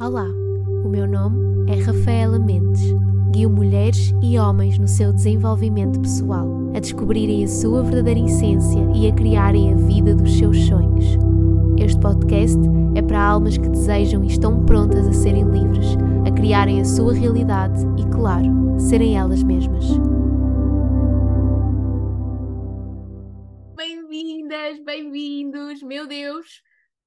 Olá, 0.00 0.26
o 0.82 0.88
meu 0.88 1.06
nome 1.06 1.70
é 1.70 1.78
Rafaela 1.78 2.38
Mendes. 2.38 2.80
Guio 3.32 3.50
mulheres 3.50 4.14
e 4.22 4.38
homens 4.38 4.78
no 4.78 4.88
seu 4.88 5.12
desenvolvimento 5.12 6.00
pessoal, 6.00 6.48
a 6.74 6.80
descobrirem 6.80 7.44
a 7.44 7.46
sua 7.46 7.82
verdadeira 7.82 8.20
essência 8.20 8.80
e 8.94 9.08
a 9.08 9.12
criarem 9.12 9.74
a 9.74 9.76
vida 9.76 10.14
dos 10.14 10.38
seus 10.38 10.58
sonhos. 10.64 11.04
Este 11.76 12.00
podcast 12.00 12.58
é 12.94 13.02
para 13.02 13.22
almas 13.22 13.58
que 13.58 13.68
desejam 13.68 14.24
e 14.24 14.28
estão 14.28 14.64
prontas 14.64 15.06
a 15.06 15.12
serem 15.12 15.44
livres, 15.44 15.98
a 16.26 16.30
criarem 16.30 16.80
a 16.80 16.84
sua 16.86 17.12
realidade 17.12 17.86
e, 17.98 18.04
claro, 18.06 18.50
serem 18.78 19.18
elas 19.18 19.42
mesmas. 19.42 19.84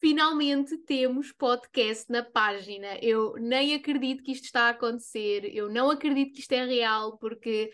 Finalmente 0.03 0.77
temos 0.79 1.31
podcast 1.31 2.11
na 2.11 2.21
página. 2.21 2.97
Eu 3.01 3.35
nem 3.39 3.73
acredito 3.73 4.21
que 4.21 4.33
isto 4.33 4.43
está 4.43 4.63
a 4.63 4.69
acontecer, 4.71 5.45
eu 5.55 5.71
não 5.71 5.89
acredito 5.89 6.33
que 6.33 6.41
isto 6.41 6.51
é 6.51 6.65
real, 6.65 7.17
porque 7.19 7.71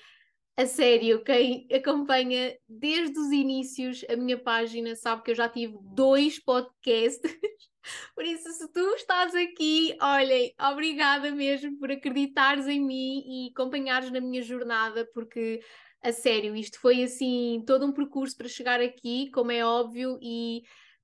a 0.55 0.67
sério, 0.67 1.23
quem 1.23 1.67
acompanha 1.73 2.55
desde 2.67 3.17
os 3.17 3.31
inícios 3.31 4.05
a 4.07 4.15
minha 4.15 4.37
página 4.37 4.95
sabe 4.95 5.23
que 5.23 5.31
eu 5.31 5.35
já 5.35 5.49
tive 5.49 5.75
dois 5.81 6.37
podcasts. 6.37 7.19
Por 8.13 8.23
isso, 8.23 8.47
se 8.51 8.71
tu 8.71 8.93
estás 8.93 9.33
aqui, 9.33 9.97
olhem, 9.99 10.53
obrigada 10.71 11.31
mesmo 11.31 11.79
por 11.79 11.91
acreditares 11.91 12.67
em 12.67 12.79
mim 12.79 13.23
e 13.25 13.49
acompanhares 13.49 14.11
na 14.11 14.21
minha 14.21 14.43
jornada, 14.43 15.09
porque 15.15 15.61
a 16.03 16.11
sério, 16.11 16.55
isto 16.55 16.79
foi 16.79 17.01
assim 17.01 17.63
todo 17.65 17.87
um 17.87 17.91
percurso 17.91 18.37
para 18.37 18.47
chegar 18.47 18.79
aqui, 18.79 19.31
como 19.31 19.51
é 19.51 19.65
óbvio, 19.65 20.19
e 20.21 20.61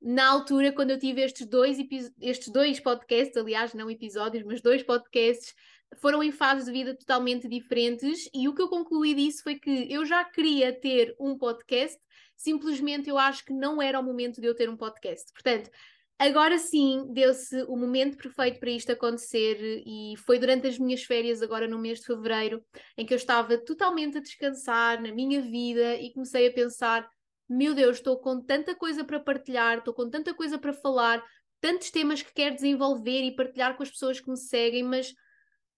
na 0.08 0.30
altura, 0.30 0.72
quando 0.72 0.91
eu 0.91 1.00
tive 1.00 1.22
estes 1.22 1.48
dois, 1.48 1.80
estes 2.22 2.50
dois 2.50 2.80
podcasts, 2.80 3.36
aliás, 3.36 3.73
não 3.73 3.90
episódios, 3.90 4.44
mas 4.45 4.62
dois 4.62 4.84
podcasts, 4.84 5.55
foram 5.98 6.22
em 6.22 6.31
fases 6.31 6.66
de 6.66 6.72
vida 6.72 6.95
totalmente 6.95 7.48
diferentes, 7.48 8.30
e 8.31 8.48
o 8.48 8.53
que 8.53 8.61
eu 8.61 8.70
concluí 8.70 9.16
disso 9.16 9.42
foi 9.42 9.56
que 9.56 9.92
eu 9.92 10.06
já 10.06 10.23
queria 10.23 10.72
ter 10.72 11.16
um 11.20 11.36
podcast, 11.36 12.00
simplesmente 12.38 13.09
eu 13.09 13.17
acho 13.17 13.44
que 13.44 13.52
não 13.52 13.81
era 13.81 14.00
o 14.00 14.03
momento 14.03 14.39
de 14.39 14.45
eu 14.45 14.53
ter 14.53 14.70
um 14.70 14.78
podcast. 14.78 15.31
Portanto, 15.33 15.72
agora 16.20 16.59
sim 16.59 17.08
deu-se 17.11 17.64
o 17.64 17.76
momento 17.76 18.16
perfeito 18.16 18.59
para 18.59 18.70
isto 18.70 18.92
acontecer, 18.92 19.58
e 19.88 20.14
foi 20.17 20.38
durante 20.38 20.67
as 20.67 20.78
minhas 20.78 21.02
férias, 21.02 21.42
agora 21.42 21.67
no 21.67 21.80
mês 21.80 22.00
de 22.00 22.06
fevereiro, 22.06 22.64
em 22.95 23.08
que 23.08 23.14
eu 23.14 23.17
estava 23.17 23.58
totalmente 23.58 24.20
a 24.20 24.22
descansar 24.22 25.02
na 25.02 25.11
minha 25.11 25.42
vida 25.42 25.95
e 25.95 26.14
comecei 26.14 26.48
a 26.48 26.53
pensar 26.53 27.09
meu 27.48 27.74
Deus, 27.74 27.98
estou 27.98 28.20
com 28.20 28.42
tanta 28.42 28.76
coisa 28.76 29.04
para 29.04 29.20
partilhar, 29.20 29.78
estou 29.78 29.94
com 29.94 30.10
tanta 30.10 30.34
coisa 30.34 30.58
para 30.58 30.74
falar, 30.74 31.24
tantos 31.62 31.92
temas 31.92 32.22
que 32.22 32.34
quero 32.34 32.56
desenvolver 32.56 33.24
e 33.24 33.36
partilhar 33.36 33.76
com 33.78 33.84
as 33.84 33.90
pessoas 33.90 34.20
que 34.20 34.30
me 34.30 34.38
seguem, 34.38 34.84
mas 34.84 35.14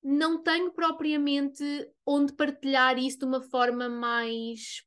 não 0.03 0.41
tenho 0.41 0.71
propriamente 0.71 1.63
onde 2.05 2.33
partilhar 2.33 2.97
isso 2.97 3.19
de 3.19 3.25
uma 3.25 3.41
forma 3.41 3.89
mais 3.89 4.81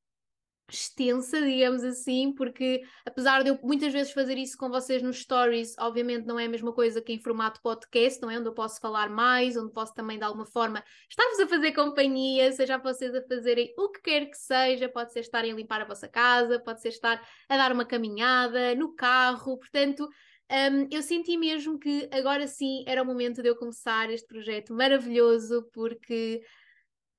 extensa, 0.74 1.40
digamos 1.40 1.82
assim, 1.82 2.32
porque 2.32 2.82
apesar 3.04 3.42
de 3.42 3.50
eu 3.50 3.58
muitas 3.62 3.92
vezes 3.92 4.12
fazer 4.12 4.36
isso 4.38 4.56
com 4.56 4.68
vocês 4.68 5.02
nos 5.02 5.20
stories, 5.20 5.74
obviamente 5.78 6.27
não 6.27 6.38
é 6.38 6.46
a 6.46 6.48
mesma 6.48 6.72
coisa 6.72 7.00
que 7.00 7.12
em 7.12 7.20
formato 7.20 7.60
podcast, 7.62 8.20
não 8.20 8.30
é? 8.30 8.38
Onde 8.38 8.48
eu 8.48 8.54
posso 8.54 8.80
falar 8.80 9.08
mais, 9.08 9.56
onde 9.56 9.72
posso 9.72 9.94
também 9.94 10.18
de 10.18 10.24
alguma 10.24 10.46
forma 10.46 10.82
estar-vos 11.08 11.40
a 11.40 11.46
fazer 11.48 11.72
companhia, 11.72 12.50
seja 12.52 12.78
vocês 12.78 13.14
a 13.14 13.22
fazerem 13.22 13.72
o 13.77 13.90
que 13.90 14.00
quer 14.02 14.27
que 14.27 14.36
seja, 14.36 14.88
pode 14.88 15.12
ser 15.12 15.20
estarem 15.20 15.52
a 15.52 15.54
limpar 15.54 15.80
a 15.82 15.84
vossa 15.84 16.08
casa, 16.08 16.58
pode 16.58 16.80
ser 16.80 16.88
estar 16.88 17.22
a 17.48 17.56
dar 17.56 17.72
uma 17.72 17.84
caminhada, 17.84 18.74
no 18.74 18.94
carro, 18.94 19.58
portanto. 19.58 20.08
Um, 20.52 20.88
eu 20.90 21.00
senti 21.00 21.36
mesmo 21.36 21.78
que 21.78 22.08
agora 22.12 22.44
sim 22.48 22.82
era 22.84 23.00
o 23.00 23.06
momento 23.06 23.40
de 23.40 23.48
eu 23.48 23.55
começar 23.55 24.10
este 24.10 24.27
projeto 24.27 24.74
maravilhoso, 24.74 25.62
porque 25.72 26.42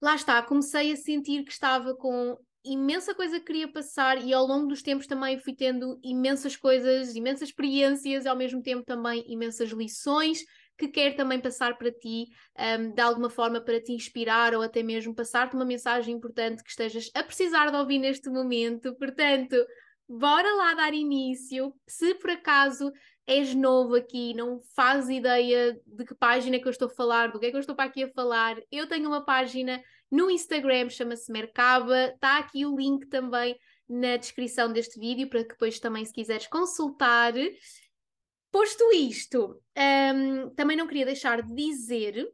lá 0.02 0.16
está, 0.16 0.42
comecei 0.42 0.92
a 0.92 0.98
sentir 0.98 1.46
que 1.46 1.52
estava 1.52 1.96
com 1.96 2.38
imensa 2.64 3.14
coisa 3.16 3.40
que 3.40 3.46
queria 3.46 3.72
passar 3.72 4.24
e 4.24 4.34
ao 4.34 4.46
longo 4.46 4.68
dos 4.68 4.82
tempos 4.82 5.08
também 5.08 5.40
fui 5.40 5.54
tendo 5.54 6.00
imensas 6.04 6.56
coisas, 6.56 7.16
imensas 7.16 7.50
experiências 7.50 8.26
ao 8.26 8.36
mesmo 8.36 8.62
tempo 8.62 8.84
também 8.84 9.24
imensas 9.28 9.70
lições 9.72 10.44
que 10.78 10.88
quero 10.88 11.16
também 11.16 11.40
passar 11.40 11.78
para 11.78 11.92
ti, 11.92 12.28
um, 12.80 12.92
de 12.92 13.02
alguma 13.02 13.30
forma 13.30 13.62
para 13.62 13.80
te 13.80 13.92
inspirar 13.92 14.56
ou 14.56 14.64
até 14.64 14.82
mesmo 14.82 15.14
passar-te 15.14 15.56
uma 15.56 15.66
mensagem 15.66 16.16
importante 16.16 16.64
que 16.64 16.70
estejas 16.72 17.10
a 17.14 17.22
precisar 17.22 17.70
de 17.70 17.78
ouvir 17.78 18.00
neste 18.00 18.30
momento. 18.30 18.96
Portanto, 18.96 19.56
bora 20.10 20.52
lá 20.56 20.74
dar 20.74 20.94
início. 20.94 21.74
Se 21.88 22.16
por 22.16 22.32
acaso 22.32 22.92
és 23.28 23.54
novo 23.54 23.96
aqui, 23.96 24.34
não 24.34 24.60
fazes 24.76 25.10
ideia 25.10 25.80
de 25.86 26.04
que 26.04 26.16
página 26.16 26.60
que 26.60 26.68
eu 26.68 26.72
estou 26.72 26.88
a 26.88 26.94
falar, 26.94 27.32
do 27.32 27.40
que 27.40 27.46
é 27.46 27.50
que 27.52 27.56
eu 27.56 27.62
estou 27.62 27.76
para 27.76 27.86
aqui 27.86 28.04
a 28.04 28.10
falar, 28.10 28.58
eu 28.72 28.88
tenho 28.88 29.08
uma 29.08 29.24
página 29.24 29.80
no 30.12 30.30
Instagram, 30.30 30.90
chama-se 30.90 31.32
Mercaba, 31.32 32.08
está 32.08 32.38
aqui 32.38 32.66
o 32.66 32.76
link 32.76 33.08
também 33.08 33.58
na 33.88 34.18
descrição 34.18 34.72
deste 34.72 35.00
vídeo, 35.00 35.30
para 35.30 35.44
que 35.44 35.50
depois 35.50 35.80
também, 35.80 36.04
se 36.04 36.14
quiseres 36.14 36.48
consultar. 36.48 37.34
Posto 38.52 38.92
isto, 38.94 39.62
um, 40.14 40.50
também 40.56 40.76
não 40.76 40.86
queria 40.86 41.06
deixar 41.06 41.42
de 41.42 41.56
dizer 41.56 42.30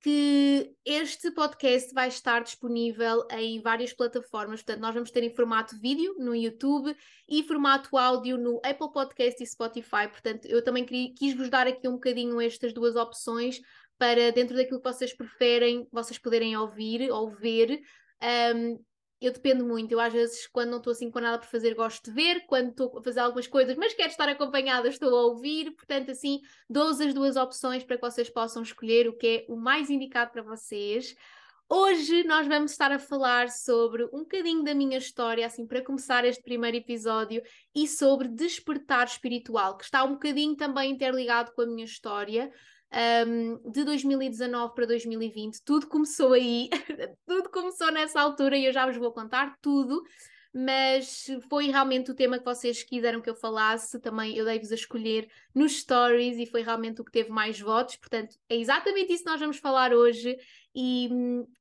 que 0.00 0.74
este 0.84 1.30
podcast 1.32 1.92
vai 1.92 2.08
estar 2.08 2.42
disponível 2.42 3.26
em 3.32 3.60
várias 3.60 3.92
plataformas. 3.92 4.62
Portanto, 4.62 4.80
nós 4.80 4.94
vamos 4.94 5.10
ter 5.10 5.24
em 5.24 5.34
formato 5.34 5.78
vídeo 5.80 6.14
no 6.18 6.34
YouTube 6.34 6.96
e 7.28 7.42
formato 7.42 7.96
áudio 7.96 8.38
no 8.38 8.60
Apple 8.64 8.92
Podcast 8.92 9.42
e 9.42 9.46
Spotify. 9.46 10.08
Portanto, 10.08 10.46
eu 10.46 10.62
também 10.62 10.84
queria, 10.84 11.12
quis 11.14 11.34
vos 11.36 11.48
dar 11.48 11.66
aqui 11.66 11.88
um 11.88 11.94
bocadinho 11.94 12.40
estas 12.40 12.72
duas 12.72 12.94
opções 12.94 13.60
para 13.98 14.30
dentro 14.30 14.56
daquilo 14.56 14.80
que 14.80 14.92
vocês 14.92 15.14
preferem, 15.14 15.86
vocês 15.92 16.18
poderem 16.18 16.56
ouvir 16.56 17.10
ou 17.10 17.30
ver. 17.30 17.80
Um, 18.54 18.78
eu 19.20 19.32
dependo 19.32 19.66
muito, 19.66 19.90
eu 19.90 19.98
às 19.98 20.12
vezes, 20.12 20.46
quando 20.46 20.70
não 20.70 20.78
estou 20.78 20.92
assim 20.92 21.10
com 21.10 21.18
nada 21.18 21.38
para 21.38 21.48
fazer, 21.48 21.74
gosto 21.74 22.04
de 22.04 22.12
ver, 22.12 22.46
quando 22.46 22.70
estou 22.70 22.98
a 22.98 23.02
fazer 23.02 23.18
algumas 23.18 23.48
coisas, 23.48 23.76
mas 23.76 23.92
quero 23.92 24.10
estar 24.10 24.28
acompanhada, 24.28 24.88
estou 24.88 25.08
a 25.08 25.26
ouvir, 25.26 25.72
portanto, 25.72 26.12
assim, 26.12 26.40
dou 26.70 26.88
as 26.88 27.12
duas 27.12 27.36
opções 27.36 27.82
para 27.82 27.96
que 27.96 28.02
vocês 28.02 28.30
possam 28.30 28.62
escolher 28.62 29.08
o 29.08 29.16
que 29.16 29.26
é 29.26 29.52
o 29.52 29.56
mais 29.56 29.90
indicado 29.90 30.30
para 30.30 30.42
vocês. 30.42 31.16
Hoje 31.68 32.22
nós 32.24 32.46
vamos 32.46 32.70
estar 32.70 32.92
a 32.92 32.98
falar 32.98 33.50
sobre 33.50 34.04
um 34.04 34.20
bocadinho 34.20 34.62
da 34.62 34.72
minha 34.72 34.96
história, 34.96 35.44
assim, 35.44 35.66
para 35.66 35.82
começar 35.82 36.24
este 36.24 36.42
primeiro 36.42 36.76
episódio, 36.76 37.42
e 37.74 37.88
sobre 37.88 38.28
despertar 38.28 39.06
espiritual, 39.06 39.76
que 39.76 39.84
está 39.84 40.04
um 40.04 40.12
bocadinho 40.12 40.56
também 40.56 40.92
interligado 40.92 41.52
com 41.52 41.62
a 41.62 41.66
minha 41.66 41.84
história 41.84 42.50
um, 43.26 43.70
de 43.70 43.84
2019 43.84 44.74
para 44.74 44.86
2020. 44.86 45.62
Tudo 45.64 45.86
começou 45.86 46.32
aí, 46.32 46.68
tudo 47.26 47.50
começou 47.50 47.92
nessa 47.92 48.20
altura 48.20 48.56
e 48.56 48.64
eu 48.66 48.72
já 48.72 48.86
vos 48.86 48.96
vou 48.96 49.12
contar 49.12 49.56
tudo. 49.60 50.02
Mas 50.52 51.26
foi 51.48 51.66
realmente 51.66 52.10
o 52.10 52.14
tema 52.14 52.38
que 52.38 52.44
vocês 52.44 52.82
quiseram 52.82 53.20
que 53.20 53.28
eu 53.28 53.34
falasse. 53.36 54.00
Também 54.00 54.34
eu 54.36 54.46
dei-vos 54.46 54.72
a 54.72 54.74
escolher 54.74 55.28
nos 55.54 55.78
stories 55.80 56.38
e 56.38 56.46
foi 56.46 56.62
realmente 56.62 57.00
o 57.00 57.04
que 57.04 57.12
teve 57.12 57.30
mais 57.30 57.60
votos. 57.60 57.96
Portanto, 57.96 58.34
é 58.48 58.56
exatamente 58.56 59.12
isso 59.12 59.24
que 59.24 59.30
nós 59.30 59.40
vamos 59.40 59.58
falar 59.58 59.92
hoje. 59.92 60.36
E 60.74 61.10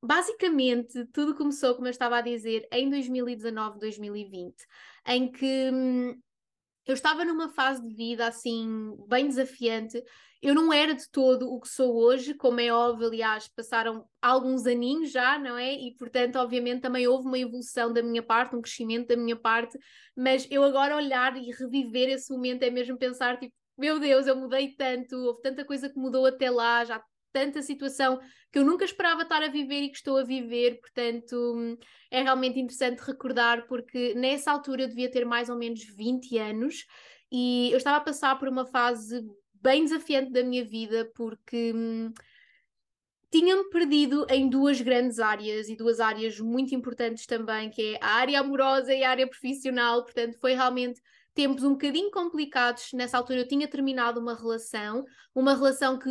basicamente 0.02 1.06
tudo 1.08 1.36
começou, 1.36 1.76
como 1.76 1.88
eu 1.88 1.92
estava 1.92 2.18
a 2.18 2.22
dizer, 2.22 2.68
em 2.72 2.90
2019, 2.90 3.78
2020, 3.80 4.56
em 5.06 5.32
que 5.32 5.70
hum, 5.72 6.18
eu 6.88 6.94
estava 6.94 7.26
numa 7.26 7.50
fase 7.50 7.82
de 7.82 7.94
vida 7.94 8.26
assim 8.26 8.96
bem 9.08 9.28
desafiante. 9.28 10.02
Eu 10.42 10.54
não 10.54 10.72
era 10.72 10.94
de 10.94 11.10
todo 11.10 11.52
o 11.52 11.60
que 11.60 11.68
sou 11.68 11.96
hoje, 11.96 12.34
como 12.36 12.60
é 12.60 12.72
óbvio, 12.72 13.08
aliás, 13.08 13.48
passaram 13.50 14.06
alguns 14.22 14.66
aninhos 14.66 15.12
já, 15.12 15.38
não 15.38 15.58
é? 15.58 15.74
E 15.74 15.96
portanto, 15.96 16.38
obviamente, 16.38 16.82
também 16.82 17.08
houve 17.08 17.28
uma 17.28 17.40
evolução 17.40 17.92
da 17.92 18.04
minha 18.04 18.22
parte, 18.24 18.56
um 18.56 18.62
crescimento 18.62 19.08
da 19.08 19.18
minha 19.18 19.36
parte, 19.36 19.78
mas 20.16 20.48
eu 20.50 20.64
agora 20.64 20.96
olhar 20.96 21.36
e 21.36 21.52
reviver 21.52 22.10
esse 22.10 22.32
momento 22.32 22.64
é 22.64 22.70
mesmo 22.70 22.98
pensar, 22.98 23.40
tipo, 23.40 23.54
meu 23.78 24.00
Deus, 24.00 24.26
eu 24.28 24.36
mudei 24.36 24.76
tanto, 24.76 25.16
houve 25.16 25.42
tanta 25.42 25.66
coisa 25.66 25.90
que 25.90 26.00
mudou 26.00 26.26
até 26.26 26.50
lá, 26.50 26.86
já 26.86 27.02
tanta 27.32 27.62
situação 27.62 28.20
que 28.52 28.60
eu 28.60 28.66
nunca 28.66 28.86
esperava 28.86 29.24
estar 29.24 29.42
a 29.44 29.48
viver 29.48 29.82
e 29.82 29.90
que 29.90 29.98
estou 29.98 30.18
a 30.18 30.24
viver, 30.24 30.80
portanto 30.80 31.78
é 32.10 32.22
realmente 32.22 32.60
interessante 32.60 33.00
recordar, 33.00 33.68
porque 33.68 34.14
nessa 34.16 34.52
altura 34.52 34.84
eu 34.84 34.88
devia 34.88 35.12
ter 35.12 35.26
mais 35.26 35.50
ou 35.50 35.58
menos 35.58 35.84
20 35.84 36.38
anos 36.38 36.86
e 37.32 37.70
eu 37.72 37.78
estava 37.78 37.98
a 37.98 38.02
passar 38.02 38.38
por 38.40 38.48
uma 38.48 38.66
fase 38.66 39.22
bem 39.54 39.84
desafiante 39.84 40.32
da 40.32 40.44
minha 40.44 40.64
vida, 40.64 41.12
porque 41.16 41.74
hum, 41.76 42.12
tinha-me 43.30 43.70
perdido 43.70 44.26
em 44.30 44.50
duas 44.50 44.80
grandes 44.80 45.20
áreas 45.20 45.68
e 45.68 45.76
duas 45.76 46.00
áreas 46.00 46.40
muito 46.40 46.74
importantes 46.74 47.26
também, 47.26 47.70
que 47.70 47.96
é 47.96 48.00
a 48.02 48.16
área 48.16 48.40
amorosa 48.40 48.94
e 48.94 49.04
a 49.04 49.10
área 49.10 49.28
profissional, 49.28 50.04
portanto 50.04 50.38
foi 50.40 50.54
realmente 50.54 51.02
tempos 51.34 51.64
um 51.64 51.72
bocadinho 51.72 52.10
complicados. 52.10 52.94
Nessa 52.94 53.18
altura 53.18 53.42
eu 53.42 53.48
tinha 53.48 53.68
terminado 53.68 54.20
uma 54.20 54.36
relação, 54.36 55.06
uma 55.36 55.54
relação 55.54 56.00
que 56.00 56.10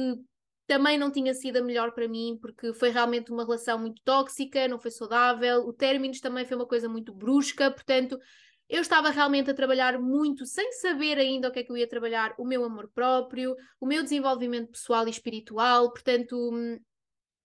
também 0.66 0.98
não 0.98 1.10
tinha 1.10 1.32
sido 1.32 1.58
a 1.58 1.62
melhor 1.62 1.92
para 1.92 2.08
mim, 2.08 2.38
porque 2.40 2.72
foi 2.74 2.90
realmente 2.90 3.30
uma 3.30 3.44
relação 3.44 3.78
muito 3.78 4.02
tóxica, 4.04 4.66
não 4.66 4.78
foi 4.78 4.90
saudável, 4.90 5.60
o 5.60 5.72
término 5.72 6.14
também 6.20 6.44
foi 6.44 6.56
uma 6.56 6.66
coisa 6.66 6.88
muito 6.88 7.14
brusca, 7.14 7.70
portanto, 7.70 8.18
eu 8.68 8.80
estava 8.80 9.10
realmente 9.10 9.50
a 9.50 9.54
trabalhar 9.54 9.98
muito, 9.98 10.44
sem 10.44 10.72
saber 10.72 11.18
ainda 11.18 11.48
o 11.48 11.52
que 11.52 11.60
é 11.60 11.62
que 11.62 11.70
eu 11.70 11.76
ia 11.76 11.88
trabalhar, 11.88 12.34
o 12.36 12.44
meu 12.44 12.64
amor 12.64 12.90
próprio, 12.92 13.54
o 13.80 13.86
meu 13.86 14.02
desenvolvimento 14.02 14.72
pessoal 14.72 15.06
e 15.06 15.10
espiritual, 15.10 15.92
portanto, 15.92 16.36
hum, 16.52 16.78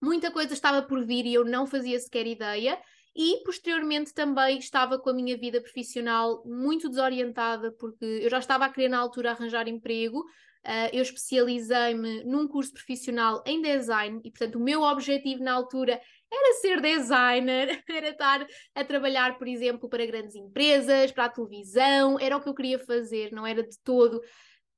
muita 0.02 0.32
coisa 0.32 0.54
estava 0.54 0.82
por 0.82 1.06
vir 1.06 1.26
e 1.28 1.34
eu 1.34 1.46
não 1.46 1.68
fazia 1.68 2.00
sequer 2.00 2.26
ideia. 2.26 2.78
E 3.16 3.44
posteriormente 3.44 4.14
também 4.14 4.58
estava 4.58 4.98
com 4.98 5.10
a 5.10 5.14
minha 5.14 5.38
vida 5.38 5.62
profissional 5.62 6.42
muito 6.46 6.90
desorientada, 6.90 7.72
porque 7.74 8.06
eu 8.06 8.30
já 8.30 8.40
estava 8.40 8.66
a 8.66 8.70
querer 8.70 8.88
na 8.88 9.00
altura 9.00 9.32
arranjar 9.32 9.68
emprego. 9.68 10.24
Uh, 10.64 10.94
eu 10.94 11.02
especializei-me 11.02 12.24
num 12.24 12.48
curso 12.48 12.72
profissional 12.72 13.44
em 13.48 13.62
design 13.62 14.22
e, 14.24 14.30
portanto, 14.30 14.56
o 14.58 14.64
meu 14.64 14.84
objetivo 14.84 15.44
na 15.44 15.54
altura 15.54 16.00
era 16.32 16.54
ser 16.60 16.80
designer, 16.80 17.84
era 17.90 18.10
estar 18.10 18.46
a 18.76 18.84
trabalhar, 18.84 19.38
por 19.40 19.48
exemplo, 19.48 19.90
para 19.90 20.06
grandes 20.06 20.36
empresas, 20.36 21.12
para 21.12 21.26
a 21.26 21.30
televisão, 21.30 22.20
era 22.20 22.38
o 22.38 22.42
que 22.42 22.48
eu 22.48 22.54
queria 22.54 22.78
fazer, 22.78 23.32
não 23.32 23.46
era 23.46 23.64
de 23.64 23.78
todo 23.84 24.22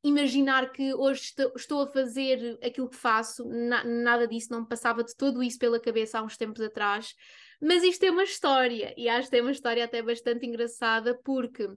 imaginar 0.03 0.71
que 0.71 0.94
hoje 0.94 1.33
estou 1.56 1.81
a 1.81 1.88
fazer 1.88 2.59
aquilo 2.62 2.89
que 2.89 2.97
faço, 2.97 3.45
na, 3.47 3.83
nada 3.86 4.27
disso, 4.27 4.51
não 4.51 4.62
me 4.62 4.68
passava 4.68 5.03
de 5.03 5.15
todo 5.15 5.41
isso 5.41 5.57
pela 5.57 5.79
cabeça 5.79 6.19
há 6.19 6.21
uns 6.21 6.36
tempos 6.36 6.62
atrás. 6.62 7.13
Mas 7.62 7.83
isto 7.83 8.03
é 8.03 8.12
uma 8.12 8.24
história, 8.24 8.94
e 8.97 9.07
acho 9.07 9.29
que 9.29 9.38
é 9.38 9.41
uma 9.41 9.51
história 9.51 9.86
até 9.86 10.01
bastante 10.01 10.45
engraçada, 10.45 11.18
porque 11.24 11.69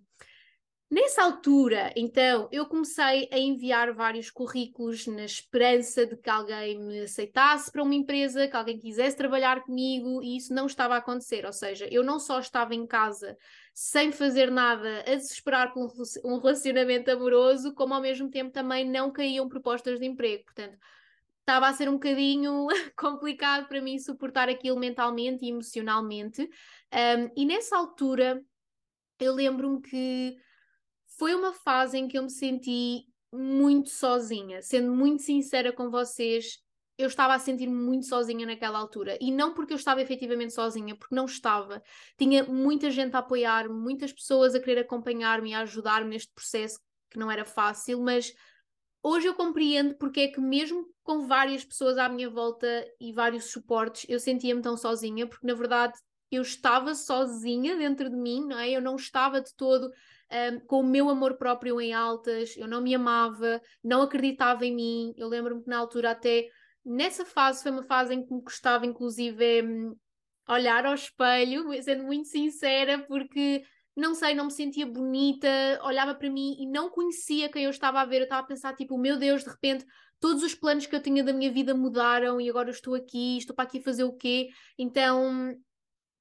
Nessa 0.88 1.24
altura, 1.24 1.92
então, 1.96 2.48
eu 2.52 2.64
comecei 2.64 3.28
a 3.32 3.38
enviar 3.38 3.92
vários 3.92 4.30
currículos 4.30 5.04
na 5.08 5.24
esperança 5.24 6.06
de 6.06 6.16
que 6.16 6.30
alguém 6.30 6.78
me 6.78 7.00
aceitasse 7.00 7.72
para 7.72 7.82
uma 7.82 7.94
empresa, 7.94 8.46
que 8.46 8.56
alguém 8.56 8.78
quisesse 8.78 9.16
trabalhar 9.16 9.64
comigo, 9.64 10.22
e 10.22 10.36
isso 10.36 10.54
não 10.54 10.66
estava 10.66 10.94
a 10.94 10.98
acontecer. 10.98 11.44
Ou 11.44 11.52
seja, 11.52 11.88
eu 11.90 12.04
não 12.04 12.20
só 12.20 12.38
estava 12.38 12.72
em 12.72 12.86
casa 12.86 13.36
sem 13.74 14.12
fazer 14.12 14.48
nada, 14.48 15.00
a 15.00 15.16
desesperar 15.16 15.74
por 15.74 15.90
um 16.24 16.38
relacionamento 16.38 17.10
amoroso, 17.10 17.74
como 17.74 17.92
ao 17.92 18.00
mesmo 18.00 18.30
tempo 18.30 18.52
também 18.52 18.88
não 18.88 19.10
caíam 19.10 19.48
propostas 19.48 19.98
de 19.98 20.06
emprego. 20.06 20.44
Portanto, 20.44 20.78
estava 21.40 21.66
a 21.66 21.72
ser 21.72 21.88
um 21.88 21.94
bocadinho 21.94 22.68
complicado 22.96 23.66
para 23.66 23.82
mim 23.82 23.98
suportar 23.98 24.48
aquilo 24.48 24.78
mentalmente 24.78 25.44
e 25.44 25.48
emocionalmente. 25.48 26.42
Um, 26.42 27.30
e 27.36 27.44
nessa 27.44 27.76
altura, 27.76 28.40
eu 29.18 29.34
lembro-me 29.34 29.82
que 29.82 30.45
foi 31.18 31.34
uma 31.34 31.52
fase 31.52 31.98
em 31.98 32.08
que 32.08 32.18
eu 32.18 32.22
me 32.22 32.30
senti 32.30 33.04
muito 33.32 33.90
sozinha. 33.90 34.62
Sendo 34.62 34.92
muito 34.92 35.22
sincera 35.22 35.72
com 35.72 35.90
vocês, 35.90 36.58
eu 36.98 37.08
estava 37.08 37.34
a 37.34 37.38
sentir-me 37.38 37.74
muito 37.74 38.06
sozinha 38.06 38.46
naquela 38.46 38.78
altura. 38.78 39.18
E 39.20 39.30
não 39.30 39.52
porque 39.52 39.72
eu 39.72 39.76
estava 39.76 40.00
efetivamente 40.00 40.54
sozinha, 40.54 40.94
porque 40.96 41.14
não 41.14 41.26
estava. 41.26 41.82
Tinha 42.18 42.44
muita 42.44 42.90
gente 42.90 43.14
a 43.14 43.18
apoiar-me, 43.18 43.74
muitas 43.74 44.12
pessoas 44.12 44.54
a 44.54 44.60
querer 44.60 44.80
acompanhar-me 44.80 45.50
e 45.50 45.54
a 45.54 45.60
ajudar-me 45.60 46.10
neste 46.10 46.32
processo 46.32 46.78
que 47.10 47.18
não 47.18 47.30
era 47.30 47.44
fácil, 47.44 48.00
mas 48.02 48.32
hoje 49.02 49.28
eu 49.28 49.34
compreendo 49.34 49.94
porque 49.96 50.20
é 50.20 50.28
que 50.28 50.40
mesmo 50.40 50.86
com 51.02 51.26
várias 51.26 51.64
pessoas 51.64 51.98
à 51.98 52.08
minha 52.08 52.28
volta 52.28 52.66
e 53.00 53.12
vários 53.12 53.52
suportes, 53.52 54.04
eu 54.08 54.18
sentia-me 54.18 54.60
tão 54.60 54.76
sozinha, 54.76 55.26
porque 55.26 55.46
na 55.46 55.54
verdade 55.54 55.96
eu 56.30 56.42
estava 56.42 56.94
sozinha 56.94 57.76
dentro 57.76 58.10
de 58.10 58.16
mim, 58.16 58.46
não 58.46 58.58
é? 58.58 58.70
Eu 58.70 58.80
não 58.80 58.96
estava 58.96 59.40
de 59.40 59.54
todo 59.54 59.90
um, 60.30 60.60
com 60.60 60.80
o 60.80 60.86
meu 60.86 61.08
amor 61.08 61.36
próprio 61.36 61.80
em 61.80 61.92
altas, 61.92 62.56
eu 62.56 62.66
não 62.66 62.80
me 62.80 62.94
amava, 62.94 63.60
não 63.82 64.02
acreditava 64.02 64.66
em 64.66 64.74
mim. 64.74 65.14
Eu 65.16 65.28
lembro-me 65.28 65.62
que 65.62 65.68
na 65.68 65.78
altura, 65.78 66.10
até 66.10 66.48
nessa 66.84 67.24
fase, 67.24 67.62
foi 67.62 67.72
uma 67.72 67.84
fase 67.84 68.14
em 68.14 68.24
que 68.24 68.32
me 68.32 68.42
gostava, 68.42 68.86
inclusive, 68.86 69.62
um, 69.62 69.96
olhar 70.48 70.84
ao 70.86 70.94
espelho, 70.94 71.70
sendo 71.82 72.04
muito 72.04 72.28
sincera, 72.28 72.98
porque 73.06 73.62
não 73.96 74.14
sei, 74.14 74.34
não 74.34 74.46
me 74.46 74.52
sentia 74.52 74.86
bonita, 74.86 75.48
olhava 75.82 76.14
para 76.14 76.28
mim 76.28 76.56
e 76.58 76.66
não 76.66 76.90
conhecia 76.90 77.48
quem 77.48 77.64
eu 77.64 77.70
estava 77.70 78.00
a 78.00 78.04
ver. 78.04 78.18
Eu 78.18 78.24
estava 78.24 78.42
a 78.42 78.46
pensar, 78.46 78.74
tipo, 78.74 78.98
meu 78.98 79.16
Deus, 79.16 79.42
de 79.42 79.50
repente 79.50 79.86
todos 80.20 80.42
os 80.42 80.54
planos 80.54 80.86
que 80.86 80.96
eu 80.96 81.02
tinha 81.02 81.22
da 81.22 81.32
minha 81.32 81.52
vida 81.52 81.74
mudaram 81.74 82.40
e 82.40 82.48
agora 82.48 82.70
estou 82.70 82.94
aqui, 82.94 83.38
estou 83.38 83.54
para 83.54 83.64
aqui 83.64 83.80
fazer 83.80 84.04
o 84.04 84.12
quê? 84.12 84.48
Então 84.78 85.54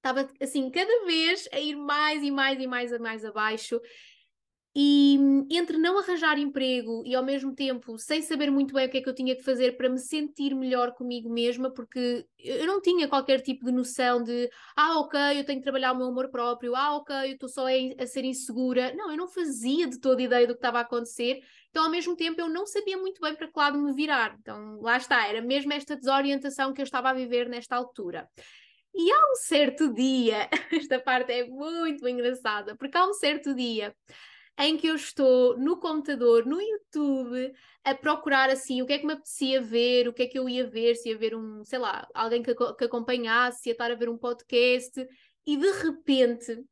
estava 0.06 0.30
assim, 0.40 0.70
cada 0.70 1.06
vez 1.06 1.50
a 1.52 1.60
ir 1.60 1.76
mais 1.76 2.22
e 2.22 2.30
mais 2.30 2.62
e 2.62 2.68
mais 2.68 2.94
a 2.94 3.00
mais 3.00 3.26
abaixo. 3.26 3.82
E 4.78 5.18
entre 5.50 5.78
não 5.78 5.98
arranjar 5.98 6.38
emprego 6.38 7.02
e 7.06 7.16
ao 7.16 7.24
mesmo 7.24 7.56
tempo 7.56 7.98
sem 7.98 8.22
saber 8.22 8.52
muito 8.52 8.74
bem 8.74 8.86
o 8.86 8.90
que 8.90 8.98
é 8.98 9.02
que 9.02 9.08
eu 9.08 9.16
tinha 9.16 9.34
que 9.34 9.42
fazer 9.42 9.78
para 9.78 9.88
me 9.88 9.98
sentir 9.98 10.54
melhor 10.54 10.92
comigo 10.92 11.30
mesma, 11.30 11.72
porque 11.72 12.26
eu 12.38 12.68
não 12.68 12.82
tinha 12.82 13.08
qualquer 13.08 13.40
tipo 13.40 13.66
de 13.66 13.72
noção 13.72 14.22
de 14.22 14.50
ah, 14.76 15.00
ok, 15.00 15.18
eu 15.40 15.46
tenho 15.46 15.60
que 15.60 15.64
trabalhar 15.64 15.94
o 15.94 15.98
meu 15.98 16.08
amor 16.08 16.30
próprio, 16.30 16.76
ah, 16.76 16.98
ok, 16.98 17.16
eu 17.16 17.34
estou 17.36 17.48
só 17.48 17.68
a, 17.68 17.72
a 18.04 18.06
ser 18.06 18.26
insegura. 18.26 18.94
Não, 18.96 19.10
eu 19.10 19.16
não 19.16 19.30
fazia 19.30 19.88
de 19.88 19.98
toda 19.98 20.22
ideia 20.22 20.46
do 20.46 20.54
que 20.54 20.60
estava 20.60 20.80
a 20.80 20.82
acontecer, 20.82 21.40
então 21.70 21.86
ao 21.86 21.90
mesmo 21.90 22.14
tempo 22.14 22.42
eu 22.42 22.50
não 22.50 22.68
sabia 22.68 22.98
muito 22.98 23.22
bem 23.22 23.34
para 23.34 23.48
que 23.48 23.58
lado 23.58 23.80
me 23.80 23.94
virar. 23.94 24.36
Então 24.42 24.82
lá 24.82 24.98
está, 24.98 25.26
era 25.26 25.42
mesmo 25.42 25.72
esta 25.72 25.96
desorientação 25.96 26.74
que 26.74 26.82
eu 26.82 26.86
estava 26.86 27.12
a 27.12 27.14
viver 27.14 27.48
nesta 27.48 27.78
altura. 27.78 28.28
E 28.98 29.12
há 29.12 29.32
um 29.32 29.36
certo 29.36 29.94
dia, 29.94 30.50
esta 30.72 30.98
parte 31.00 31.32
é 31.34 31.46
muito 31.46 32.08
engraçada, 32.08 32.78
porque 32.78 32.98
há 32.98 33.06
um 33.06 33.14
certo 33.14 33.54
dia 33.54 33.94
em 34.58 34.78
que 34.78 34.88
eu 34.88 34.96
estou 34.96 35.58
no 35.58 35.78
computador, 35.78 36.46
no 36.46 36.62
YouTube, 36.62 37.54
a 37.84 37.94
procurar 37.94 38.50
assim 38.50 38.82
o 38.82 38.86
que 38.86 38.94
é 38.94 39.00
que 39.00 39.06
me 39.06 39.12
apetecia 39.12 39.62
ver, 39.62 40.08
o 40.08 40.14
que 40.14 40.24
é 40.24 40.28
que 40.28 40.40
eu 40.40 40.48
ia 40.48 40.66
ver, 40.66 40.96
se 40.96 41.10
ia 41.10 41.18
ver 41.18 41.36
um, 41.36 41.62
sei 41.66 41.78
lá, 41.78 42.08
alguém 42.14 42.42
que, 42.42 42.56
que 42.56 42.86
acompanhasse, 42.86 43.64
se 43.64 43.70
ia 43.70 43.74
estar 43.74 43.92
a 43.92 43.96
ver 43.96 44.08
um 44.08 44.18
podcast, 44.18 45.06
e 45.46 45.58
de 45.58 45.72
repente 45.72 46.64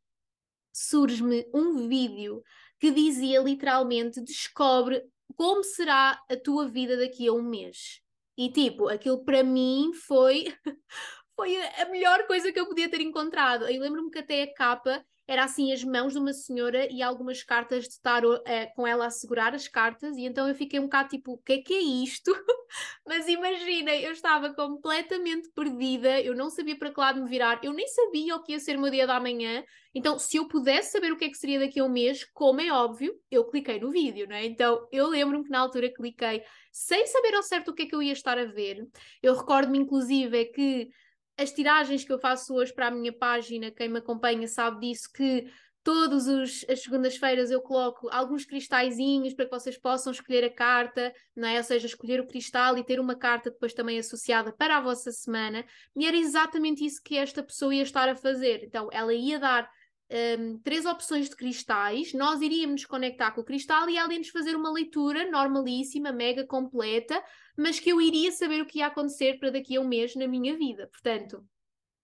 surge-me 0.72 1.46
um 1.54 1.90
vídeo 1.90 2.42
que 2.80 2.90
dizia 2.90 3.42
literalmente: 3.42 4.22
descobre 4.22 5.04
como 5.36 5.62
será 5.62 6.24
a 6.30 6.38
tua 6.38 6.70
vida 6.70 6.96
daqui 6.96 7.28
a 7.28 7.34
um 7.34 7.44
mês. 7.44 8.02
E 8.38 8.50
tipo, 8.50 8.88
aquilo 8.88 9.24
para 9.24 9.44
mim 9.44 9.92
foi 9.94 10.46
foi 11.36 11.56
a 11.58 11.86
melhor 11.86 12.26
coisa 12.28 12.52
que 12.52 12.60
eu 12.60 12.68
podia 12.68 12.90
ter 12.90 13.02
encontrado. 13.02 13.68
Eu 13.68 13.82
lembro-me 13.82 14.12
que 14.12 14.20
até 14.20 14.44
a 14.44 14.54
capa 14.54 15.04
era 15.28 15.46
assim 15.46 15.72
as 15.72 15.84
mãos 15.84 16.14
de 16.14 16.20
uma 16.20 16.34
senhora 16.34 16.88
e 16.92 17.02
algumas 17.02 17.44
cartas 17.44 17.88
de 17.88 18.00
tarot 18.02 18.42
eh, 18.46 18.66
com 18.76 18.86
ela 18.86 19.06
a 19.06 19.10
segurar 19.10 19.56
as 19.56 19.68
cartas, 19.68 20.18
e 20.18 20.26
então 20.26 20.48
eu 20.48 20.56
fiquei 20.56 20.80
um 20.80 20.84
bocado 20.84 21.10
tipo, 21.10 21.34
o 21.34 21.38
que 21.38 21.54
é 21.54 21.58
que 21.60 21.74
é 21.74 21.82
isto? 21.82 22.32
Mas 23.08 23.28
imaginem, 23.28 24.04
eu 24.04 24.12
estava 24.12 24.54
completamente 24.54 25.50
perdida, 25.56 26.20
eu 26.20 26.36
não 26.36 26.50
sabia 26.50 26.78
para 26.78 26.92
que 26.92 27.00
lado 27.00 27.22
me 27.22 27.30
virar, 27.30 27.60
eu 27.64 27.72
nem 27.72 27.88
sabia 27.88 28.36
o 28.36 28.44
que 28.44 28.52
ia 28.52 28.60
ser 28.60 28.78
o 28.78 28.82
meu 28.82 28.92
dia 28.92 29.08
da 29.08 29.20
manhã, 29.20 29.64
então 29.96 30.20
se 30.20 30.38
eu 30.38 30.48
pudesse 30.48 30.92
saber 30.92 31.14
o 31.14 31.18
que 31.18 31.26
é 31.26 31.30
que 31.30 31.38
seria 31.38 31.60
daqui 31.60 31.80
a 31.80 31.86
um 31.86 31.90
mês, 31.90 32.26
como 32.34 32.60
é 32.60 32.72
óbvio, 32.72 33.14
eu 33.32 33.46
cliquei 33.46 33.80
no 33.80 33.92
vídeo, 33.92 34.28
não 34.28 34.36
é? 34.36 34.44
Então 34.46 34.86
eu 34.92 35.08
lembro-me 35.08 35.46
que 35.46 35.52
na 35.52 35.60
altura 35.60 35.94
cliquei 35.94 36.44
sem 36.72 37.06
saber 37.08 37.36
ao 37.36 37.44
certo 37.44 37.70
o 37.70 37.74
que 37.74 37.84
é 37.84 37.86
que 37.86 37.96
eu 37.96 38.02
ia 38.02 38.14
estar 38.14 38.38
a 38.38 38.46
ver. 38.46 38.86
Eu 39.22 39.36
recordo-me 39.36 39.78
inclusive 39.78 40.42
é 40.42 40.46
que 40.46 40.90
as 41.38 41.52
tiragens 41.52 42.04
que 42.04 42.12
eu 42.12 42.20
faço 42.20 42.54
hoje 42.54 42.74
para 42.74 42.88
a 42.88 42.92
minha 42.92 43.12
página, 43.12 43.72
quem 43.72 43.90
me 43.90 44.00
acompanha 44.00 44.48
sabe 44.48 44.88
disso, 44.88 45.10
que 45.12 45.48
todas 45.84 46.28
as 46.30 46.82
segundas-feiras 46.82 47.52
eu 47.52 47.62
coloco 47.62 48.08
alguns 48.10 48.46
cristalzinhos 48.46 49.34
para 49.34 49.46
que 49.46 49.52
vocês 49.52 49.78
possam 49.78 50.14
escolher 50.14 50.46
a 50.46 50.50
carta, 50.50 51.14
não 51.36 51.48
é? 51.48 51.58
Ou 51.58 51.64
seja, 51.64 51.88
escolher 51.88 52.22
o 52.22 52.28
cristal 52.28 52.78
e 52.78 52.84
ter 52.84 53.00
uma 53.00 53.16
carta 53.16 53.52
depois 53.52 53.74
também 53.74 54.00
associada 54.00 54.54
para 54.54 54.78
a 54.78 54.82
vossa 54.82 55.12
semana. 55.12 55.66
E 55.96 56.06
era 56.06 56.16
exatamente 56.16 56.86
isso 56.86 57.02
que 57.04 57.18
esta 57.18 57.44
pessoa 57.44 57.76
ia 57.76 57.84
estar 57.84 58.08
a 58.08 58.16
fazer. 58.16 58.64
Então, 58.64 58.88
ela 58.94 59.14
ia 59.14 59.38
dar 59.38 59.70
um, 60.12 60.60
três 60.60 60.86
opções 60.86 61.30
de 61.30 61.36
cristais, 61.36 62.14
nós 62.14 62.42
iríamos 62.42 62.82
nos 62.82 62.86
conectar 62.86 63.32
com 63.32 63.42
o 63.42 63.44
cristal 63.44 63.90
e 63.90 63.98
ela 63.98 64.12
ia 64.12 64.20
nos 64.20 64.30
fazer 64.30 64.56
uma 64.56 64.72
leitura 64.72 65.30
normalíssima, 65.30 66.12
mega 66.12 66.46
completa, 66.46 67.24
mas 67.58 67.80
que 67.80 67.90
eu 67.90 68.00
iria 68.00 68.32
saber 68.32 68.62
o 68.62 68.66
que 68.66 68.80
ia 68.80 68.88
acontecer 68.88 69.40
para 69.40 69.52
daqui 69.52 69.76
a 69.76 69.82
um 69.82 69.88
mês 69.88 70.16
na 70.16 70.28
minha 70.28 70.58
vida. 70.58 70.88
Portanto, 70.88 71.44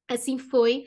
assim 0.07 0.37
foi. 0.37 0.85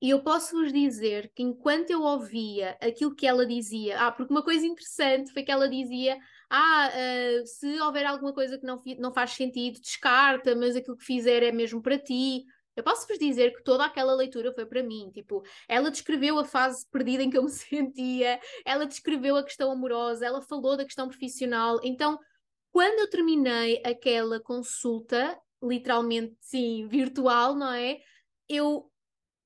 E 0.00 0.10
eu 0.10 0.22
posso 0.22 0.56
vos 0.56 0.72
dizer 0.72 1.32
que 1.34 1.42
enquanto 1.42 1.90
eu 1.90 2.02
ouvia 2.02 2.76
aquilo 2.80 3.14
que 3.14 3.26
ela 3.26 3.44
dizia, 3.44 3.98
ah, 3.98 4.12
porque 4.12 4.32
uma 4.32 4.44
coisa 4.44 4.64
interessante 4.64 5.32
foi 5.32 5.42
que 5.42 5.50
ela 5.50 5.68
dizia: 5.68 6.16
ah, 6.48 6.88
uh, 6.88 7.46
se 7.46 7.80
houver 7.80 8.06
alguma 8.06 8.32
coisa 8.32 8.56
que 8.58 8.64
não, 8.64 8.80
não 8.98 9.12
faz 9.12 9.32
sentido, 9.32 9.80
descarta, 9.80 10.54
mas 10.54 10.76
aquilo 10.76 10.96
que 10.96 11.04
fizer 11.04 11.42
é 11.42 11.50
mesmo 11.50 11.82
para 11.82 11.98
ti. 11.98 12.44
Eu 12.78 12.84
posso 12.84 13.08
vos 13.08 13.18
dizer 13.18 13.52
que 13.54 13.62
toda 13.64 13.84
aquela 13.84 14.14
leitura 14.14 14.52
foi 14.52 14.64
para 14.64 14.84
mim. 14.84 15.10
Tipo, 15.12 15.42
ela 15.68 15.90
descreveu 15.90 16.38
a 16.38 16.44
fase 16.44 16.86
perdida 16.90 17.24
em 17.24 17.30
que 17.30 17.36
eu 17.36 17.42
me 17.42 17.50
sentia, 17.50 18.40
ela 18.64 18.86
descreveu 18.86 19.36
a 19.36 19.42
questão 19.42 19.72
amorosa, 19.72 20.24
ela 20.24 20.40
falou 20.40 20.76
da 20.76 20.84
questão 20.84 21.08
profissional. 21.08 21.80
Então, 21.82 22.16
quando 22.70 23.00
eu 23.00 23.10
terminei 23.10 23.82
aquela 23.84 24.40
consulta, 24.40 25.36
literalmente, 25.60 26.36
sim, 26.40 26.86
virtual, 26.86 27.56
não 27.56 27.72
é? 27.72 27.98
Eu 28.48 28.88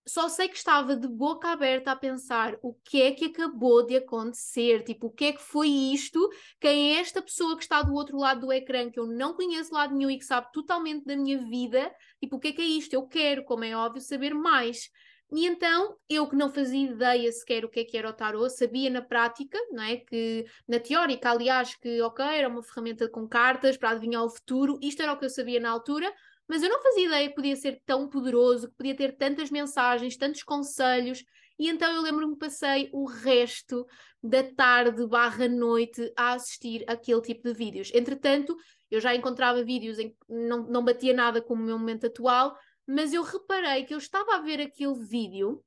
só 0.07 0.29
sei 0.29 0.49
que 0.49 0.57
estava 0.57 0.97
de 0.97 1.07
boca 1.07 1.49
aberta 1.49 1.93
a 1.93 1.97
pensar 1.97 2.57
o 2.63 2.75
que 2.75 3.03
é 3.03 3.13
que 3.13 3.27
acabou 3.27 3.87
de 3.87 3.97
acontecer, 3.97 4.83
tipo, 4.83 5.07
o 5.07 5.11
que 5.11 5.27
é 5.27 5.33
que 5.33 5.43
foi 5.43 5.69
isto? 5.69 6.29
Quem 6.61 6.97
é 6.97 7.01
esta 7.01 7.23
pessoa 7.23 7.57
que 7.57 7.63
está 7.63 7.83
do 7.83 7.95
outro 7.95 8.17
lado 8.17 8.43
do 8.43 8.53
ecrã, 8.53 8.91
que 8.91 8.99
eu 8.99 9.07
não 9.07 9.35
conheço 9.35 9.73
lado 9.73 9.95
nenhum 9.95 10.11
e 10.11 10.19
que 10.19 10.25
sabe 10.25 10.49
totalmente 10.53 11.05
da 11.05 11.17
minha 11.17 11.39
vida? 11.39 11.93
Tipo, 12.21 12.37
o 12.37 12.41
que 12.41 12.49
é 12.49 12.53
que 12.53 12.63
é 12.63 12.67
isto? 12.67 12.95
Eu 12.95 13.07
quero, 13.07 13.45
como 13.45 13.65
é 13.65 13.77
óbvio, 13.77 14.01
saber 14.01 14.35
mais. 14.35 14.91
E 15.35 15.47
então, 15.47 15.97
eu 16.11 16.29
que 16.29 16.37
não 16.37 16.53
fazia 16.53 16.91
ideia 16.91 17.33
sequer 17.33 17.65
o 17.65 17.69
que 17.69 17.81
é 17.81 17.85
que 17.85 17.97
era 17.97 18.11
o 18.11 18.13
tarot, 18.13 18.51
sabia 18.51 18.91
na 18.91 19.01
prática, 19.01 19.59
não 19.71 19.83
é? 19.83 19.97
Que 19.97 20.45
na 20.69 20.79
teórica, 20.79 21.31
aliás, 21.31 21.75
que 21.75 22.03
ok, 22.03 22.23
era 22.23 22.49
uma 22.49 22.63
ferramenta 22.63 23.09
com 23.09 23.27
cartas 23.27 23.79
para 23.79 23.91
adivinhar 23.91 24.23
o 24.23 24.29
futuro, 24.29 24.79
isto 24.83 25.01
era 25.03 25.13
o 25.13 25.19
que 25.19 25.25
eu 25.25 25.31
sabia 25.31 25.59
na 25.59 25.71
altura, 25.71 26.13
mas 26.53 26.63
eu 26.63 26.69
não 26.69 26.83
fazia 26.83 27.07
ideia 27.07 27.29
que 27.31 27.35
podia 27.35 27.57
ser 27.57 27.81
tão 27.87 28.07
poderoso, 28.11 28.69
que 28.69 28.75
podia 28.75 28.95
ter 28.95 29.17
tantas 29.17 29.51
mensagens, 29.51 30.19
tantos 30.19 30.43
conselhos, 30.43 31.25
e 31.59 31.67
então 31.67 31.91
eu 31.91 32.03
lembro-me 32.03 32.35
que 32.35 32.41
passei 32.41 32.91
o 32.93 33.07
resto 33.07 33.87
da 34.23 34.43
tarde 34.43 35.07
barra 35.07 35.49
noite 35.49 36.13
a 36.15 36.35
assistir 36.35 36.85
aquele 36.87 37.23
tipo 37.23 37.49
de 37.49 37.55
vídeos. 37.55 37.91
Entretanto, 37.95 38.55
eu 38.91 39.01
já 39.01 39.15
encontrava 39.15 39.65
vídeos 39.65 39.99
em 39.99 40.11
que 40.11 40.17
não, 40.29 40.65
não 40.65 40.85
batia 40.85 41.15
nada 41.15 41.41
com 41.41 41.55
o 41.55 41.57
meu 41.57 41.79
momento 41.79 42.07
atual, 42.07 42.55
mas 42.87 43.15
eu 43.15 43.23
reparei 43.23 43.87
que 43.87 43.95
eu 43.95 43.99
estava 43.99 44.35
a 44.35 44.43
ver 44.43 44.61
aquele 44.61 44.99
vídeo 45.07 45.65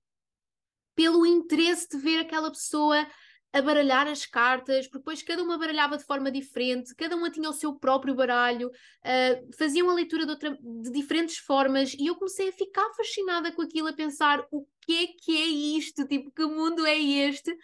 pelo 0.94 1.25
interesse 1.25 1.89
de 1.89 1.98
ver 1.98 2.20
aquela 2.20 2.51
pessoa 2.51 3.08
a 3.54 3.62
baralhar 3.62 4.08
as 4.08 4.25
cartas, 4.25 4.86
porque 4.86 5.00
depois 5.00 5.24
cada 5.24 5.42
uma 5.42 5.58
baralhava 5.58 5.98
de 5.98 6.04
forma 6.04 6.30
diferente, 6.30 6.94
cada 6.94 7.16
uma 7.16 7.30
tinha 7.30 7.50
o 7.50 7.54
seu 7.54 7.74
próprio 7.74 8.14
baralho, 8.14 8.68
uh, 8.68 9.58
faziam 9.58 9.90
a 9.90 9.94
leitura 9.94 10.25
de, 10.25 10.32
outra, 10.32 10.58
de, 10.62 10.92
diferentes 10.92 11.38
formas, 11.38 11.94
e 11.94 12.08
eu 12.08 12.16
comecei 12.16 12.50
a 12.50 12.54
ficar 12.54 12.90
fascinada 12.96 13.52
com 13.54 13.62
aquilo, 13.62 13.88
a 13.88 13.94
pensar 13.94 14.46
o 14.52 14.66
que 14.82 15.04
é 15.04 15.08
que 15.08 15.38
é 15.38 15.46
isto, 15.78 16.06
tipo, 16.06 16.32
que 16.32 16.46
mundo 16.46 16.86
é 16.86 16.98
este? 16.98 17.56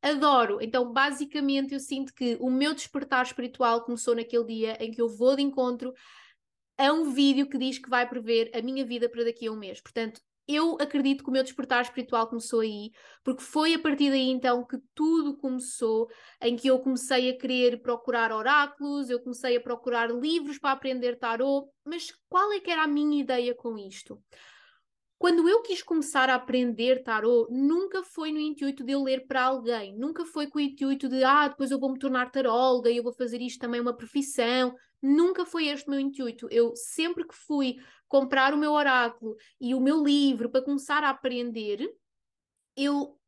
Adoro. 0.00 0.58
Então, 0.60 0.92
basicamente, 0.92 1.74
eu 1.74 1.80
sinto 1.80 2.12
que 2.12 2.36
o 2.40 2.50
meu 2.50 2.74
despertar 2.74 3.24
espiritual 3.24 3.84
começou 3.84 4.14
naquele 4.14 4.44
dia 4.44 4.76
em 4.80 4.90
que 4.90 5.00
eu 5.00 5.08
vou 5.08 5.36
de 5.36 5.42
encontro 5.42 5.92
a 6.76 6.92
um 6.92 7.12
vídeo 7.12 7.48
que 7.48 7.58
diz 7.58 7.78
que 7.78 7.88
vai 7.88 8.08
prever 8.08 8.50
a 8.54 8.62
minha 8.62 8.84
vida 8.84 9.08
para 9.08 9.24
daqui 9.24 9.46
a 9.46 9.52
um 9.52 9.56
mês. 9.56 9.80
Portanto, 9.80 10.20
eu 10.46 10.76
acredito 10.80 11.22
que 11.22 11.30
o 11.30 11.32
meu 11.32 11.42
despertar 11.42 11.82
espiritual 11.82 12.26
começou 12.26 12.60
aí, 12.60 12.90
porque 13.22 13.42
foi 13.42 13.74
a 13.74 13.78
partir 13.78 14.10
daí 14.10 14.30
então 14.30 14.66
que 14.66 14.78
tudo 14.94 15.36
começou, 15.36 16.08
em 16.40 16.56
que 16.56 16.68
eu 16.68 16.78
comecei 16.80 17.30
a 17.30 17.38
querer 17.38 17.80
procurar 17.80 18.32
oráculos, 18.32 19.08
eu 19.08 19.20
comecei 19.20 19.56
a 19.56 19.60
procurar 19.60 20.10
livros 20.10 20.58
para 20.58 20.72
aprender 20.72 21.18
tarot, 21.18 21.68
mas 21.84 22.12
qual 22.28 22.52
é 22.52 22.60
que 22.60 22.70
era 22.70 22.82
a 22.84 22.88
minha 22.88 23.20
ideia 23.20 23.54
com 23.54 23.78
isto? 23.78 24.22
Quando 25.22 25.48
eu 25.48 25.62
quis 25.62 25.84
começar 25.84 26.28
a 26.28 26.34
aprender 26.34 27.04
tarot, 27.04 27.46
nunca 27.48 28.02
foi 28.02 28.32
no 28.32 28.40
intuito 28.40 28.82
de 28.82 28.90
eu 28.90 29.04
ler 29.04 29.24
para 29.28 29.44
alguém, 29.44 29.96
nunca 29.96 30.24
foi 30.24 30.48
com 30.48 30.58
o 30.58 30.60
intuito 30.60 31.08
de, 31.08 31.22
ah, 31.22 31.46
depois 31.46 31.70
eu 31.70 31.78
vou 31.78 31.92
me 31.92 31.98
tornar 31.98 32.32
taróloga 32.32 32.90
e 32.90 32.96
eu 32.96 33.04
vou 33.04 33.12
fazer 33.12 33.40
isto 33.40 33.60
também 33.60 33.80
uma 33.80 33.96
profissão. 33.96 34.74
Nunca 35.02 35.44
foi 35.44 35.66
este 35.66 35.88
o 35.88 35.90
meu 35.90 36.00
intuito. 36.00 36.46
Eu 36.50 36.74
sempre 36.76 37.26
que 37.26 37.34
fui 37.34 37.76
comprar 38.08 38.54
o 38.54 38.58
meu 38.58 38.72
oráculo 38.72 39.36
e 39.60 39.74
o 39.74 39.80
meu 39.80 40.02
livro 40.04 40.48
para 40.48 40.62
começar 40.62 41.02
a 41.02 41.10
aprender, 41.10 41.90
eu 42.76 43.18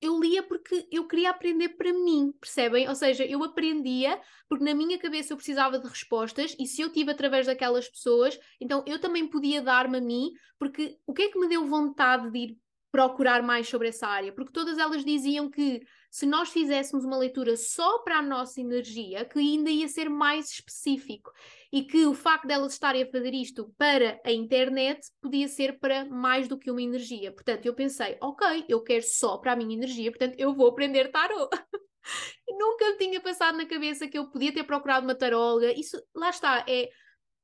eu 0.00 0.20
lia 0.20 0.42
porque 0.44 0.86
eu 0.92 1.08
queria 1.08 1.30
aprender 1.30 1.70
para 1.70 1.92
mim, 1.92 2.32
percebem? 2.40 2.88
Ou 2.88 2.94
seja, 2.94 3.24
eu 3.24 3.42
aprendia 3.42 4.20
porque 4.48 4.64
na 4.64 4.74
minha 4.74 4.98
cabeça 4.98 5.32
eu 5.32 5.36
precisava 5.36 5.78
de 5.78 5.88
respostas 5.88 6.54
e 6.58 6.66
se 6.66 6.82
eu 6.82 6.92
tive 6.92 7.10
através 7.10 7.46
daquelas 7.46 7.88
pessoas, 7.88 8.38
então 8.60 8.84
eu 8.86 9.00
também 9.00 9.26
podia 9.26 9.60
dar-me 9.60 9.98
a 9.98 10.00
mim, 10.00 10.30
porque 10.58 10.98
o 11.06 11.12
que 11.12 11.22
é 11.22 11.30
que 11.30 11.38
me 11.38 11.48
deu 11.48 11.66
vontade 11.66 12.30
de 12.30 12.38
ir 12.38 12.58
procurar 12.92 13.42
mais 13.42 13.68
sobre 13.68 13.88
essa 13.88 14.06
área? 14.06 14.32
Porque 14.32 14.52
todas 14.52 14.78
elas 14.78 15.04
diziam 15.04 15.50
que 15.50 15.80
se 16.10 16.26
nós 16.26 16.50
fizéssemos 16.50 17.04
uma 17.04 17.16
leitura 17.16 17.56
só 17.56 17.98
para 18.00 18.18
a 18.18 18.22
nossa 18.22 18.60
energia, 18.60 19.24
que 19.24 19.38
ainda 19.38 19.70
ia 19.70 19.88
ser 19.88 20.08
mais 20.08 20.50
específico 20.50 21.30
e 21.72 21.82
que 21.82 22.06
o 22.06 22.14
facto 22.14 22.46
delas 22.46 22.72
estarem 22.72 23.02
a 23.02 23.10
fazer 23.10 23.34
isto 23.34 23.72
para 23.76 24.20
a 24.24 24.32
internet 24.32 25.00
podia 25.20 25.48
ser 25.48 25.78
para 25.78 26.04
mais 26.06 26.48
do 26.48 26.58
que 26.58 26.70
uma 26.70 26.82
energia. 26.82 27.32
Portanto, 27.32 27.66
eu 27.66 27.74
pensei, 27.74 28.16
ok, 28.20 28.64
eu 28.68 28.82
quero 28.82 29.04
só 29.04 29.36
para 29.38 29.52
a 29.52 29.56
minha 29.56 29.76
energia, 29.76 30.10
portanto, 30.10 30.34
eu 30.38 30.54
vou 30.54 30.68
aprender 30.68 31.10
tarot. 31.10 31.50
nunca 32.58 32.90
me 32.90 32.98
tinha 32.98 33.20
passado 33.20 33.56
na 33.56 33.66
cabeça 33.66 34.08
que 34.08 34.18
eu 34.18 34.30
podia 34.30 34.52
ter 34.52 34.64
procurado 34.64 35.06
uma 35.06 35.14
taróloga. 35.14 35.72
Isso, 35.72 36.02
lá 36.14 36.30
está, 36.30 36.64
é 36.68 36.88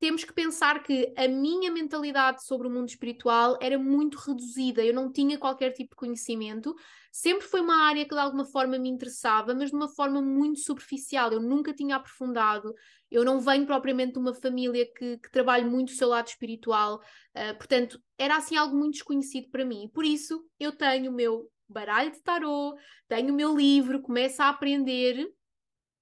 temos 0.05 0.23
que 0.23 0.33
pensar 0.33 0.83
que 0.83 1.11
a 1.17 1.27
minha 1.27 1.71
mentalidade 1.71 2.45
sobre 2.45 2.67
o 2.67 2.69
mundo 2.69 2.89
espiritual 2.89 3.57
era 3.59 3.75
muito 3.79 4.19
reduzida, 4.19 4.85
eu 4.85 4.93
não 4.93 5.11
tinha 5.11 5.35
qualquer 5.35 5.71
tipo 5.71 5.95
de 5.95 5.95
conhecimento, 5.95 6.75
sempre 7.11 7.47
foi 7.47 7.59
uma 7.59 7.87
área 7.87 8.03
que 8.03 8.13
de 8.13 8.21
alguma 8.21 8.45
forma 8.45 8.77
me 8.77 8.87
interessava, 8.87 9.55
mas 9.55 9.71
de 9.71 9.75
uma 9.75 9.87
forma 9.87 10.21
muito 10.21 10.59
superficial, 10.59 11.31
eu 11.31 11.41
nunca 11.41 11.73
tinha 11.73 11.95
aprofundado, 11.95 12.71
eu 13.09 13.25
não 13.25 13.39
venho 13.39 13.65
propriamente 13.65 14.13
de 14.13 14.19
uma 14.19 14.35
família 14.35 14.85
que, 14.95 15.17
que 15.17 15.31
trabalhe 15.31 15.65
muito 15.65 15.89
o 15.89 15.95
seu 15.95 16.09
lado 16.09 16.27
espiritual, 16.27 17.01
uh, 17.35 17.57
portanto, 17.57 17.99
era 18.15 18.35
assim 18.35 18.55
algo 18.55 18.77
muito 18.77 18.93
desconhecido 18.93 19.49
para 19.49 19.65
mim, 19.65 19.89
por 19.91 20.05
isso 20.05 20.39
eu 20.59 20.71
tenho 20.71 21.09
o 21.09 21.15
meu 21.15 21.49
baralho 21.67 22.11
de 22.11 22.21
tarô, 22.21 22.77
tenho 23.07 23.33
o 23.33 23.35
meu 23.35 23.57
livro, 23.57 24.03
começo 24.03 24.39
a 24.43 24.49
aprender, 24.49 25.27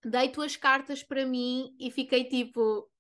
deito 0.04 0.42
as 0.42 0.58
cartas 0.58 1.02
para 1.02 1.26
mim 1.26 1.74
e 1.80 1.90
fiquei 1.90 2.26
tipo 2.26 2.92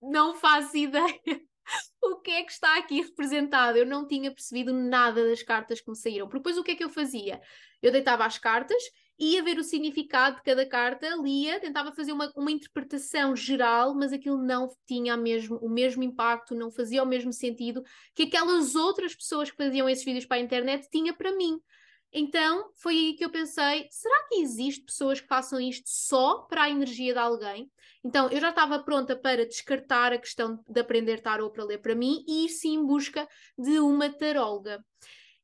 não 0.00 0.34
faço 0.34 0.76
ideia 0.76 1.20
o 2.02 2.16
que 2.16 2.30
é 2.30 2.42
que 2.42 2.52
está 2.52 2.78
aqui 2.78 3.00
representado. 3.00 3.78
Eu 3.78 3.86
não 3.86 4.06
tinha 4.06 4.30
percebido 4.30 4.72
nada 4.72 5.26
das 5.28 5.42
cartas 5.42 5.80
que 5.80 5.90
me 5.90 5.96
saíram. 5.96 6.26
Porque 6.26 6.38
depois 6.38 6.58
o 6.58 6.64
que 6.64 6.72
é 6.72 6.74
que 6.74 6.84
eu 6.84 6.90
fazia? 6.90 7.40
Eu 7.82 7.92
deitava 7.92 8.24
as 8.24 8.38
cartas, 8.38 8.82
ia 9.18 9.42
ver 9.42 9.58
o 9.58 9.64
significado 9.64 10.36
de 10.36 10.42
cada 10.42 10.66
carta, 10.66 11.06
lia, 11.16 11.60
tentava 11.60 11.92
fazer 11.92 12.12
uma, 12.12 12.32
uma 12.34 12.50
interpretação 12.50 13.36
geral, 13.36 13.94
mas 13.94 14.12
aquilo 14.12 14.38
não 14.38 14.68
tinha 14.86 15.16
mesmo, 15.16 15.56
o 15.56 15.68
mesmo 15.68 16.02
impacto, 16.02 16.54
não 16.54 16.70
fazia 16.70 17.02
o 17.02 17.06
mesmo 17.06 17.32
sentido 17.32 17.82
que 18.14 18.24
aquelas 18.24 18.74
outras 18.74 19.14
pessoas 19.14 19.50
que 19.50 19.56
faziam 19.56 19.88
esses 19.88 20.04
vídeos 20.04 20.26
para 20.26 20.38
a 20.38 20.40
internet 20.40 20.88
tinha 20.90 21.12
para 21.12 21.34
mim. 21.36 21.60
Então 22.12 22.70
foi 22.74 22.94
aí 22.94 23.14
que 23.14 23.24
eu 23.24 23.30
pensei: 23.30 23.86
será 23.90 24.26
que 24.28 24.40
existe 24.40 24.84
pessoas 24.84 25.20
que 25.20 25.28
façam 25.28 25.60
isto 25.60 25.88
só 25.88 26.40
para 26.42 26.64
a 26.64 26.70
energia 26.70 27.12
de 27.12 27.18
alguém? 27.18 27.70
Então 28.04 28.28
eu 28.30 28.40
já 28.40 28.50
estava 28.50 28.82
pronta 28.82 29.14
para 29.14 29.46
descartar 29.46 30.12
a 30.12 30.18
questão 30.18 30.62
de 30.68 30.80
aprender 30.80 31.20
tarot 31.20 31.52
para 31.52 31.64
ler 31.64 31.78
para 31.78 31.94
mim 31.94 32.24
e 32.26 32.46
ir 32.46 32.48
sim 32.48 32.74
em 32.74 32.86
busca 32.86 33.28
de 33.56 33.78
uma 33.78 34.10
taróloga. 34.10 34.84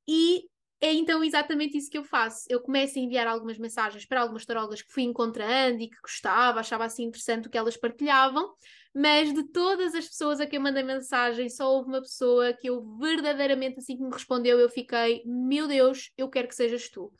E 0.09 0.45
é 0.81 0.93
então 0.93 1.25
exatamente 1.25 1.77
isso 1.77 1.91
que 1.91 1.99
eu 1.99 2.05
faço. 2.05 2.45
Eu 2.49 2.61
começo 2.61 2.99
a 2.99 3.03
enviar 3.03 3.27
algumas 3.27 3.59
mensagens 3.59 4.05
para 4.05 4.21
algumas 4.21 4.45
tarólogas 4.45 4.83
que 4.83 4.93
fui 4.93 5.05
encontrando 5.05 5.81
e 5.81 5.89
que 5.89 6.01
gostava, 6.01 6.61
achava 6.61 6.85
assim 6.85 7.05
interessante 7.05 7.47
o 7.49 7.51
que 7.51 7.59
elas 7.59 7.77
partilhavam, 7.77 8.53
mas 8.99 9.31
de 9.35 9.43
todas 9.43 9.95
as 9.95 10.09
pessoas 10.09 10.41
a 10.41 10.47
quem 10.47 10.57
eu 10.57 10.63
mandei 10.63 10.83
mensagem, 10.83 11.51
só 11.51 11.71
houve 11.71 11.91
uma 11.91 12.01
pessoa 12.01 12.55
que 12.55 12.67
eu 12.67 12.83
verdadeiramente, 12.97 13.79
assim 13.79 13.95
que 13.95 14.03
me 14.03 14.11
respondeu, 14.11 14.59
eu 14.59 14.71
fiquei, 14.71 15.23
meu 15.27 15.69
Deus, 15.69 16.11
eu 16.17 16.31
quero 16.31 16.49
que 16.49 16.55
sejas 16.55 16.89
tu. 16.89 17.13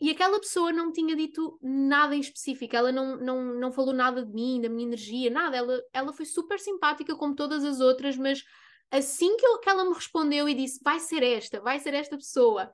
E 0.00 0.08
aquela 0.08 0.40
pessoa 0.40 0.72
não 0.72 0.90
tinha 0.90 1.14
dito 1.14 1.58
nada 1.60 2.16
em 2.16 2.20
específico, 2.20 2.74
ela 2.74 2.90
não, 2.90 3.18
não, 3.18 3.44
não 3.54 3.70
falou 3.70 3.92
nada 3.92 4.24
de 4.24 4.32
mim, 4.32 4.62
da 4.62 4.70
minha 4.70 4.86
energia, 4.86 5.28
nada. 5.28 5.58
Ela, 5.58 5.82
ela 5.92 6.10
foi 6.14 6.24
super 6.24 6.58
simpática, 6.58 7.14
como 7.14 7.34
todas 7.34 7.66
as 7.66 7.80
outras, 7.80 8.16
mas 8.16 8.42
assim 8.90 9.36
que, 9.36 9.46
eu, 9.46 9.58
que 9.58 9.68
ela 9.68 9.84
me 9.84 9.92
respondeu 9.92 10.48
e 10.48 10.54
disse: 10.54 10.80
vai 10.82 10.98
ser 10.98 11.22
esta, 11.22 11.60
vai 11.60 11.78
ser 11.80 11.92
esta 11.92 12.16
pessoa. 12.16 12.72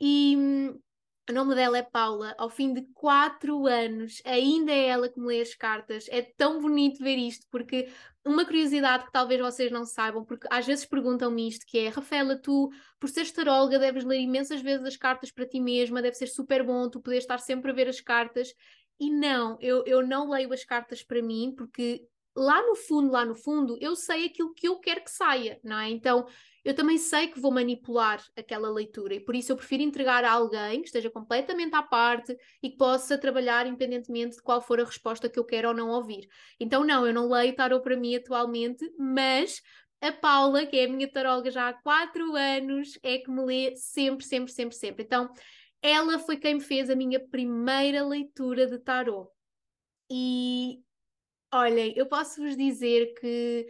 E 0.00 0.34
hum, 0.38 0.80
o 1.30 1.32
nome 1.32 1.54
dela 1.54 1.78
é 1.78 1.82
Paula. 1.82 2.34
Ao 2.36 2.50
fim 2.50 2.72
de 2.72 2.82
quatro 2.94 3.66
anos, 3.66 4.20
ainda 4.24 4.72
é 4.72 4.86
ela 4.88 5.08
que 5.08 5.20
me 5.20 5.26
lê 5.26 5.40
as 5.40 5.54
cartas. 5.54 6.06
É 6.10 6.22
tão 6.22 6.60
bonito 6.60 7.02
ver 7.02 7.16
isto, 7.16 7.46
porque 7.50 7.88
uma 8.24 8.44
curiosidade 8.44 9.04
que 9.04 9.12
talvez 9.12 9.40
vocês 9.40 9.70
não 9.70 9.84
saibam, 9.84 10.24
porque 10.24 10.46
às 10.50 10.66
vezes 10.66 10.84
perguntam-me 10.84 11.48
isto, 11.48 11.64
que 11.66 11.78
é, 11.78 11.88
Rafaela, 11.88 12.36
tu, 12.36 12.70
por 12.98 13.08
ser 13.08 13.30
taróloga, 13.32 13.78
deves 13.78 14.04
ler 14.04 14.20
imensas 14.20 14.60
vezes 14.60 14.86
as 14.86 14.96
cartas 14.96 15.30
para 15.30 15.46
ti 15.46 15.60
mesma, 15.60 16.02
deve 16.02 16.16
ser 16.16 16.26
super 16.26 16.64
bom 16.64 16.88
tu 16.88 17.00
poder 17.00 17.18
estar 17.18 17.38
sempre 17.38 17.70
a 17.70 17.74
ver 17.74 17.88
as 17.88 18.00
cartas. 18.00 18.52
E 18.98 19.10
não, 19.10 19.58
eu, 19.60 19.84
eu 19.86 20.06
não 20.06 20.30
leio 20.30 20.52
as 20.52 20.64
cartas 20.64 21.02
para 21.02 21.22
mim, 21.22 21.54
porque 21.56 22.06
lá 22.36 22.62
no 22.66 22.74
fundo, 22.74 23.12
lá 23.12 23.24
no 23.24 23.34
fundo, 23.34 23.76
eu 23.80 23.94
sei 23.94 24.26
aquilo 24.26 24.54
que 24.54 24.68
eu 24.68 24.78
quero 24.78 25.02
que 25.04 25.10
saia, 25.10 25.60
não 25.62 25.78
é? 25.78 25.90
Então, 25.90 26.26
eu 26.64 26.74
também 26.74 26.96
sei 26.96 27.26
que 27.26 27.40
vou 27.40 27.50
manipular 27.50 28.22
aquela 28.36 28.70
leitura 28.70 29.14
e 29.14 29.20
por 29.20 29.34
isso 29.34 29.50
eu 29.50 29.56
prefiro 29.56 29.82
entregar 29.82 30.24
a 30.24 30.30
alguém 30.30 30.80
que 30.80 30.86
esteja 30.86 31.10
completamente 31.10 31.74
à 31.74 31.82
parte 31.82 32.36
e 32.62 32.70
que 32.70 32.76
possa 32.76 33.18
trabalhar 33.18 33.66
independentemente 33.66 34.36
de 34.36 34.42
qual 34.42 34.60
for 34.60 34.80
a 34.80 34.84
resposta 34.84 35.28
que 35.28 35.38
eu 35.38 35.44
quero 35.44 35.68
ou 35.68 35.74
não 35.74 35.90
ouvir. 35.90 36.28
Então, 36.60 36.84
não, 36.84 37.06
eu 37.06 37.12
não 37.12 37.28
leio 37.28 37.54
tarot 37.56 37.82
para 37.82 37.96
mim 37.96 38.14
atualmente, 38.14 38.88
mas 38.96 39.60
a 40.00 40.12
Paula, 40.12 40.66
que 40.66 40.76
é 40.76 40.84
a 40.84 40.88
minha 40.88 41.10
taróloga 41.10 41.50
já 41.50 41.68
há 41.68 41.72
quatro 41.72 42.34
anos, 42.34 42.98
é 43.02 43.18
que 43.18 43.30
me 43.30 43.44
lê 43.44 43.76
sempre, 43.76 44.24
sempre, 44.24 44.52
sempre, 44.52 44.76
sempre. 44.76 45.04
Então, 45.04 45.32
ela 45.80 46.18
foi 46.18 46.36
quem 46.36 46.54
me 46.54 46.60
fez 46.60 46.88
a 46.90 46.96
minha 46.96 47.20
primeira 47.20 48.04
leitura 48.06 48.66
de 48.66 48.78
tarot. 48.78 49.28
E 50.10 50.80
olhem, 51.52 51.92
eu 51.96 52.06
posso 52.06 52.40
vos 52.40 52.56
dizer 52.56 53.14
que 53.14 53.66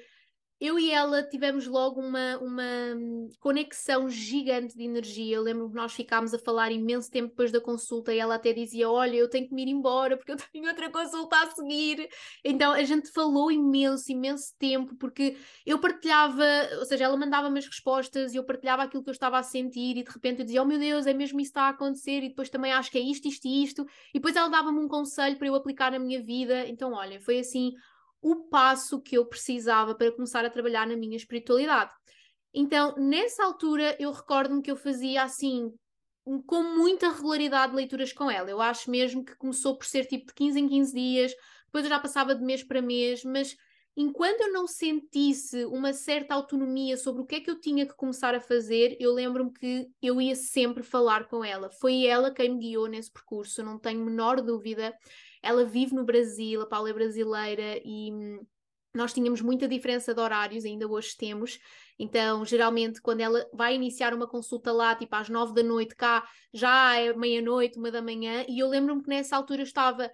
eu 0.63 0.79
e 0.79 0.93
ela 0.93 1.25
tivemos 1.25 1.67
logo 1.67 2.01
uma, 2.01 2.39
uma 2.39 2.65
conexão 3.41 4.09
gigante 4.09 4.77
de 4.77 4.85
energia. 4.85 5.35
Eu 5.35 5.43
lembro 5.43 5.69
que 5.69 5.75
nós 5.75 5.93
ficámos 5.93 6.33
a 6.33 6.39
falar 6.39 6.71
imenso 6.71 7.11
tempo 7.11 7.31
depois 7.31 7.51
da 7.51 7.61
consulta 7.61 8.15
e 8.15 8.21
ela 8.21 8.37
até 8.37 8.53
dizia: 8.53 8.89
Olha, 8.89 9.17
eu 9.17 9.29
tenho 9.29 9.49
que 9.49 9.53
me 9.53 9.63
ir 9.63 9.69
embora 9.69 10.17
porque 10.17 10.31
eu 10.31 10.37
tenho 10.53 10.69
outra 10.69 10.89
consulta 10.89 11.37
a 11.37 11.51
seguir. 11.51 12.09
Então 12.45 12.71
a 12.71 12.85
gente 12.85 13.11
falou 13.11 13.51
imenso, 13.51 14.13
imenso 14.13 14.55
tempo, 14.57 14.95
porque 14.95 15.37
eu 15.67 15.81
partilhava, 15.81 16.45
ou 16.79 16.85
seja, 16.85 17.07
ela 17.07 17.17
mandava-me 17.17 17.59
as 17.59 17.67
respostas 17.67 18.33
e 18.33 18.37
eu 18.37 18.45
partilhava 18.45 18.85
aquilo 18.85 19.03
que 19.03 19.11
eu 19.11 19.15
estava 19.15 19.41
a 19.41 19.43
sentir 19.43 19.97
e 19.97 20.05
de 20.05 20.13
repente 20.13 20.39
eu 20.39 20.45
dizia: 20.45 20.63
Oh 20.63 20.65
meu 20.65 20.79
Deus, 20.79 21.09
é 21.09 21.13
mesmo 21.13 21.41
isso 21.41 21.51
que 21.51 21.59
está 21.59 21.63
a 21.63 21.71
acontecer 21.71 22.23
e 22.23 22.29
depois 22.29 22.49
também 22.49 22.73
acho 22.73 22.89
que 22.89 22.99
é 22.99 23.03
isto, 23.03 23.27
isto 23.27 23.49
e 23.49 23.65
isto. 23.65 23.85
E 24.15 24.21
depois 24.21 24.37
ela 24.37 24.49
dava-me 24.49 24.79
um 24.79 24.87
conselho 24.87 25.37
para 25.37 25.49
eu 25.49 25.57
aplicar 25.57 25.91
na 25.91 25.99
minha 25.99 26.23
vida. 26.23 26.69
Então, 26.69 26.93
olha, 26.93 27.21
foi 27.21 27.41
assim 27.41 27.73
o 28.23 28.37
passo 28.49 29.03
que 29.03 29.19
eu 29.19 29.27
precisava 29.27 29.95
para 29.95 30.13
começar 30.13 30.45
a 30.45 30.51
trabalhar 30.51 30.87
na 30.87 30.97
minha 30.97 31.17
espiritualidade. 31.17 31.93
Então, 32.55 32.95
nessa 32.97 33.45
altura, 33.45 33.97
eu 33.99 34.13
recordo-me 34.13 34.63
que 34.63 34.71
eu 34.71 34.77
fazia 34.77 35.25
assim, 35.25 35.73
com 36.47 36.63
muita 36.63 37.11
regularidade, 37.11 37.75
leituras 37.75 38.13
com 38.13 38.31
ela. 38.31 38.49
Eu 38.49 38.61
acho 38.61 38.91
mesmo 38.91 39.25
que 39.25 39.37
começou 39.37 39.77
por 39.77 39.87
ser 39.87 40.07
tipo 40.07 40.27
de 40.27 40.35
15 40.35 40.61
em 40.61 40.69
15 40.69 40.95
dias, 40.95 41.33
depois 41.67 41.85
eu 41.85 41.91
já 41.91 41.99
passava 41.99 42.35
de 42.35 42.45
mês 42.45 42.63
para 42.63 42.83
mês, 42.83 43.25
mas 43.25 43.57
enquanto 43.97 44.43
eu 44.43 44.53
não 44.53 44.67
sentisse 44.67 45.65
uma 45.65 45.93
certa 45.93 46.35
autonomia 46.35 46.97
sobre 46.97 47.23
o 47.23 47.27
que 47.27 47.37
é 47.37 47.41
que 47.41 47.51
eu 47.51 47.59
tinha 47.59 47.87
que 47.87 47.97
começar 47.97 48.35
a 48.35 48.41
fazer, 48.41 48.97
eu 49.01 49.13
lembro-me 49.13 49.53
que 49.53 49.89
eu 50.01 50.21
ia 50.21 50.37
sempre 50.37 50.83
falar 50.83 51.27
com 51.29 51.45
ela. 51.45 51.71
Foi 51.71 52.07
ela 52.07 52.31
quem 52.31 52.51
me 52.51 52.59
guiou 52.59 52.87
nesse 52.87 53.11
percurso, 53.11 53.63
não 53.63 53.79
tenho 53.79 54.05
menor 54.05 54.41
dúvida. 54.41 54.95
Ela 55.43 55.65
vive 55.65 55.95
no 55.95 56.05
Brasil, 56.05 56.61
a 56.61 56.67
Paula 56.67 56.91
é 56.91 56.93
brasileira 56.93 57.81
e 57.85 58.13
hum, 58.13 58.47
nós 58.95 59.13
tínhamos 59.13 59.41
muita 59.41 59.67
diferença 59.67 60.15
de 60.15 60.21
horários, 60.21 60.65
ainda 60.65 60.87
hoje 60.87 61.17
temos. 61.17 61.59
Então, 61.99 62.45
geralmente, 62.45 63.01
quando 63.01 63.21
ela 63.21 63.47
vai 63.53 63.75
iniciar 63.75 64.13
uma 64.13 64.29
consulta 64.29 64.71
lá, 64.71 64.95
tipo 64.95 65.15
às 65.17 65.29
nove 65.29 65.55
da 65.55 65.63
noite, 65.63 65.97
cá 65.97 66.29
já 66.53 66.97
é 66.99 67.13
meia-noite, 67.15 67.79
uma 67.79 67.91
da 67.91 68.03
manhã, 68.03 68.45
e 68.49 68.59
eu 68.59 68.69
lembro-me 68.69 69.03
que 69.03 69.09
nessa 69.09 69.37
altura 69.37 69.63
eu 69.63 69.67
estava 69.67 70.11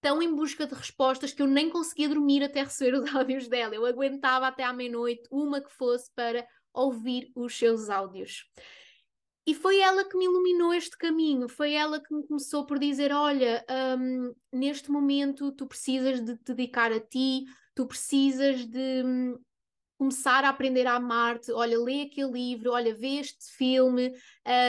tão 0.00 0.20
em 0.20 0.34
busca 0.34 0.66
de 0.66 0.74
respostas 0.74 1.32
que 1.32 1.40
eu 1.42 1.46
nem 1.46 1.70
conseguia 1.70 2.08
dormir 2.08 2.42
até 2.42 2.62
receber 2.64 2.98
os 2.98 3.14
áudios 3.14 3.48
dela. 3.48 3.74
Eu 3.74 3.86
aguentava 3.86 4.46
até 4.48 4.64
à 4.64 4.72
meia-noite, 4.72 5.22
uma 5.30 5.60
que 5.60 5.72
fosse, 5.72 6.10
para 6.14 6.46
ouvir 6.72 7.30
os 7.34 7.56
seus 7.56 7.88
áudios. 7.88 8.44
E 9.46 9.54
foi 9.54 9.78
ela 9.78 10.04
que 10.04 10.16
me 10.16 10.24
iluminou 10.24 10.74
este 10.74 10.98
caminho, 10.98 11.48
foi 11.48 11.72
ela 11.72 12.00
que 12.00 12.12
me 12.12 12.26
começou 12.26 12.66
por 12.66 12.80
dizer: 12.80 13.12
Olha, 13.12 13.64
um, 13.96 14.34
neste 14.52 14.90
momento 14.90 15.52
tu 15.52 15.66
precisas 15.66 16.20
de 16.20 16.36
te 16.36 16.52
dedicar 16.52 16.90
a 16.90 16.98
ti, 16.98 17.44
tu 17.72 17.86
precisas 17.86 18.66
de 18.66 19.02
um, 19.04 19.38
começar 19.96 20.44
a 20.44 20.48
aprender 20.48 20.86
a 20.88 20.96
amar-te. 20.96 21.52
Olha, 21.52 21.78
lê 21.78 22.02
aquele 22.02 22.32
livro, 22.32 22.72
olha, 22.72 22.92
vê 22.92 23.20
este 23.20 23.52
filme, 23.56 24.12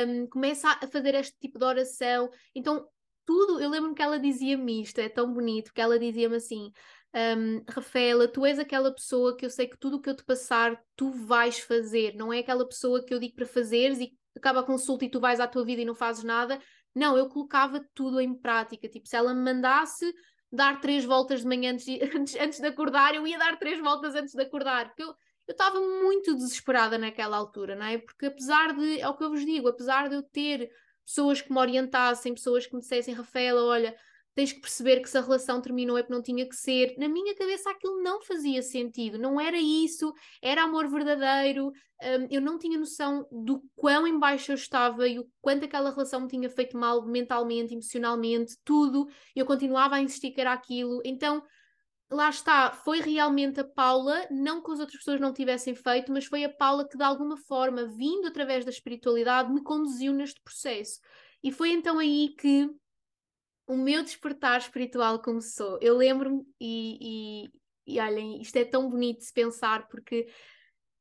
um, 0.08 0.28
começa 0.28 0.70
a 0.70 0.88
fazer 0.88 1.16
este 1.16 1.36
tipo 1.40 1.58
de 1.58 1.66
oração. 1.66 2.30
Então, 2.54 2.88
tudo, 3.26 3.60
eu 3.60 3.72
lembro-me 3.72 3.96
que 3.96 4.02
ela 4.02 4.20
dizia-me 4.20 4.84
isto, 4.84 5.00
é 5.00 5.10
tão 5.10 5.34
bonito, 5.34 5.74
que 5.74 5.82
ela 5.82 5.98
dizia-me 5.98 6.36
assim: 6.36 6.72
um, 7.16 7.64
Rafaela, 7.68 8.28
tu 8.28 8.46
és 8.46 8.60
aquela 8.60 8.94
pessoa 8.94 9.36
que 9.36 9.44
eu 9.44 9.50
sei 9.50 9.68
que 9.68 9.78
tudo 9.78 9.98
o 9.98 10.02
que 10.02 10.10
eu 10.10 10.16
te 10.16 10.24
passar, 10.24 10.80
tu 10.96 11.10
vais 11.12 11.58
fazer, 11.60 12.16
não 12.16 12.32
é 12.32 12.40
aquela 12.40 12.68
pessoa 12.68 13.04
que 13.04 13.12
eu 13.14 13.20
digo 13.20 13.36
para 13.36 13.48
fazeres 13.48 14.00
e 14.00 14.16
acaba 14.38 14.62
a 14.62 14.64
consulta 14.64 15.06
e 15.06 15.10
tu 15.10 15.20
vais 15.20 15.40
à 15.40 15.48
tua 15.48 15.66
vida 15.66 15.82
e 15.82 15.86
não 15.86 15.96
fazes 15.96 16.24
nada. 16.24 16.60
Não, 16.96 17.18
eu 17.18 17.28
colocava 17.30 17.86
tudo 17.94 18.20
em 18.20 18.34
prática. 18.34 18.88
Tipo, 18.88 19.08
se 19.08 19.16
ela 19.16 19.34
me 19.34 19.42
mandasse 19.42 20.12
dar 20.52 20.80
três 20.80 21.06
voltas 21.06 21.42
de 21.42 21.48
manhã 21.48 21.74
antes, 21.74 21.88
antes, 22.16 22.36
antes 22.36 22.60
de 22.60 22.68
acordar, 22.68 23.14
eu 23.16 23.28
ia 23.28 23.38
dar 23.38 23.58
três 23.58 23.80
voltas 23.80 24.16
antes 24.16 24.34
de 24.34 24.42
acordar. 24.42 24.88
Porque 24.88 25.04
eu 25.04 25.16
estava 25.50 25.80
muito 25.80 26.36
desesperada 26.36 26.98
naquela 26.98 27.38
altura, 27.38 27.76
não 27.76 27.86
é? 27.86 27.98
Porque 27.98 28.26
apesar 28.26 28.74
de, 28.74 29.00
é 29.00 29.08
o 29.08 29.16
que 29.16 29.24
eu 29.24 29.30
vos 29.30 29.46
digo, 29.46 29.68
apesar 29.68 30.10
de 30.10 30.16
eu 30.16 30.24
ter 30.24 30.70
pessoas 31.06 31.42
que 31.42 31.52
me 31.52 31.60
orientassem, 31.60 32.34
pessoas 32.34 32.68
que 32.68 32.76
me 32.76 32.82
dissessem, 32.82 33.14
Rafaela, 33.14 33.64
olha, 33.64 33.96
tens 34.38 34.54
que 34.54 34.62
perceber 34.62 35.00
que 35.00 35.10
se 35.10 35.18
a 35.18 35.22
relação 35.22 35.60
terminou 35.60 35.98
é 35.98 36.04
porque 36.04 36.14
não 36.14 36.22
tinha 36.22 36.48
que 36.48 36.56
ser. 36.56 36.94
Na 37.00 37.10
minha 37.10 37.34
cabeça 37.34 37.72
aquilo 37.72 38.04
não 38.04 38.22
fazia 38.22 38.62
sentido, 38.62 39.18
não 39.18 39.42
era 39.42 39.58
isso, 39.58 40.14
era 40.40 40.62
amor 40.62 40.88
verdadeiro. 40.88 41.72
Um, 42.04 42.28
eu 42.30 42.40
não 42.40 42.60
tinha 42.60 42.78
noção 42.78 43.28
do 43.32 43.64
quão 43.76 44.06
embaixo 44.06 44.52
eu 44.52 44.56
estava 44.56 45.08
e 45.08 45.18
o 45.18 45.28
quanto 45.42 45.66
aquela 45.66 45.90
relação 45.90 46.22
me 46.22 46.28
tinha 46.28 46.48
feito 46.52 46.78
mal 46.78 47.04
mentalmente, 47.08 47.74
emocionalmente, 47.74 48.56
tudo. 48.64 49.08
Eu 49.36 49.44
continuava 49.44 49.96
a 49.96 50.02
insistir 50.02 50.30
que 50.30 50.40
era 50.40 50.54
aquilo. 50.54 51.02
Então, 51.04 51.42
lá 52.08 52.30
está, 52.30 52.72
foi 52.72 53.00
realmente 53.02 53.60
a 53.60 53.64
Paula, 53.64 54.28
não 54.30 54.62
que 54.62 54.72
as 54.72 54.80
outras 54.80 55.00
pessoas 55.00 55.20
não 55.20 55.34
tivessem 55.34 55.74
feito, 55.74 56.12
mas 56.12 56.26
foi 56.26 56.44
a 56.44 56.54
Paula 56.54 56.88
que 56.88 56.96
de 56.96 57.04
alguma 57.04 57.38
forma, 57.38 57.88
vindo 57.88 58.28
através 58.28 58.64
da 58.64 58.70
espiritualidade, 58.70 59.52
me 59.52 59.64
conduziu 59.64 60.14
neste 60.14 60.40
processo. 60.44 61.00
E 61.44 61.52
foi 61.52 61.72
então 61.72 61.98
aí 61.98 62.36
que 62.38 62.70
o 63.68 63.76
meu 63.76 64.02
despertar 64.02 64.60
espiritual 64.60 65.22
começou. 65.22 65.78
Eu 65.82 65.98
lembro-me, 65.98 66.44
e, 66.60 67.44
e, 67.86 67.96
e 67.96 68.00
olhem, 68.00 68.42
isto 68.42 68.56
é 68.56 68.64
tão 68.64 68.90
bonito 68.90 69.26
de 69.26 69.34
pensar, 69.34 69.88
porque 69.90 70.28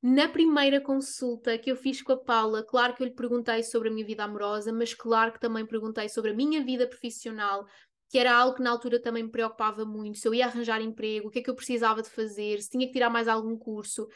na 0.03 0.29
primeira 0.29 0.81
consulta 0.81 1.57
que 1.57 1.71
eu 1.71 1.77
fiz 1.77 2.03
com 2.03 2.13
a 2.13 2.17
Paula, 2.17 2.65
claro 2.65 2.95
que 2.95 3.03
eu 3.03 3.07
lhe 3.07 3.15
perguntei 3.15 3.63
sobre 3.63 3.89
a 3.89 3.93
minha 3.93 4.05
vida 4.05 4.25
amorosa, 4.25 4.73
mas 4.73 4.93
claro 4.93 5.33
que 5.33 5.41
também 5.41 5.65
perguntei 5.65 6.09
sobre 6.09 6.33
a 6.33 6.35
minha 6.35 6.63
vida 6.63 6.87
profissional, 6.87 7.67
que 8.09 8.19
era 8.19 8.35
algo 8.35 8.57
que 8.57 8.63
na 8.63 8.71
altura 8.71 9.01
também 9.01 9.23
me 9.23 9.31
preocupava 9.31 9.85
muito, 9.85 10.19
se 10.19 10.27
eu 10.27 10.35
ia 10.35 10.47
arranjar 10.47 10.81
emprego, 10.81 11.29
o 11.29 11.31
que 11.31 11.39
é 11.39 11.43
que 11.43 11.51
eu 11.51 11.55
precisava 11.55 12.03
de 12.03 12.11
fazer, 12.11 12.61
se 12.61 12.71
tinha 12.71 12.87
que 12.87 12.93
tirar 12.93 13.11
mais 13.11 13.29
algum 13.29 13.57
curso. 13.57 14.07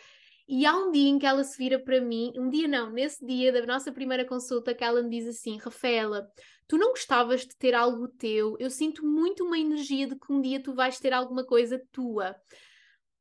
E 0.53 0.67
há 0.67 0.77
um 0.77 0.91
dia 0.91 1.09
em 1.09 1.17
que 1.17 1.25
ela 1.25 1.45
se 1.45 1.57
vira 1.57 1.79
para 1.79 2.01
mim, 2.01 2.33
um 2.37 2.51
dia 2.51 2.67
não, 2.67 2.91
nesse 2.91 3.25
dia 3.25 3.53
da 3.53 3.65
nossa 3.65 3.93
primeira 3.93 4.25
consulta, 4.25 4.75
que 4.75 4.83
ela 4.83 5.01
me 5.01 5.09
diz 5.09 5.29
assim: 5.29 5.57
Rafaela, 5.59 6.29
tu 6.67 6.77
não 6.77 6.91
gostavas 6.91 7.43
de 7.43 7.57
ter 7.57 7.73
algo 7.73 8.09
teu? 8.09 8.57
Eu 8.59 8.69
sinto 8.69 9.07
muito 9.07 9.45
uma 9.45 9.57
energia 9.57 10.09
de 10.09 10.17
que 10.19 10.33
um 10.33 10.41
dia 10.41 10.61
tu 10.61 10.75
vais 10.75 10.99
ter 10.99 11.13
alguma 11.13 11.45
coisa 11.47 11.81
tua. 11.93 12.35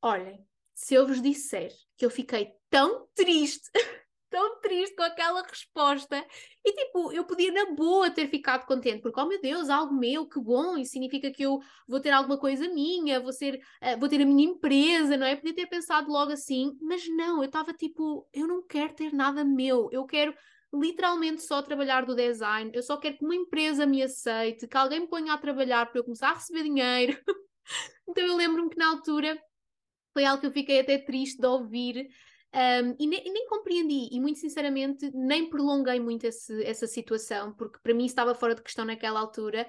Olhem, 0.01 0.43
se 0.73 0.95
eu 0.95 1.05
vos 1.05 1.21
disser 1.21 1.71
que 1.95 2.03
eu 2.03 2.09
fiquei 2.09 2.51
tão 2.67 3.07
triste 3.13 3.69
tão 4.29 4.59
triste 4.61 4.95
com 4.95 5.03
aquela 5.03 5.41
resposta. 5.43 6.25
E 6.63 6.73
tipo, 6.73 7.11
eu 7.11 7.25
podia 7.25 7.51
na 7.51 7.73
boa 7.73 8.09
ter 8.09 8.27
ficado 8.27 8.65
contente, 8.65 9.01
porque, 9.01 9.19
oh 9.19 9.25
meu 9.25 9.41
Deus, 9.41 9.69
algo 9.69 9.93
meu, 9.93 10.27
que 10.27 10.39
bom, 10.39 10.77
isso 10.77 10.91
significa 10.91 11.31
que 11.31 11.43
eu 11.43 11.59
vou 11.87 11.99
ter 11.99 12.11
alguma 12.11 12.37
coisa 12.37 12.67
minha, 12.69 13.19
vou, 13.19 13.33
ser, 13.33 13.55
uh, 13.55 13.99
vou 13.99 14.09
ter 14.09 14.21
a 14.21 14.25
minha 14.25 14.49
empresa, 14.49 15.17
não 15.17 15.25
é? 15.25 15.35
Podia 15.35 15.55
ter 15.55 15.67
pensado 15.67 16.11
logo 16.11 16.31
assim, 16.31 16.77
mas 16.81 17.07
não, 17.09 17.37
eu 17.37 17.45
estava 17.45 17.73
tipo, 17.73 18.27
eu 18.33 18.47
não 18.47 18.65
quero 18.65 18.93
ter 18.93 19.13
nada 19.13 19.43
meu, 19.43 19.89
eu 19.91 20.05
quero 20.05 20.33
literalmente 20.73 21.41
só 21.41 21.61
trabalhar 21.61 22.05
do 22.05 22.15
design, 22.15 22.71
eu 22.73 22.83
só 22.83 22.97
quero 22.97 23.17
que 23.17 23.25
uma 23.25 23.35
empresa 23.35 23.85
me 23.85 24.03
aceite, 24.03 24.67
que 24.67 24.77
alguém 24.77 25.01
me 25.01 25.07
ponha 25.07 25.33
a 25.33 25.37
trabalhar 25.37 25.85
para 25.87 25.99
eu 25.99 26.03
começar 26.03 26.29
a 26.29 26.33
receber 26.33 26.63
dinheiro. 26.63 27.19
então 28.07 28.23
eu 28.23 28.35
lembro-me 28.35 28.69
que 28.69 28.77
na 28.77 28.89
altura 28.89 29.41
foi 30.13 30.25
algo 30.25 30.41
que 30.41 30.47
eu 30.47 30.51
fiquei 30.51 30.79
até 30.79 30.97
triste 30.97 31.39
de 31.39 31.47
ouvir, 31.47 32.09
um, 32.53 32.95
e, 32.97 33.05
nem, 33.05 33.23
nem, 33.31 33.47
compreendi, 33.47 34.09
e 34.11 34.19
muito 34.19 34.39
sinceramente 34.39 35.11
nem 35.13 35.49
prolonguei 35.49 35.99
muito 35.99 36.25
esse, 36.25 36.63
essa 36.63 36.87
situação, 36.87 37.53
porque 37.53 37.79
para 37.81 37.93
mim 37.93 38.05
estava 38.05 38.33
fora 38.33 38.55
de 38.55 38.63
questão 38.63 38.85
naquela 38.85 39.19
altura. 39.19 39.67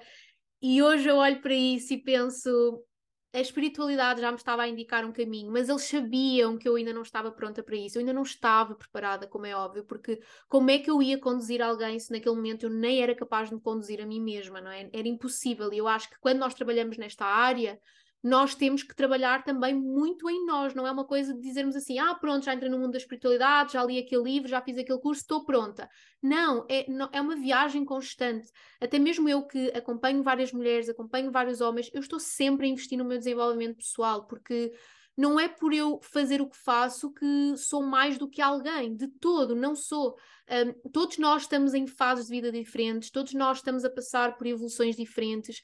E 0.61 0.81
hoje 0.81 1.07
eu 1.07 1.17
olho 1.17 1.41
para 1.41 1.53
isso 1.53 1.93
e 1.93 2.01
penso: 2.01 2.83
a 3.33 3.39
espiritualidade 3.39 4.19
já 4.19 4.29
me 4.31 4.37
estava 4.37 4.63
a 4.63 4.67
indicar 4.67 5.05
um 5.05 5.11
caminho, 5.11 5.51
mas 5.51 5.69
eles 5.69 5.83
sabiam 5.83 6.57
que 6.57 6.67
eu 6.67 6.75
ainda 6.75 6.91
não 6.91 7.03
estava 7.03 7.31
pronta 7.31 7.63
para 7.63 7.75
isso, 7.75 7.97
eu 7.97 8.01
ainda 8.01 8.13
não 8.13 8.23
estava 8.23 8.75
preparada, 8.75 9.27
como 9.27 9.45
é 9.45 9.55
óbvio, 9.55 9.85
porque 9.85 10.19
como 10.49 10.69
é 10.69 10.79
que 10.79 10.89
eu 10.89 11.01
ia 11.01 11.19
conduzir 11.19 11.61
alguém 11.61 11.97
se 11.99 12.11
naquele 12.11 12.35
momento 12.35 12.63
eu 12.63 12.69
nem 12.69 13.01
era 13.01 13.15
capaz 13.15 13.49
de 13.49 13.55
me 13.55 13.61
conduzir 13.61 14.01
a 14.01 14.05
mim 14.05 14.19
mesma, 14.19 14.59
não 14.59 14.71
é? 14.71 14.89
Era 14.91 15.07
impossível. 15.07 15.71
E 15.71 15.77
eu 15.77 15.87
acho 15.87 16.09
que 16.09 16.19
quando 16.19 16.39
nós 16.39 16.53
trabalhamos 16.53 16.97
nesta 16.97 17.25
área 17.25 17.79
nós 18.23 18.53
temos 18.53 18.83
que 18.83 18.95
trabalhar 18.95 19.43
também 19.43 19.73
muito 19.73 20.29
em 20.29 20.45
nós, 20.45 20.75
não 20.75 20.85
é 20.85 20.91
uma 20.91 21.05
coisa 21.05 21.33
de 21.33 21.41
dizermos 21.41 21.75
assim, 21.75 21.97
ah, 21.97 22.13
pronto, 22.13 22.45
já 22.45 22.53
entrei 22.53 22.69
no 22.69 22.77
mundo 22.77 22.91
da 22.91 22.97
espiritualidade, 22.97 23.73
já 23.73 23.83
li 23.83 23.97
aquele 23.97 24.23
livro, 24.23 24.47
já 24.47 24.61
fiz 24.61 24.77
aquele 24.77 24.99
curso, 24.99 25.21
estou 25.21 25.43
pronta. 25.43 25.89
Não, 26.21 26.65
é, 26.69 26.85
é 27.11 27.21
uma 27.21 27.35
viagem 27.35 27.83
constante. 27.83 28.51
Até 28.79 28.99
mesmo 28.99 29.27
eu 29.27 29.43
que 29.47 29.69
acompanho 29.69 30.21
várias 30.21 30.51
mulheres, 30.51 30.87
acompanho 30.87 31.31
vários 31.31 31.61
homens, 31.61 31.89
eu 31.93 31.99
estou 31.99 32.19
sempre 32.19 32.67
a 32.67 32.69
investir 32.69 32.97
no 32.97 33.05
meu 33.05 33.17
desenvolvimento 33.17 33.77
pessoal, 33.77 34.27
porque 34.27 34.71
não 35.17 35.39
é 35.39 35.47
por 35.47 35.73
eu 35.73 35.99
fazer 36.01 36.41
o 36.41 36.49
que 36.49 36.57
faço 36.57 37.11
que 37.11 37.55
sou 37.57 37.83
mais 37.83 38.17
do 38.17 38.29
que 38.29 38.41
alguém, 38.41 38.95
de 38.95 39.07
todo, 39.07 39.55
não 39.55 39.75
sou. 39.75 40.15
Um, 40.49 40.89
todos 40.89 41.17
nós 41.17 41.43
estamos 41.43 41.73
em 41.73 41.85
fases 41.85 42.25
de 42.25 42.31
vida 42.31 42.51
diferentes, 42.51 43.11
todos 43.11 43.33
nós 43.33 43.57
estamos 43.57 43.83
a 43.83 43.89
passar 43.89 44.37
por 44.37 44.47
evoluções 44.47 44.95
diferentes, 44.95 45.61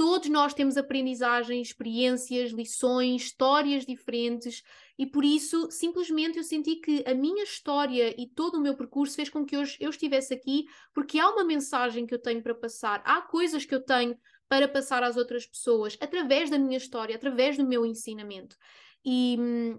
Todos 0.00 0.30
nós 0.30 0.54
temos 0.54 0.78
aprendizagem, 0.78 1.60
experiências, 1.60 2.52
lições, 2.52 3.24
histórias 3.24 3.84
diferentes 3.84 4.62
e 4.98 5.04
por 5.04 5.22
isso 5.22 5.70
simplesmente 5.70 6.38
eu 6.38 6.42
senti 6.42 6.76
que 6.76 7.04
a 7.06 7.12
minha 7.12 7.42
história 7.42 8.14
e 8.18 8.26
todo 8.26 8.54
o 8.54 8.62
meu 8.62 8.74
percurso 8.74 9.14
fez 9.14 9.28
com 9.28 9.44
que 9.44 9.58
hoje 9.58 9.76
eu 9.78 9.90
estivesse 9.90 10.32
aqui 10.32 10.64
porque 10.94 11.18
há 11.18 11.28
uma 11.28 11.44
mensagem 11.44 12.06
que 12.06 12.14
eu 12.14 12.18
tenho 12.18 12.42
para 12.42 12.54
passar, 12.54 13.02
há 13.04 13.20
coisas 13.20 13.66
que 13.66 13.74
eu 13.74 13.84
tenho 13.84 14.16
para 14.48 14.66
passar 14.66 15.02
às 15.02 15.18
outras 15.18 15.46
pessoas 15.46 15.98
através 16.00 16.48
da 16.48 16.58
minha 16.58 16.78
história, 16.78 17.14
através 17.14 17.58
do 17.58 17.66
meu 17.66 17.84
ensinamento. 17.84 18.56
E 19.04 19.36
hum, 19.38 19.78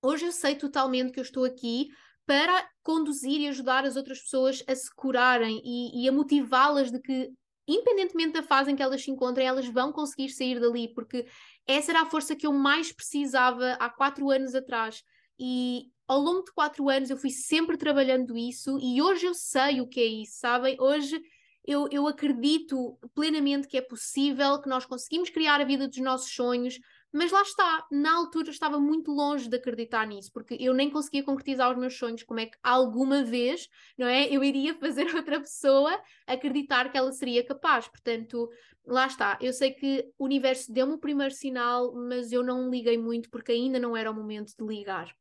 Hoje 0.00 0.26
eu 0.26 0.32
sei 0.32 0.54
totalmente 0.54 1.10
que 1.10 1.18
eu 1.18 1.24
estou 1.24 1.44
aqui 1.44 1.88
para 2.24 2.68
conduzir 2.84 3.40
e 3.40 3.48
ajudar 3.48 3.84
as 3.84 3.96
outras 3.96 4.20
pessoas 4.20 4.62
a 4.68 4.74
se 4.74 4.94
curarem 4.94 5.60
e, 5.64 6.04
e 6.04 6.08
a 6.08 6.12
motivá-las 6.12 6.92
de 6.92 7.00
que, 7.00 7.32
independentemente 7.68 8.32
da 8.32 8.42
fase 8.42 8.70
em 8.70 8.76
que 8.76 8.82
elas 8.82 9.02
se 9.02 9.10
encontrem, 9.10 9.46
elas 9.46 9.66
vão 9.66 9.92
conseguir 9.92 10.30
sair 10.30 10.58
dali, 10.58 10.88
porque 10.88 11.26
essa 11.66 11.92
era 11.92 12.02
a 12.02 12.06
força 12.06 12.34
que 12.34 12.46
eu 12.46 12.52
mais 12.52 12.90
precisava 12.90 13.72
há 13.74 13.90
quatro 13.90 14.30
anos 14.30 14.54
atrás. 14.54 15.02
E 15.38 15.90
ao 16.08 16.18
longo 16.18 16.42
de 16.42 16.52
quatro 16.52 16.88
anos 16.88 17.10
eu 17.10 17.16
fui 17.16 17.30
sempre 17.30 17.76
trabalhando 17.76 18.36
isso 18.36 18.78
e 18.80 19.00
hoje 19.02 19.26
eu 19.26 19.34
sei 19.34 19.80
o 19.80 19.86
que 19.86 20.00
é 20.00 20.06
isso, 20.06 20.38
sabem? 20.38 20.76
Hoje 20.80 21.20
eu, 21.64 21.86
eu 21.92 22.06
acredito 22.06 22.98
plenamente 23.14 23.68
que 23.68 23.76
é 23.76 23.82
possível, 23.82 24.58
que 24.60 24.70
nós 24.70 24.86
conseguimos 24.86 25.28
criar 25.28 25.60
a 25.60 25.64
vida 25.64 25.86
dos 25.86 25.98
nossos 25.98 26.32
sonhos, 26.32 26.80
mas 27.12 27.32
lá 27.32 27.40
está, 27.42 27.86
na 27.90 28.14
altura 28.14 28.50
estava 28.50 28.78
muito 28.78 29.10
longe 29.10 29.48
de 29.48 29.56
acreditar 29.56 30.06
nisso, 30.06 30.30
porque 30.32 30.56
eu 30.60 30.74
nem 30.74 30.90
conseguia 30.90 31.22
concretizar 31.22 31.70
os 31.70 31.78
meus 31.78 31.96
sonhos. 31.96 32.22
Como 32.22 32.40
é 32.40 32.46
que 32.46 32.58
alguma 32.62 33.24
vez, 33.24 33.68
não 33.96 34.06
é? 34.06 34.28
Eu 34.28 34.44
iria 34.44 34.74
fazer 34.78 35.14
outra 35.14 35.40
pessoa 35.40 35.98
acreditar 36.26 36.90
que 36.90 36.98
ela 36.98 37.10
seria 37.12 37.44
capaz. 37.44 37.88
Portanto, 37.88 38.48
lá 38.86 39.06
está. 39.06 39.38
Eu 39.40 39.52
sei 39.52 39.72
que 39.72 40.06
o 40.18 40.24
universo 40.24 40.72
deu-me 40.72 40.94
o 40.94 40.98
primeiro 40.98 41.32
sinal, 41.32 41.94
mas 41.94 42.30
eu 42.30 42.42
não 42.42 42.68
liguei 42.68 42.98
muito 42.98 43.30
porque 43.30 43.52
ainda 43.52 43.78
não 43.78 43.96
era 43.96 44.10
o 44.10 44.14
momento 44.14 44.52
de 44.58 44.64
ligar. 44.66 45.14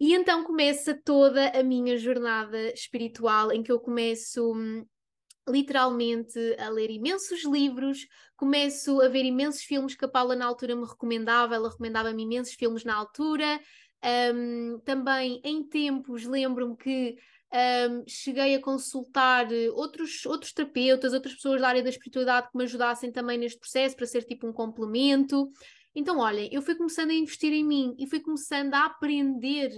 E 0.00 0.14
então 0.14 0.42
começa 0.42 0.98
toda 1.04 1.50
a 1.50 1.62
minha 1.62 1.96
jornada 1.96 2.72
espiritual, 2.72 3.52
em 3.52 3.62
que 3.62 3.70
eu 3.70 3.78
começo 3.78 4.52
hum, 4.52 4.84
literalmente 5.48 6.38
a 6.58 6.68
ler 6.68 6.90
imensos 6.90 7.44
livros, 7.44 8.06
começo 8.36 9.00
a 9.00 9.08
ver 9.08 9.24
imensos 9.24 9.62
filmes 9.62 9.94
que 9.94 10.04
a 10.04 10.08
Paula 10.08 10.36
na 10.36 10.46
altura 10.46 10.76
me 10.76 10.86
recomendava, 10.86 11.54
ela 11.54 11.68
recomendava-me 11.68 12.22
imensos 12.22 12.54
filmes 12.54 12.84
na 12.84 12.94
altura. 12.94 13.60
Um, 14.34 14.80
também 14.84 15.40
em 15.44 15.62
tempos 15.62 16.24
lembro-me 16.24 16.76
que 16.76 17.16
um, 17.52 18.04
cheguei 18.08 18.54
a 18.54 18.60
consultar 18.60 19.46
outros, 19.74 20.24
outros 20.26 20.52
terapeutas, 20.52 21.12
outras 21.12 21.34
pessoas 21.34 21.60
da 21.60 21.68
área 21.68 21.82
da 21.82 21.90
espiritualidade 21.90 22.50
que 22.50 22.56
me 22.56 22.64
ajudassem 22.64 23.12
também 23.12 23.38
neste 23.38 23.58
processo 23.58 23.94
para 23.94 24.06
ser 24.06 24.24
tipo 24.24 24.46
um 24.46 24.52
complemento. 24.52 25.50
Então, 25.94 26.18
olhem, 26.18 26.48
eu 26.50 26.62
fui 26.62 26.74
começando 26.74 27.10
a 27.10 27.14
investir 27.14 27.52
em 27.52 27.64
mim 27.64 27.94
e 27.98 28.06
fui 28.06 28.20
começando 28.20 28.72
a 28.74 28.86
aprender 28.86 29.70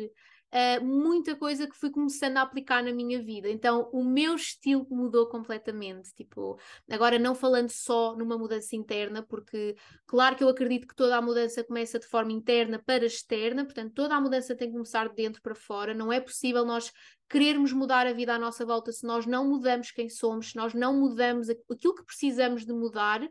uh, 0.55 0.85
muita 0.85 1.35
coisa 1.35 1.67
que 1.67 1.77
fui 1.77 1.91
começando 1.91 2.37
a 2.37 2.43
aplicar 2.43 2.83
na 2.83 2.93
minha 2.93 3.21
vida. 3.21 3.49
Então, 3.49 3.91
o 3.93 4.05
meu 4.05 4.37
estilo 4.37 4.87
mudou 4.89 5.27
completamente. 5.29 6.15
Tipo, 6.15 6.59
agora 6.89 7.19
não 7.19 7.35
falando 7.35 7.71
só 7.71 8.17
numa 8.17 8.39
mudança 8.39 8.77
interna, 8.77 9.23
porque 9.23 9.77
claro 10.07 10.37
que 10.37 10.45
eu 10.45 10.49
acredito 10.49 10.87
que 10.87 10.95
toda 10.95 11.17
a 11.17 11.23
mudança 11.23 11.65
começa 11.65 11.99
de 11.99 12.07
forma 12.07 12.33
interna 12.33 12.81
para 12.85 13.05
externa, 13.05 13.65
portanto, 13.65 13.93
toda 13.93 14.15
a 14.15 14.21
mudança 14.21 14.55
tem 14.55 14.69
que 14.69 14.75
começar 14.75 15.09
de 15.09 15.15
dentro 15.15 15.43
para 15.43 15.55
fora. 15.55 15.93
Não 15.93 16.13
é 16.13 16.21
possível 16.21 16.65
nós 16.65 16.93
querermos 17.29 17.73
mudar 17.73 18.07
a 18.07 18.13
vida 18.13 18.35
à 18.35 18.39
nossa 18.39 18.65
volta 18.65 18.93
se 18.93 19.05
nós 19.05 19.27
não 19.27 19.49
mudamos 19.49 19.91
quem 19.91 20.09
somos, 20.09 20.51
se 20.51 20.57
nós 20.57 20.75
não 20.75 20.95
mudamos 20.95 21.49
aquilo 21.49 21.95
que 21.95 22.05
precisamos 22.05 22.65
de 22.65 22.73
mudar 22.73 23.27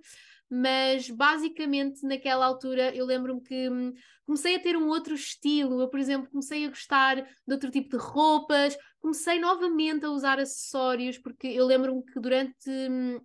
mas 0.50 1.10
basicamente 1.10 2.06
naquela 2.06 2.46
altura 2.46 2.96
eu 2.96 3.06
lembro-me 3.06 3.42
que 3.42 3.70
hum, 3.70 3.94
comecei 4.26 4.56
a 4.56 4.60
ter 4.60 4.78
um 4.78 4.88
outro 4.88 5.14
estilo. 5.16 5.82
Eu, 5.82 5.90
por 5.90 6.00
exemplo, 6.00 6.30
comecei 6.30 6.66
a 6.66 6.70
gostar 6.70 7.16
de 7.16 7.54
outro 7.54 7.72
tipo 7.72 7.90
de 7.90 7.98
roupas, 7.98 8.78
comecei 9.00 9.40
novamente 9.40 10.06
a 10.06 10.12
usar 10.12 10.40
acessórios, 10.40 11.18
porque 11.18 11.48
eu 11.48 11.66
lembro-me 11.66 12.04
que 12.06 12.20
durante 12.20 12.70
hum, 12.70 13.20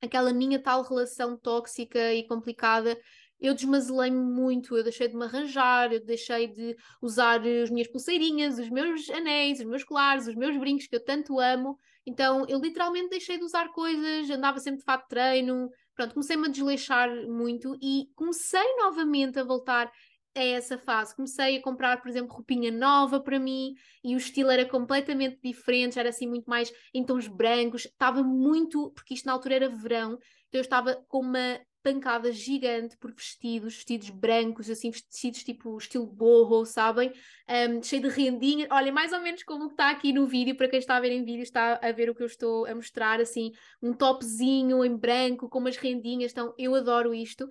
aquela 0.00 0.32
minha 0.32 0.62
tal 0.62 0.82
relação 0.82 1.36
tóxica 1.38 2.12
e 2.14 2.26
complicada, 2.26 2.96
eu 3.38 3.54
desmazelei-me 3.54 4.18
muito, 4.18 4.76
eu 4.76 4.82
deixei 4.82 5.08
de 5.08 5.16
me 5.16 5.24
arranjar, 5.24 5.92
eu 5.92 6.04
deixei 6.04 6.48
de 6.48 6.74
usar 7.02 7.40
as 7.40 7.70
minhas 7.70 7.88
pulseirinhas, 7.88 8.58
os 8.58 8.70
meus 8.70 9.08
anéis, 9.10 9.58
os 9.60 9.66
meus 9.66 9.84
colares, 9.84 10.26
os 10.26 10.34
meus 10.34 10.56
brincos 10.56 10.86
que 10.86 10.96
eu 10.96 11.04
tanto 11.04 11.38
amo. 11.38 11.78
Então 12.06 12.46
eu 12.48 12.58
literalmente 12.58 13.10
deixei 13.10 13.36
de 13.36 13.44
usar 13.44 13.68
coisas, 13.72 14.30
andava 14.30 14.58
sempre 14.58 14.78
de 14.78 14.84
fato 14.84 15.02
de 15.02 15.08
treino, 15.08 15.68
Pronto, 15.96 16.12
comecei-me 16.12 16.46
a 16.46 16.50
desleixar 16.50 17.10
muito 17.26 17.74
e 17.82 18.10
comecei 18.14 18.76
novamente 18.76 19.38
a 19.38 19.44
voltar 19.44 19.90
a 20.36 20.44
essa 20.44 20.76
fase. 20.76 21.16
Comecei 21.16 21.56
a 21.56 21.62
comprar, 21.62 22.00
por 22.02 22.08
exemplo, 22.08 22.34
roupinha 22.34 22.70
nova 22.70 23.18
para 23.18 23.38
mim 23.38 23.74
e 24.04 24.14
o 24.14 24.18
estilo 24.18 24.50
era 24.50 24.66
completamente 24.66 25.40
diferente, 25.42 25.98
era 25.98 26.10
assim 26.10 26.28
muito 26.28 26.48
mais 26.48 26.70
em 26.92 27.02
tons 27.02 27.26
brancos. 27.26 27.86
Estava 27.86 28.22
muito, 28.22 28.90
porque 28.90 29.14
isto 29.14 29.24
na 29.24 29.32
altura 29.32 29.54
era 29.54 29.68
verão, 29.70 30.18
então 30.48 30.58
eu 30.58 30.60
estava 30.60 31.02
com 31.08 31.20
uma 31.20 31.58
pancada 31.86 32.32
gigante 32.32 32.96
por 32.96 33.12
vestidos, 33.12 33.76
vestidos 33.76 34.10
brancos, 34.10 34.68
assim, 34.68 34.90
vestidos 34.90 35.44
tipo 35.44 35.78
estilo 35.78 36.04
borro, 36.04 36.66
sabem? 36.66 37.12
Um, 37.48 37.80
cheio 37.80 38.02
de 38.02 38.08
rendinha. 38.08 38.66
Olha, 38.72 38.90
mais 38.90 39.12
ou 39.12 39.20
menos 39.20 39.44
como 39.44 39.68
está 39.68 39.90
aqui 39.90 40.12
no 40.12 40.26
vídeo, 40.26 40.56
para 40.56 40.68
quem 40.68 40.80
está 40.80 40.96
a 40.96 41.00
ver 41.00 41.12
em 41.12 41.24
vídeo, 41.24 41.44
está 41.44 41.78
a 41.80 41.92
ver 41.92 42.10
o 42.10 42.14
que 42.16 42.24
eu 42.24 42.26
estou 42.26 42.66
a 42.66 42.74
mostrar, 42.74 43.20
assim, 43.20 43.52
um 43.80 43.92
topzinho 43.92 44.84
em 44.84 44.96
branco, 44.96 45.48
com 45.48 45.60
umas 45.60 45.76
rendinhas, 45.76 46.32
então 46.32 46.52
eu 46.58 46.74
adoro 46.74 47.14
isto. 47.14 47.48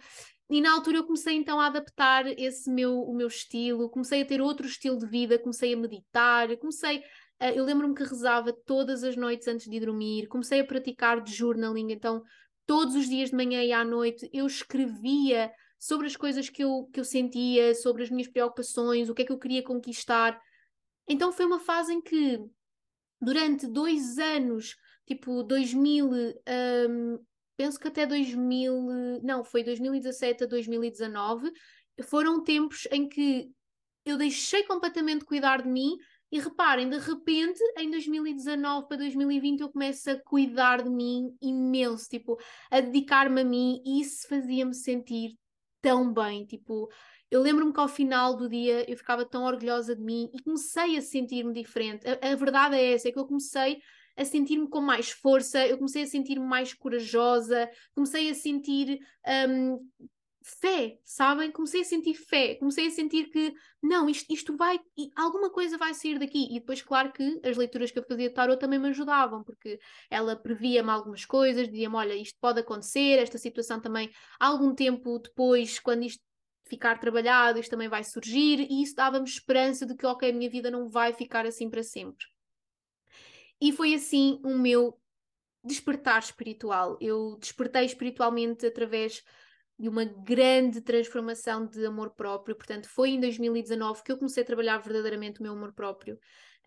E 0.50 0.60
na 0.60 0.74
altura 0.74 0.98
eu 0.98 1.06
comecei 1.06 1.36
então 1.36 1.58
a 1.58 1.68
adaptar 1.68 2.28
esse 2.38 2.70
meu, 2.70 3.04
o 3.04 3.16
meu 3.16 3.28
estilo, 3.28 3.90
comecei 3.90 4.22
a 4.22 4.26
ter 4.26 4.42
outro 4.42 4.68
estilo 4.68 4.98
de 4.98 5.08
vida, 5.08 5.40
comecei 5.40 5.74
a 5.74 5.78
meditar, 5.78 6.56
comecei 6.58 7.02
eu 7.54 7.66
lembro-me 7.66 7.94
que 7.94 8.04
rezava 8.04 8.54
todas 8.66 9.04
as 9.04 9.18
noites 9.18 9.46
antes 9.48 9.70
de 9.70 9.80
dormir, 9.80 10.28
comecei 10.28 10.62
a 10.62 10.66
praticar 10.66 11.22
de 11.22 11.34
journaling, 11.34 11.92
então 11.92 12.24
todos 12.66 12.96
os 12.96 13.08
dias 13.08 13.30
de 13.30 13.36
manhã 13.36 13.64
e 13.64 13.72
à 13.72 13.84
noite 13.84 14.30
eu 14.34 14.46
escrevia 14.46 15.52
sobre 15.80 16.08
as 16.08 16.16
coisas 16.16 16.50
que 16.50 16.64
eu, 16.64 16.90
que 16.92 17.00
eu 17.00 17.06
sentia, 17.06 17.76
sobre 17.76 18.04
as 18.04 18.10
minhas 18.10 18.28
preocupações, 18.28 19.10
o 19.10 19.14
que 19.14 19.22
é 19.22 19.26
que 19.26 19.32
eu 19.32 19.40
queria 19.40 19.64
conquistar. 19.64 20.40
Então 21.08 21.32
foi 21.32 21.46
uma 21.46 21.60
fase 21.60 21.94
em 21.94 22.02
que, 22.02 22.40
durante 23.22 23.68
dois 23.68 24.18
anos, 24.18 24.76
tipo 25.06 25.44
2000, 25.44 26.10
um, 26.10 27.20
penso 27.56 27.80
que 27.80 27.88
até 27.88 28.06
2000, 28.06 29.22
não, 29.24 29.44
foi 29.44 29.64
2017 29.64 30.44
a 30.44 30.48
2019, 30.48 31.52
foram 32.04 32.44
tempos 32.44 32.88
em 32.92 33.08
que 33.08 33.52
eu 34.06 34.18
deixei 34.18 34.64
completamente 34.64 35.26
cuidar 35.26 35.62
de 35.62 35.70
mim 35.70 35.98
e 36.36 36.40
reparem, 36.40 36.90
de 36.90 36.98
repente, 36.98 37.64
em 37.78 37.90
2019 37.90 38.90
para 38.90 38.98
2020, 38.98 39.62
eu 39.62 39.70
começo 39.70 40.12
a 40.12 40.20
cuidar 40.20 40.84
de 40.84 40.90
mim 40.90 41.34
imenso, 41.42 42.10
tipo, 42.10 42.38
a 42.70 42.82
dedicar-me 42.82 43.40
a 43.40 43.46
mim, 43.46 43.82
e 43.86 44.02
isso 44.02 44.28
fazia-me 44.28 44.74
sentir 44.74 45.38
tão 45.82 46.12
bem. 46.12 46.46
Tipo, 46.46 46.90
eu 47.32 47.42
lembro-me 47.42 47.72
que 47.72 47.80
ao 47.80 47.88
final 47.88 48.36
do 48.36 48.50
dia 48.50 48.84
eu 48.92 48.98
ficava 48.98 49.24
tão 49.24 49.46
orgulhosa 49.46 49.96
de 49.96 50.02
mim 50.02 50.30
e 50.34 50.44
comecei 50.44 50.98
a 50.98 51.02
sentir-me 51.02 51.54
diferente. 51.54 52.06
A, 52.06 52.34
a, 52.34 52.36
verdade 52.36 52.76
é 52.76 52.92
essa, 52.92 53.08
é 53.08 53.14
que 53.14 53.20
eu 53.20 53.26
comecei 53.26 53.80
a 54.18 54.26
sentir-me 54.26 54.68
com 54.68 54.82
mais 54.82 55.12
força, 55.12 55.66
eu 55.66 55.78
comecei 55.78 56.04
a 56.04 56.08
sentir-me 56.08 56.46
mais 56.46 56.74
corajosa, 56.74 57.70
comecei 57.94 58.30
a 58.30 58.36
sentir 58.36 59.00
um, 59.48 59.80
fé, 60.46 61.00
sabem? 61.04 61.52
Comecei 61.52 61.82
a 61.82 61.84
sentir 61.84 62.14
fé, 62.14 62.54
comecei 62.56 62.86
a 62.86 62.92
sentir 62.92 63.32
que 63.32 63.52
não, 63.82 64.08
isto, 64.08 64.32
isto 64.32 64.56
vai, 64.56 64.80
alguma 65.16 65.50
coisa 65.50 65.76
vai 65.76 65.94
sair 65.96 66.20
daqui. 66.20 66.48
E 66.52 66.60
depois, 66.60 66.84
claro 66.84 67.12
que 67.12 67.42
as 67.44 67.58
leituras 67.58 67.90
que 67.90 67.98
eu 67.98 68.06
fazia 68.08 68.30
de 68.30 68.36
tarot 68.36 68.60
também 68.60 68.78
me 68.78 68.90
ajudavam, 68.90 69.44
porque 69.44 69.80
ela 70.10 70.36
previa-me 70.36 70.92
algumas 70.92 71.26
coisas, 71.26 71.68
dizia-me: 71.68 71.96
olha, 71.96 72.14
isto 72.14 72.38
pode 72.40 72.60
acontecer, 72.60 73.18
esta 73.18 73.40
situação 73.40 73.80
também, 73.82 74.12
algum 74.40 74.76
tempo 74.76 75.18
depois, 75.18 75.80
quando 75.80 76.04
isto 76.04 76.22
ficar 76.68 77.00
trabalhado, 77.00 77.60
isto 77.60 77.72
também 77.72 77.90
vai 77.90 78.04
surgir, 78.04 78.68
e 78.70 78.84
isso 78.84 78.96
dava-me 78.96 79.28
esperança 79.28 79.86
de 79.86 79.96
que, 79.96 80.06
ok, 80.06 80.30
a 80.30 80.34
minha 80.34 80.50
vida 80.50 80.70
não 80.70 80.90
vai 80.90 81.12
ficar 81.12 81.46
assim 81.48 81.70
para 81.70 81.82
sempre. 81.82 82.26
E 83.60 83.72
foi 83.72 83.96
assim 83.96 84.40
o 84.44 84.56
meu 84.56 85.00
despertar 85.64 86.20
espiritual. 86.20 86.98
Eu 87.02 87.38
despertei 87.40 87.86
espiritualmente 87.86 88.66
através 88.66 89.24
de 89.78 89.90
uma 89.90 90.06
grande 90.06 90.82
transformação 90.82 91.66
de 91.66 91.86
amor 91.86 92.12
próprio. 92.12 92.56
Portanto, 92.56 92.88
foi 92.88 93.10
em 93.10 93.20
2019 93.20 94.04
que 94.04 94.12
eu 94.12 94.18
comecei 94.18 94.44
a 94.44 94.46
trabalhar 94.46 94.78
verdadeiramente 94.78 95.40
o 95.40 95.44
meu 95.44 95.54
amor 95.54 95.74
próprio. 95.74 96.18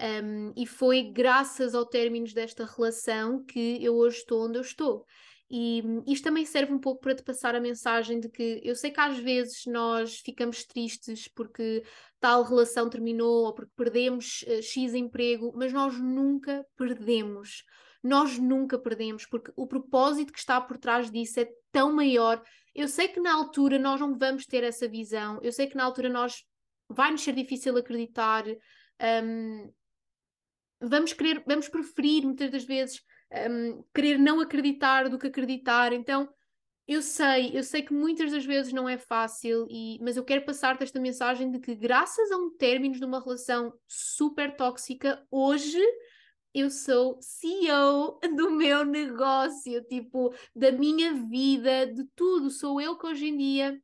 Um, 0.01 0.53
e 0.57 0.65
foi 0.67 1.03
graças 1.03 1.75
ao 1.75 1.85
término 1.85 2.27
desta 2.33 2.65
relação 2.65 3.45
que 3.45 3.83
eu 3.83 3.97
hoje 3.97 4.19
estou 4.19 4.47
onde 4.47 4.59
eu 4.59 4.63
estou. 4.63 5.05
E 5.51 5.83
isto 6.07 6.25
também 6.25 6.45
serve 6.45 6.73
um 6.75 6.79
pouco 6.79 7.01
para 7.01 7.15
te 7.15 7.23
passar 7.23 7.55
a 7.55 7.61
mensagem 7.61 8.21
de 8.21 8.29
que 8.29 8.61
eu 8.63 8.77
sei 8.77 8.91
que 8.91 9.01
às 9.01 9.19
vezes 9.19 9.65
nós 9.67 10.19
ficamos 10.19 10.63
tristes 10.65 11.27
porque 11.27 11.83
tal 12.21 12.43
relação 12.43 12.91
terminou 12.91 13.47
ou 13.47 13.55
porque 13.55 13.73
perdemos 13.75 14.43
uh, 14.43 14.63
X 14.63 14.93
emprego, 14.93 15.51
mas 15.57 15.73
nós 15.73 15.99
nunca 15.99 16.65
perdemos. 16.77 17.65
Nós 18.03 18.39
nunca 18.39 18.79
perdemos, 18.79 19.27
porque 19.27 19.53
o 19.57 19.67
propósito 19.67 20.33
que 20.33 20.39
está 20.39 20.61
por 20.61 20.79
trás 20.79 21.11
disso 21.11 21.41
é 21.41 21.49
tão 21.73 21.93
maior. 21.93 22.43
Eu 22.75 22.87
sei 22.87 23.09
que 23.09 23.21
na 23.21 23.35
altura 23.35 23.79
nós 23.79 24.01
não 24.01 24.17
vamos 24.17 24.47
ter 24.47 24.63
essa 24.63 24.89
visão, 24.89 25.41
eu 25.43 25.53
sei 25.53 25.67
que 25.67 25.77
na 25.77 25.85
altura 25.85 26.09
nós 26.09 26.45
vai-nos 26.89 27.23
ser 27.23 27.35
difícil 27.35 27.77
acreditar, 27.77 28.45
um, 29.25 29.73
vamos 30.81 31.13
querer, 31.13 31.43
vamos 31.47 31.69
preferir 31.69 32.25
muitas 32.25 32.51
das 32.51 32.65
vezes 32.65 33.03
um, 33.51 33.83
querer 33.95 34.19
não 34.19 34.41
acreditar 34.41 35.09
do 35.09 35.19
que 35.19 35.27
acreditar, 35.27 35.93
então 35.93 36.29
eu 36.87 37.03
sei, 37.03 37.51
eu 37.53 37.63
sei 37.63 37.83
que 37.83 37.93
muitas 37.93 38.33
das 38.33 38.47
vezes 38.47 38.73
não 38.73 38.89
é 38.89 38.97
fácil, 38.97 39.67
e, 39.69 39.99
mas 40.01 40.17
eu 40.17 40.25
quero 40.25 40.47
passar-te 40.47 40.83
esta 40.83 40.99
mensagem 40.99 41.51
de 41.51 41.59
que, 41.59 41.75
graças 41.75 42.33
a 42.33 42.37
um 42.39 42.57
término 42.57 42.95
de 42.95 43.05
uma 43.05 43.23
relação 43.23 43.75
super 43.87 44.57
tóxica, 44.57 45.23
hoje 45.31 45.83
eu 46.55 46.71
sou 46.71 47.19
CEO 47.21 48.19
do 48.37 48.51
meu 48.51 48.85
negócio, 48.85 49.83
tipo, 49.85 50.35
da 50.55 50.73
minha 50.73 51.15
vida, 51.15 51.87
de 51.87 52.05
tudo. 52.17 52.51
Sou 52.51 52.81
eu 52.81 52.97
que 52.97 53.07
hoje 53.07 53.29
em 53.29 53.37
dia 53.37 53.83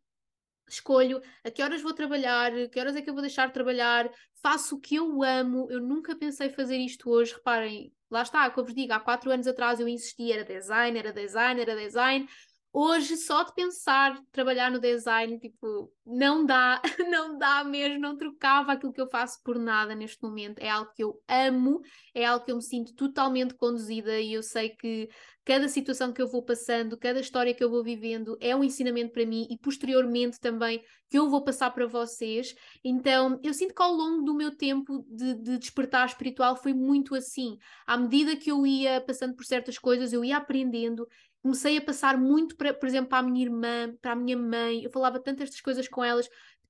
escolho 0.68 1.20
a 1.44 1.50
que 1.50 1.62
horas 1.62 1.82
vou 1.82 1.92
trabalhar, 1.92 2.50
que 2.70 2.80
horas 2.80 2.96
é 2.96 3.02
que 3.02 3.10
eu 3.10 3.14
vou 3.14 3.22
deixar 3.22 3.46
de 3.46 3.52
trabalhar, 3.52 4.10
faço 4.42 4.76
o 4.76 4.80
que 4.80 4.96
eu 4.96 5.22
amo. 5.22 5.68
Eu 5.70 5.80
nunca 5.80 6.16
pensei 6.16 6.50
fazer 6.50 6.76
isto 6.78 7.10
hoje. 7.10 7.34
Reparem, 7.34 7.92
lá 8.10 8.22
está, 8.22 8.50
como 8.50 8.66
vos 8.66 8.74
digo, 8.74 8.92
há 8.92 9.00
quatro 9.00 9.30
anos 9.30 9.46
atrás 9.46 9.78
eu 9.78 9.88
insisti, 9.88 10.32
era 10.32 10.44
design, 10.44 10.98
era 10.98 11.12
design, 11.12 11.60
era 11.60 11.76
design. 11.76 12.28
Hoje, 12.76 13.16
só 13.16 13.44
de 13.44 13.54
pensar 13.54 14.20
trabalhar 14.32 14.68
no 14.68 14.80
design, 14.80 15.38
tipo, 15.38 15.92
não 16.04 16.44
dá, 16.44 16.82
não 17.08 17.38
dá 17.38 17.62
mesmo, 17.62 18.00
não 18.00 18.16
trocava 18.16 18.72
aquilo 18.72 18.92
que 18.92 19.00
eu 19.00 19.08
faço 19.08 19.40
por 19.44 19.56
nada 19.60 19.94
neste 19.94 20.20
momento. 20.20 20.58
É 20.58 20.68
algo 20.68 20.90
que 20.92 21.04
eu 21.04 21.22
amo, 21.28 21.80
é 22.12 22.24
algo 22.24 22.44
que 22.44 22.50
eu 22.50 22.56
me 22.56 22.62
sinto 22.62 22.92
totalmente 22.92 23.54
conduzida 23.54 24.18
e 24.18 24.32
eu 24.32 24.42
sei 24.42 24.70
que 24.70 25.08
cada 25.44 25.68
situação 25.68 26.12
que 26.12 26.20
eu 26.20 26.26
vou 26.26 26.42
passando, 26.42 26.98
cada 26.98 27.20
história 27.20 27.54
que 27.54 27.62
eu 27.62 27.70
vou 27.70 27.84
vivendo 27.84 28.36
é 28.40 28.56
um 28.56 28.64
ensinamento 28.64 29.12
para 29.12 29.24
mim 29.24 29.46
e 29.48 29.56
posteriormente 29.56 30.40
também 30.40 30.82
que 31.08 31.16
eu 31.16 31.30
vou 31.30 31.44
passar 31.44 31.70
para 31.70 31.86
vocês. 31.86 32.56
Então, 32.82 33.38
eu 33.44 33.54
sinto 33.54 33.72
que 33.72 33.82
ao 33.82 33.92
longo 33.92 34.24
do 34.24 34.34
meu 34.34 34.56
tempo 34.56 35.06
de, 35.08 35.34
de 35.34 35.58
despertar 35.58 36.08
espiritual 36.08 36.56
foi 36.56 36.74
muito 36.74 37.14
assim. 37.14 37.56
À 37.86 37.96
medida 37.96 38.34
que 38.34 38.50
eu 38.50 38.66
ia 38.66 39.00
passando 39.00 39.36
por 39.36 39.44
certas 39.44 39.78
coisas, 39.78 40.12
eu 40.12 40.24
ia 40.24 40.38
aprendendo 40.38 41.06
comecei 41.44 41.76
a 41.76 41.82
passar 41.82 42.16
muito, 42.16 42.56
para, 42.56 42.72
por 42.72 42.88
exemplo, 42.88 43.10
para 43.10 43.18
a 43.18 43.22
minha 43.22 43.44
irmã, 43.44 43.94
para 44.00 44.12
a 44.12 44.16
minha 44.16 44.34
mãe, 44.34 44.82
eu 44.82 44.90
falava 44.90 45.20
tantas 45.20 45.48
estas 45.48 45.60
coisas 45.60 45.86
com 45.86 46.02
elas, 46.02 46.26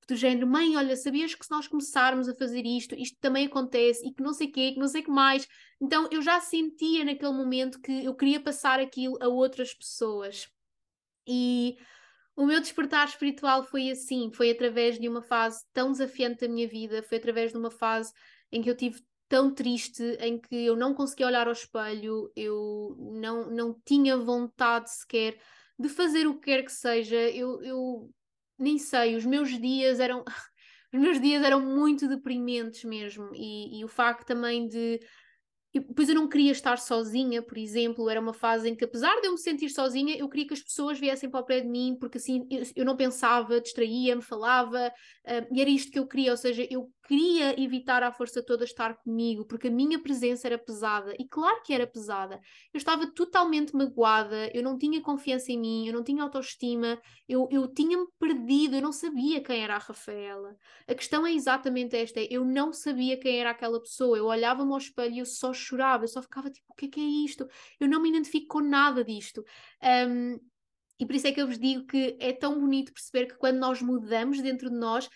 do 0.08 0.16
género, 0.16 0.48
mãe, 0.48 0.76
olha, 0.76 0.96
sabias 0.96 1.32
que 1.32 1.44
se 1.44 1.50
nós 1.52 1.68
começarmos 1.68 2.28
a 2.28 2.34
fazer 2.34 2.66
isto, 2.66 2.92
isto 2.96 3.16
também 3.20 3.46
acontece, 3.46 4.04
e 4.04 4.12
que 4.12 4.20
não 4.20 4.32
sei 4.32 4.48
o 4.48 4.52
quê, 4.52 4.72
que 4.72 4.80
não 4.80 4.88
sei 4.88 5.02
o 5.02 5.04
que 5.04 5.12
mais. 5.12 5.46
Então 5.80 6.08
eu 6.10 6.20
já 6.20 6.40
sentia 6.40 7.04
naquele 7.04 7.32
momento 7.32 7.80
que 7.80 8.04
eu 8.04 8.16
queria 8.16 8.40
passar 8.40 8.80
aquilo 8.80 9.16
a 9.22 9.28
outras 9.28 9.72
pessoas. 9.72 10.48
E 11.24 11.76
o 12.34 12.44
meu 12.44 12.60
despertar 12.60 13.06
espiritual 13.06 13.62
foi 13.62 13.90
assim, 13.90 14.32
foi 14.34 14.50
através 14.50 14.98
de 14.98 15.08
uma 15.08 15.22
fase 15.22 15.64
tão 15.72 15.92
desafiante 15.92 16.40
da 16.40 16.52
minha 16.52 16.66
vida, 16.66 17.00
foi 17.04 17.18
através 17.18 17.52
de 17.52 17.58
uma 17.58 17.70
fase 17.70 18.12
em 18.50 18.60
que 18.60 18.68
eu 18.68 18.76
tive 18.76 19.00
tão 19.34 19.52
triste 19.52 20.00
em 20.20 20.38
que 20.38 20.54
eu 20.54 20.76
não 20.76 20.94
conseguia 20.94 21.26
olhar 21.26 21.48
ao 21.48 21.52
espelho, 21.52 22.30
eu 22.36 22.96
não, 23.00 23.50
não 23.50 23.76
tinha 23.84 24.16
vontade 24.16 24.88
sequer 24.92 25.36
de 25.76 25.88
fazer 25.88 26.24
o 26.28 26.34
que 26.34 26.52
quer 26.52 26.62
que 26.62 26.70
seja, 26.70 27.16
eu, 27.16 27.60
eu 27.64 28.10
nem 28.56 28.78
sei, 28.78 29.16
os 29.16 29.24
meus 29.24 29.48
dias 29.60 29.98
eram. 29.98 30.24
Os 30.94 31.00
meus 31.00 31.20
dias 31.20 31.42
eram 31.42 31.60
muito 31.60 32.06
deprimentes 32.06 32.84
mesmo, 32.84 33.28
e, 33.34 33.80
e 33.80 33.84
o 33.84 33.88
facto 33.88 34.24
também 34.24 34.68
de 34.68 35.00
depois 35.80 36.08
eu 36.08 36.14
não 36.14 36.28
queria 36.28 36.52
estar 36.52 36.78
sozinha, 36.78 37.42
por 37.42 37.58
exemplo, 37.58 38.08
era 38.08 38.20
uma 38.20 38.32
fase 38.32 38.68
em 38.68 38.76
que, 38.76 38.84
apesar 38.84 39.20
de 39.20 39.26
eu 39.26 39.32
me 39.32 39.38
sentir 39.38 39.68
sozinha, 39.70 40.16
eu 40.16 40.28
queria 40.28 40.46
que 40.46 40.54
as 40.54 40.62
pessoas 40.62 41.00
viessem 41.00 41.28
para 41.28 41.40
o 41.40 41.44
pé 41.44 41.60
de 41.60 41.66
mim, 41.66 41.96
porque 41.98 42.18
assim 42.18 42.46
eu, 42.48 42.62
eu 42.76 42.84
não 42.84 42.96
pensava, 42.96 43.60
distraía-me, 43.60 44.22
falava, 44.22 44.92
uh, 45.26 45.54
e 45.54 45.60
era 45.60 45.68
isto 45.68 45.90
que 45.90 45.98
eu 45.98 46.06
queria, 46.06 46.30
ou 46.30 46.36
seja, 46.36 46.64
eu 46.70 46.88
queria 47.06 47.60
evitar 47.60 48.02
à 48.02 48.10
força 48.10 48.42
toda 48.42 48.64
estar 48.64 48.96
comigo, 48.96 49.44
porque 49.44 49.68
a 49.68 49.70
minha 49.70 49.98
presença 49.98 50.46
era 50.48 50.58
pesada, 50.58 51.14
e 51.18 51.28
claro 51.28 51.62
que 51.62 51.72
era 51.72 51.86
pesada. 51.86 52.40
Eu 52.72 52.78
estava 52.78 53.06
totalmente 53.06 53.74
magoada, 53.74 54.50
eu 54.54 54.62
não 54.62 54.78
tinha 54.78 55.02
confiança 55.02 55.52
em 55.52 55.58
mim, 55.58 55.86
eu 55.86 55.92
não 55.92 56.02
tinha 56.02 56.22
autoestima, 56.22 57.00
eu, 57.28 57.48
eu 57.50 57.68
tinha-me 57.68 58.06
perdido, 58.18 58.76
eu 58.76 58.82
não 58.82 58.92
sabia 58.92 59.42
quem 59.42 59.62
era 59.62 59.76
a 59.76 59.78
Rafaela. 59.78 60.56
A 60.88 60.94
questão 60.94 61.26
é 61.26 61.32
exatamente 61.32 61.94
esta: 61.96 62.20
é, 62.20 62.26
eu 62.30 62.44
não 62.44 62.72
sabia 62.72 63.18
quem 63.18 63.38
era 63.38 63.50
aquela 63.50 63.80
pessoa, 63.80 64.16
eu 64.16 64.26
olhava-me 64.26 64.72
ao 64.72 64.78
espelho 64.78 65.14
e 65.14 65.18
eu 65.18 65.26
só 65.26 65.52
chorava, 65.52 66.04
eu 66.04 66.08
só 66.08 66.22
ficava 66.22 66.50
tipo, 66.50 66.66
o 66.70 66.74
que 66.74 66.86
é 66.86 66.88
que 66.88 67.00
é 67.00 67.24
isto? 67.24 67.46
Eu 67.78 67.88
não 67.88 68.00
me 68.00 68.08
identifico 68.08 68.46
com 68.48 68.60
nada 68.60 69.04
disto. 69.04 69.44
Um, 70.08 70.38
e 70.98 71.04
por 71.04 71.14
isso 71.14 71.26
é 71.26 71.32
que 71.32 71.40
eu 71.40 71.46
vos 71.46 71.58
digo 71.58 71.86
que 71.86 72.16
é 72.20 72.32
tão 72.32 72.58
bonito 72.60 72.92
perceber 72.92 73.26
que 73.26 73.36
quando 73.36 73.58
nós 73.58 73.82
mudamos 73.82 74.40
dentro 74.40 74.70
de 74.70 74.76
nós, 74.76 75.08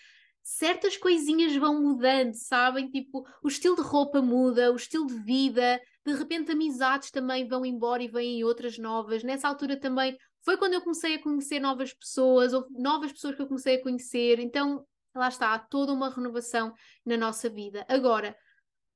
certas 0.43 0.97
coisinhas 0.97 1.55
vão 1.55 1.81
mudando, 1.81 2.33
sabem? 2.33 2.89
Tipo, 2.89 3.25
o 3.43 3.47
estilo 3.47 3.75
de 3.75 3.81
roupa 3.81 4.21
muda, 4.21 4.71
o 4.71 4.75
estilo 4.75 5.07
de 5.07 5.15
vida, 5.15 5.79
de 6.05 6.13
repente 6.13 6.51
amizades 6.51 7.11
também 7.11 7.47
vão 7.47 7.65
embora 7.65 8.03
e 8.03 8.07
vêm 8.07 8.43
outras 8.43 8.77
novas. 8.77 9.23
Nessa 9.23 9.47
altura 9.47 9.79
também 9.79 10.17
foi 10.43 10.57
quando 10.57 10.73
eu 10.73 10.81
comecei 10.81 11.15
a 11.15 11.21
conhecer 11.21 11.59
novas 11.59 11.93
pessoas, 11.93 12.53
ou 12.53 12.65
novas 12.71 13.11
pessoas 13.11 13.35
que 13.35 13.41
eu 13.41 13.47
comecei 13.47 13.75
a 13.75 13.83
conhecer. 13.83 14.39
Então, 14.39 14.85
lá 15.15 15.27
está, 15.27 15.53
há 15.53 15.59
toda 15.59 15.91
uma 15.91 16.09
renovação 16.09 16.73
na 17.05 17.17
nossa 17.17 17.49
vida. 17.49 17.85
Agora, 17.87 18.35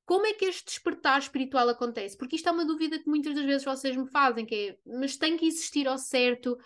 como 0.06 0.26
é 0.26 0.34
que 0.34 0.44
este 0.44 0.66
despertar 0.66 1.18
espiritual 1.18 1.68
acontece? 1.68 2.16
Porque 2.16 2.36
isto 2.36 2.48
é 2.48 2.52
uma 2.52 2.64
dúvida 2.64 2.98
que 2.98 3.08
muitas 3.08 3.34
das 3.34 3.44
vezes 3.44 3.64
vocês 3.64 3.96
me 3.96 4.06
fazem, 4.06 4.44
que 4.44 4.54
é, 4.54 4.78
mas 4.86 5.16
tem 5.16 5.36
que 5.36 5.46
existir 5.46 5.88
ao 5.88 5.96
certo 5.96 6.58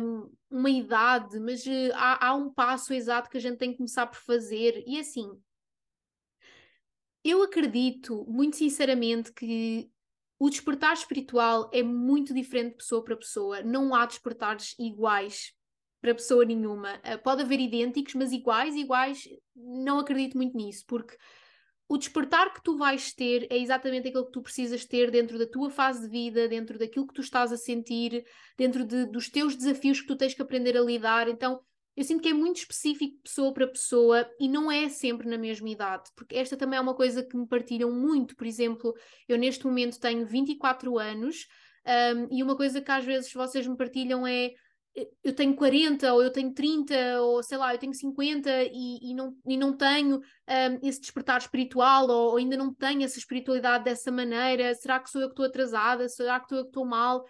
um, 0.00 0.30
uma 0.50 0.70
idade, 0.70 1.38
mas 1.38 1.64
uh, 1.66 1.92
há, 1.94 2.28
há 2.28 2.34
um 2.34 2.52
passo 2.52 2.92
exato 2.92 3.30
que 3.30 3.36
a 3.36 3.40
gente 3.40 3.58
tem 3.58 3.70
que 3.70 3.76
começar 3.76 4.06
por 4.08 4.18
fazer. 4.18 4.82
E 4.86 4.98
assim, 4.98 5.30
eu 7.22 7.42
acredito, 7.44 8.24
muito 8.28 8.56
sinceramente, 8.56 9.32
que 9.32 9.88
o 10.36 10.50
despertar 10.50 10.94
espiritual 10.94 11.70
é 11.72 11.82
muito 11.82 12.34
diferente 12.34 12.72
de 12.72 12.78
pessoa 12.78 13.04
para 13.04 13.16
pessoa. 13.16 13.62
Não 13.62 13.94
há 13.94 14.04
despertares 14.04 14.74
iguais 14.80 15.54
para 16.00 16.12
pessoa 16.12 16.44
nenhuma. 16.44 16.96
Uh, 16.96 17.22
pode 17.22 17.42
haver 17.42 17.60
idênticos, 17.60 18.14
mas 18.14 18.32
iguais, 18.32 18.74
iguais, 18.74 19.28
não 19.54 20.00
acredito 20.00 20.36
muito 20.36 20.56
nisso, 20.56 20.84
porque 20.88 21.16
o 21.94 21.98
despertar 21.98 22.52
que 22.52 22.60
tu 22.62 22.76
vais 22.76 23.12
ter 23.12 23.46
é 23.50 23.56
exatamente 23.56 24.08
aquilo 24.08 24.26
que 24.26 24.32
tu 24.32 24.42
precisas 24.42 24.84
ter 24.84 25.12
dentro 25.12 25.38
da 25.38 25.46
tua 25.46 25.70
fase 25.70 26.02
de 26.02 26.08
vida, 26.08 26.48
dentro 26.48 26.76
daquilo 26.76 27.06
que 27.06 27.14
tu 27.14 27.20
estás 27.20 27.52
a 27.52 27.56
sentir, 27.56 28.24
dentro 28.58 28.84
de, 28.84 29.06
dos 29.06 29.28
teus 29.28 29.54
desafios 29.54 30.00
que 30.00 30.08
tu 30.08 30.16
tens 30.16 30.34
que 30.34 30.42
aprender 30.42 30.76
a 30.76 30.80
lidar. 30.80 31.28
Então, 31.28 31.60
eu 31.96 32.02
sinto 32.02 32.20
que 32.20 32.28
é 32.28 32.34
muito 32.34 32.56
específico 32.56 33.16
pessoa 33.22 33.54
para 33.54 33.68
pessoa 33.68 34.28
e 34.40 34.48
não 34.48 34.72
é 34.72 34.88
sempre 34.88 35.28
na 35.28 35.38
mesma 35.38 35.68
idade, 35.68 36.10
porque 36.16 36.34
esta 36.36 36.56
também 36.56 36.76
é 36.76 36.82
uma 36.82 36.96
coisa 36.96 37.22
que 37.22 37.36
me 37.36 37.46
partilham 37.46 37.92
muito. 37.92 38.34
Por 38.34 38.46
exemplo, 38.46 38.92
eu 39.28 39.38
neste 39.38 39.64
momento 39.64 40.00
tenho 40.00 40.26
24 40.26 40.98
anos 40.98 41.46
um, 41.86 42.36
e 42.36 42.42
uma 42.42 42.56
coisa 42.56 42.80
que 42.80 42.90
às 42.90 43.04
vezes 43.04 43.32
vocês 43.32 43.66
me 43.68 43.76
partilham 43.76 44.26
é 44.26 44.52
eu 45.22 45.34
tenho 45.34 45.56
40 45.56 46.12
ou 46.12 46.22
eu 46.22 46.30
tenho 46.30 46.52
30 46.52 47.20
ou 47.20 47.42
sei 47.42 47.58
lá, 47.58 47.74
eu 47.74 47.78
tenho 47.78 47.92
50 47.92 48.48
e, 48.64 49.10
e, 49.10 49.14
não, 49.14 49.36
e 49.46 49.56
não 49.56 49.76
tenho 49.76 50.18
um, 50.18 50.88
esse 50.88 51.00
despertar 51.00 51.40
espiritual 51.40 52.08
ou, 52.08 52.30
ou, 52.30 52.36
ainda 52.36 52.56
não 52.56 52.72
tenho 52.72 53.02
essa 53.02 53.18
espiritualidade 53.18 53.84
dessa 53.84 54.12
maneira, 54.12 54.74
será 54.74 55.00
que 55.00 55.10
sou 55.10 55.20
eu 55.20 55.28
que 55.28 55.32
estou 55.32 55.46
atrasada, 55.46 56.08
será 56.08 56.38
que 56.38 56.48
sou 56.48 56.58
eu 56.58 56.64
que 56.64 56.70
estou 56.70 56.86
mal? 56.86 57.24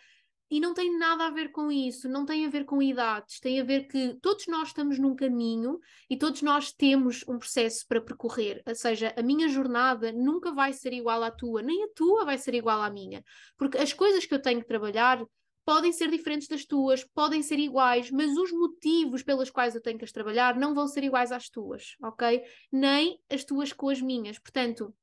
E 0.51 0.61
não 0.61 0.75
tem 0.75 0.97
nada 0.99 1.27
a 1.27 1.31
ver 1.31 1.51
com 1.51 1.73
isso, 1.73 2.07
não 2.07 2.27
tem 2.27 2.45
a 2.45 2.51
ver 2.51 2.65
com 2.67 2.83
idades, 2.83 3.41
tem 3.41 3.61
a 3.61 3.65
ver 3.65 3.89
que 3.89 4.15
todos 4.21 4.47
nós 4.47 4.69
estamos 4.69 4.99
num 4.99 5.17
caminho 5.17 5.81
e 6.09 6.19
todos 6.19 6.43
nós 6.43 6.71
temos 6.71 7.25
um 7.27 7.39
processo 7.39 7.87
para 7.89 8.01
percorrer. 8.01 8.63
Ou 8.67 8.75
seja, 8.75 9.13
a 9.17 9.23
minha 9.23 9.49
jornada 9.49 10.13
nunca 10.13 10.53
vai 10.53 10.73
ser 10.75 10.93
igual 10.93 11.23
à 11.23 11.31
tua, 11.31 11.63
nem 11.63 11.85
a 11.85 11.89
tua 11.95 12.27
vai 12.27 12.37
ser 12.37 12.55
igual 12.55 12.83
à 12.83 12.91
minha, 12.91 13.25
porque 13.57 13.79
as 13.79 13.93
coisas 13.95 14.27
que 14.27 14.35
eu 14.35 14.43
tenho 14.43 14.61
que 14.61 14.69
trabalhar 14.69 15.25
podem 15.65 15.93
ser 15.93 16.11
diferentes 16.11 16.49
das 16.49 16.65
tuas, 16.65 17.05
podem 17.05 17.43
ser 17.43 17.59
iguais, 17.59 18.11
mas 18.11 18.37
os 18.37 18.53
motivos 18.53 19.23
pelos 19.23 19.51
quais 19.51 19.75
eu 19.75 19.81
tenho 19.81 19.99
que 19.99 20.05
as 20.05 20.13
trabalhar 20.13 20.57
não 20.57 20.75
vão 20.75 20.87
ser 20.87 21.05
iguais 21.05 21.33
às 21.33 21.49
tuas, 21.49 21.97
ok? 22.03 22.43
Nem 22.71 23.19
as 23.31 23.45
tuas 23.45 23.73
com 23.73 23.89
as 23.89 24.01
minhas. 24.01 24.39
Portanto, 24.39 24.95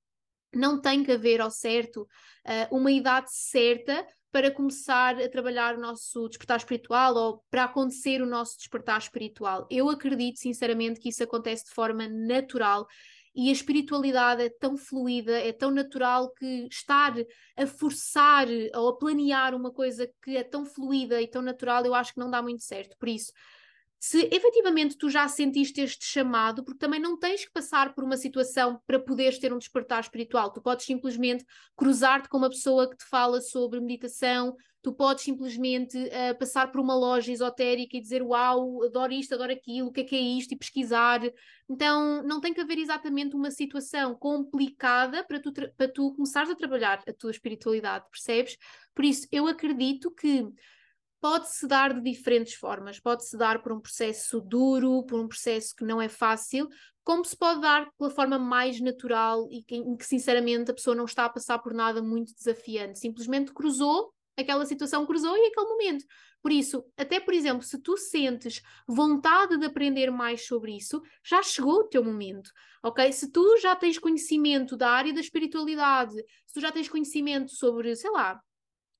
não 0.53 0.79
tem 0.79 1.03
que 1.03 1.11
haver 1.11 1.41
ao 1.41 1.49
certo 1.49 2.01
uh, 2.01 2.75
uma 2.75 2.91
idade 2.91 3.33
certa 3.33 4.05
para 4.31 4.51
começar 4.51 5.19
a 5.19 5.29
trabalhar 5.29 5.75
o 5.75 5.81
nosso 5.81 6.27
despertar 6.29 6.57
espiritual 6.57 7.15
ou 7.15 7.43
para 7.49 7.65
acontecer 7.65 8.21
o 8.21 8.25
nosso 8.25 8.57
despertar 8.57 8.97
espiritual. 8.97 9.67
Eu 9.69 9.89
acredito 9.89 10.39
sinceramente 10.39 10.99
que 10.99 11.09
isso 11.09 11.23
acontece 11.23 11.65
de 11.65 11.71
forma 11.71 12.07
natural 12.07 12.87
e 13.33 13.49
a 13.49 13.51
espiritualidade 13.51 14.43
é 14.43 14.49
tão 14.49 14.77
fluida, 14.77 15.37
é 15.37 15.53
tão 15.53 15.71
natural 15.71 16.31
que 16.31 16.67
estar 16.69 17.13
a 17.57 17.65
forçar 17.67 18.47
ou 18.75 18.89
a 18.89 18.97
planear 18.97 19.55
uma 19.55 19.71
coisa 19.71 20.09
que 20.23 20.35
é 20.35 20.43
tão 20.43 20.65
fluida 20.65 21.21
e 21.21 21.27
tão 21.27 21.41
natural, 21.41 21.85
eu 21.85 21.95
acho 21.95 22.13
que 22.13 22.19
não 22.19 22.29
dá 22.29 22.41
muito 22.41 22.63
certo. 22.63 22.97
Por 22.97 23.07
isso, 23.07 23.31
se 23.99 24.27
efetivamente 24.31 24.97
tu 24.97 25.09
já 25.09 25.27
sentiste 25.27 25.79
este 25.79 26.03
chamado, 26.03 26.63
porque 26.63 26.79
também 26.79 26.99
não 26.99 27.17
tens 27.19 27.45
que 27.45 27.51
passar 27.51 27.93
por 27.93 28.03
uma 28.03 28.17
situação 28.17 28.81
para 28.87 28.99
poderes 28.99 29.37
ter 29.37 29.53
um 29.53 29.59
despertar 29.59 30.01
espiritual, 30.01 30.51
tu 30.51 30.59
podes 30.59 30.87
simplesmente 30.87 31.45
cruzar-te 31.75 32.27
com 32.27 32.37
uma 32.37 32.49
pessoa 32.49 32.89
que 32.89 32.97
te 32.97 33.05
fala 33.05 33.39
sobre 33.39 33.79
meditação, 33.79 34.57
tu 34.81 34.91
podes 34.91 35.23
simplesmente 35.23 35.97
uh, 35.97 36.37
passar 36.39 36.71
por 36.71 36.81
uma 36.81 36.95
loja 36.95 37.31
esotérica 37.31 37.95
e 37.95 38.01
dizer 38.01 38.23
uau, 38.23 38.83
adoro 38.83 39.13
isto, 39.13 39.35
adoro 39.35 39.51
aquilo, 39.51 39.89
o 39.89 39.91
que 39.91 40.01
é 40.01 40.03
que 40.03 40.15
é 40.15 40.19
isto, 40.19 40.53
e 40.53 40.57
pesquisar. 40.57 41.21
Então 41.69 42.23
não 42.23 42.41
tem 42.41 42.53
que 42.53 42.61
haver 42.61 42.77
exatamente 42.77 43.35
uma 43.35 43.51
situação 43.51 44.15
complicada 44.15 45.23
para 45.23 45.39
tu, 45.39 45.53
para 45.53 45.87
tu 45.87 46.13
começares 46.13 46.49
a 46.49 46.55
trabalhar 46.55 47.01
a 47.07 47.13
tua 47.13 47.31
espiritualidade, 47.31 48.05
percebes? 48.09 48.57
Por 48.95 49.05
isso, 49.05 49.27
eu 49.31 49.47
acredito 49.47 50.11
que 50.11 50.47
pode-se 51.21 51.67
dar 51.67 51.93
de 51.93 52.01
diferentes 52.01 52.55
formas. 52.55 52.99
Pode-se 52.99 53.37
dar 53.37 53.61
por 53.61 53.71
um 53.71 53.79
processo 53.79 54.41
duro, 54.41 55.03
por 55.03 55.19
um 55.19 55.27
processo 55.27 55.75
que 55.75 55.85
não 55.85 56.01
é 56.01 56.09
fácil, 56.09 56.67
como 57.03 57.23
se 57.23 57.37
pode 57.37 57.61
dar 57.61 57.89
pela 57.97 58.09
forma 58.09 58.39
mais 58.39 58.81
natural 58.81 59.47
e 59.51 59.63
que, 59.63 59.75
em 59.75 59.95
que, 59.95 60.05
sinceramente, 60.05 60.71
a 60.71 60.73
pessoa 60.73 60.95
não 60.95 61.05
está 61.05 61.25
a 61.25 61.29
passar 61.29 61.59
por 61.59 61.73
nada 61.73 62.01
muito 62.01 62.33
desafiante. 62.33 62.99
Simplesmente 62.99 63.53
cruzou, 63.53 64.11
aquela 64.41 64.65
situação 64.65 65.05
cruzou 65.05 65.35
e 65.37 65.47
aquele 65.47 65.67
momento. 65.67 66.05
Por 66.41 66.51
isso, 66.51 66.83
até 66.97 67.19
por 67.19 67.33
exemplo, 67.33 67.63
se 67.63 67.79
tu 67.79 67.95
sentes 67.97 68.61
vontade 68.87 69.57
de 69.57 69.65
aprender 69.65 70.11
mais 70.11 70.45
sobre 70.45 70.75
isso, 70.75 71.01
já 71.23 71.41
chegou 71.43 71.81
o 71.81 71.87
teu 71.87 72.03
momento, 72.03 72.51
ok? 72.83 73.11
Se 73.11 73.31
tu 73.31 73.57
já 73.57 73.75
tens 73.75 73.99
conhecimento 73.99 74.75
da 74.75 74.89
área 74.89 75.13
da 75.13 75.19
espiritualidade, 75.19 76.15
se 76.45 76.53
tu 76.55 76.61
já 76.61 76.71
tens 76.71 76.89
conhecimento 76.89 77.51
sobre, 77.51 77.95
sei 77.95 78.09
lá, 78.09 78.41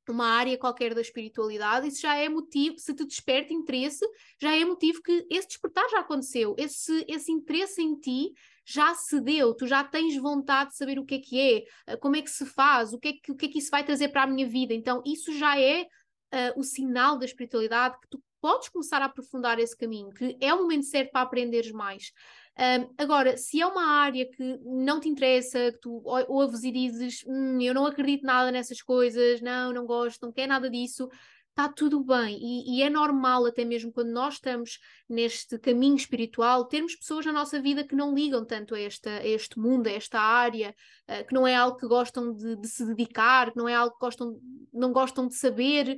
uma 0.09 0.25
área 0.25 0.57
qualquer 0.57 0.93
da 0.93 1.01
espiritualidade, 1.01 1.87
isso 1.87 2.01
já 2.01 2.15
é 2.15 2.27
motivo, 2.27 2.77
se 2.77 2.93
te 2.93 3.05
desperta 3.05 3.53
interesse, 3.53 4.05
já 4.39 4.55
é 4.55 4.65
motivo 4.65 5.01
que 5.01 5.25
esse 5.29 5.47
despertar 5.47 5.87
já 5.89 5.99
aconteceu, 5.99 6.55
esse, 6.57 7.05
esse 7.07 7.31
interesse 7.31 7.81
em 7.81 7.95
ti 7.95 8.33
já 8.65 8.93
se 8.93 9.19
deu, 9.19 9.53
tu 9.55 9.67
já 9.67 9.83
tens 9.83 10.15
vontade 10.17 10.71
de 10.71 10.77
saber 10.77 10.99
o 10.99 11.05
que 11.05 11.15
é 11.15 11.19
que 11.19 11.39
é, 11.39 11.63
eh, 11.87 11.97
como 11.97 12.15
é 12.15 12.21
que 12.21 12.29
se 12.29 12.45
faz, 12.45 12.93
o 12.93 12.99
que 12.99 13.07
é 13.09 13.13
que, 13.13 13.31
o 13.31 13.35
que, 13.35 13.45
é 13.45 13.49
que 13.49 13.59
isso 13.59 13.71
vai 13.71 13.83
trazer 13.83 14.09
para 14.09 14.23
a 14.23 14.27
minha 14.27 14.47
vida. 14.47 14.73
Então, 14.73 15.01
isso 15.05 15.33
já 15.37 15.59
é 15.59 15.83
uh, 15.83 16.59
o 16.59 16.63
sinal 16.63 17.17
da 17.17 17.25
espiritualidade 17.25 17.97
que 18.01 18.09
tu 18.09 18.21
podes 18.39 18.69
começar 18.69 19.01
a 19.01 19.05
aprofundar 19.05 19.59
esse 19.59 19.77
caminho, 19.77 20.09
que 20.09 20.35
é 20.41 20.53
o 20.53 20.61
momento 20.61 20.85
certo 20.85 21.11
para 21.11 21.21
aprenderes 21.21 21.71
mais. 21.71 22.11
Um, 22.57 22.93
agora, 22.97 23.37
se 23.37 23.61
é 23.61 23.65
uma 23.65 23.85
área 24.01 24.29
que 24.29 24.59
não 24.63 24.99
te 24.99 25.07
interessa, 25.07 25.71
que 25.71 25.79
tu 25.79 26.01
ouves 26.27 26.63
e 26.63 26.71
dizes 26.71 27.23
hum, 27.25 27.61
eu 27.61 27.73
não 27.73 27.85
acredito 27.85 28.25
nada 28.25 28.51
nessas 28.51 28.81
coisas, 28.81 29.41
não, 29.41 29.71
não 29.71 29.85
gosto, 29.85 30.25
não 30.25 30.33
quero 30.33 30.49
nada 30.49 30.69
disso, 30.69 31.07
está 31.51 31.69
tudo 31.69 32.03
bem. 32.03 32.37
E, 32.41 32.77
e, 32.77 32.83
é 32.83 32.89
normal, 32.89 33.45
até 33.45 33.63
mesmo 33.63 33.91
quando 33.91 34.09
nós 34.09 34.35
estamos 34.35 34.79
neste 35.07 35.59
caminho 35.59 35.95
espiritual, 35.95 36.65
termos 36.65 36.95
pessoas 36.95 37.25
na 37.25 37.31
nossa 37.31 37.61
vida 37.61 37.83
que 37.83 37.95
não 37.95 38.13
ligam 38.13 38.43
tanto 38.45 38.73
a, 38.73 38.79
esta, 38.79 39.09
a 39.09 39.27
este 39.27 39.59
mundo, 39.59 39.87
a 39.87 39.91
esta 39.91 40.19
área, 40.19 40.73
uh, 41.09 41.27
que 41.27 41.33
não 41.33 41.45
é 41.45 41.55
algo 41.55 41.77
que 41.77 41.87
gostam 41.87 42.33
de, 42.33 42.55
de, 42.55 42.67
se 42.67 42.85
dedicar, 42.85 43.51
que 43.51 43.57
não 43.57 43.67
é 43.67 43.75
algo 43.75 43.93
que 43.93 43.99
gostam, 43.99 44.39
não 44.73 44.91
gostam 44.91 45.27
de 45.27 45.35
saber. 45.35 45.97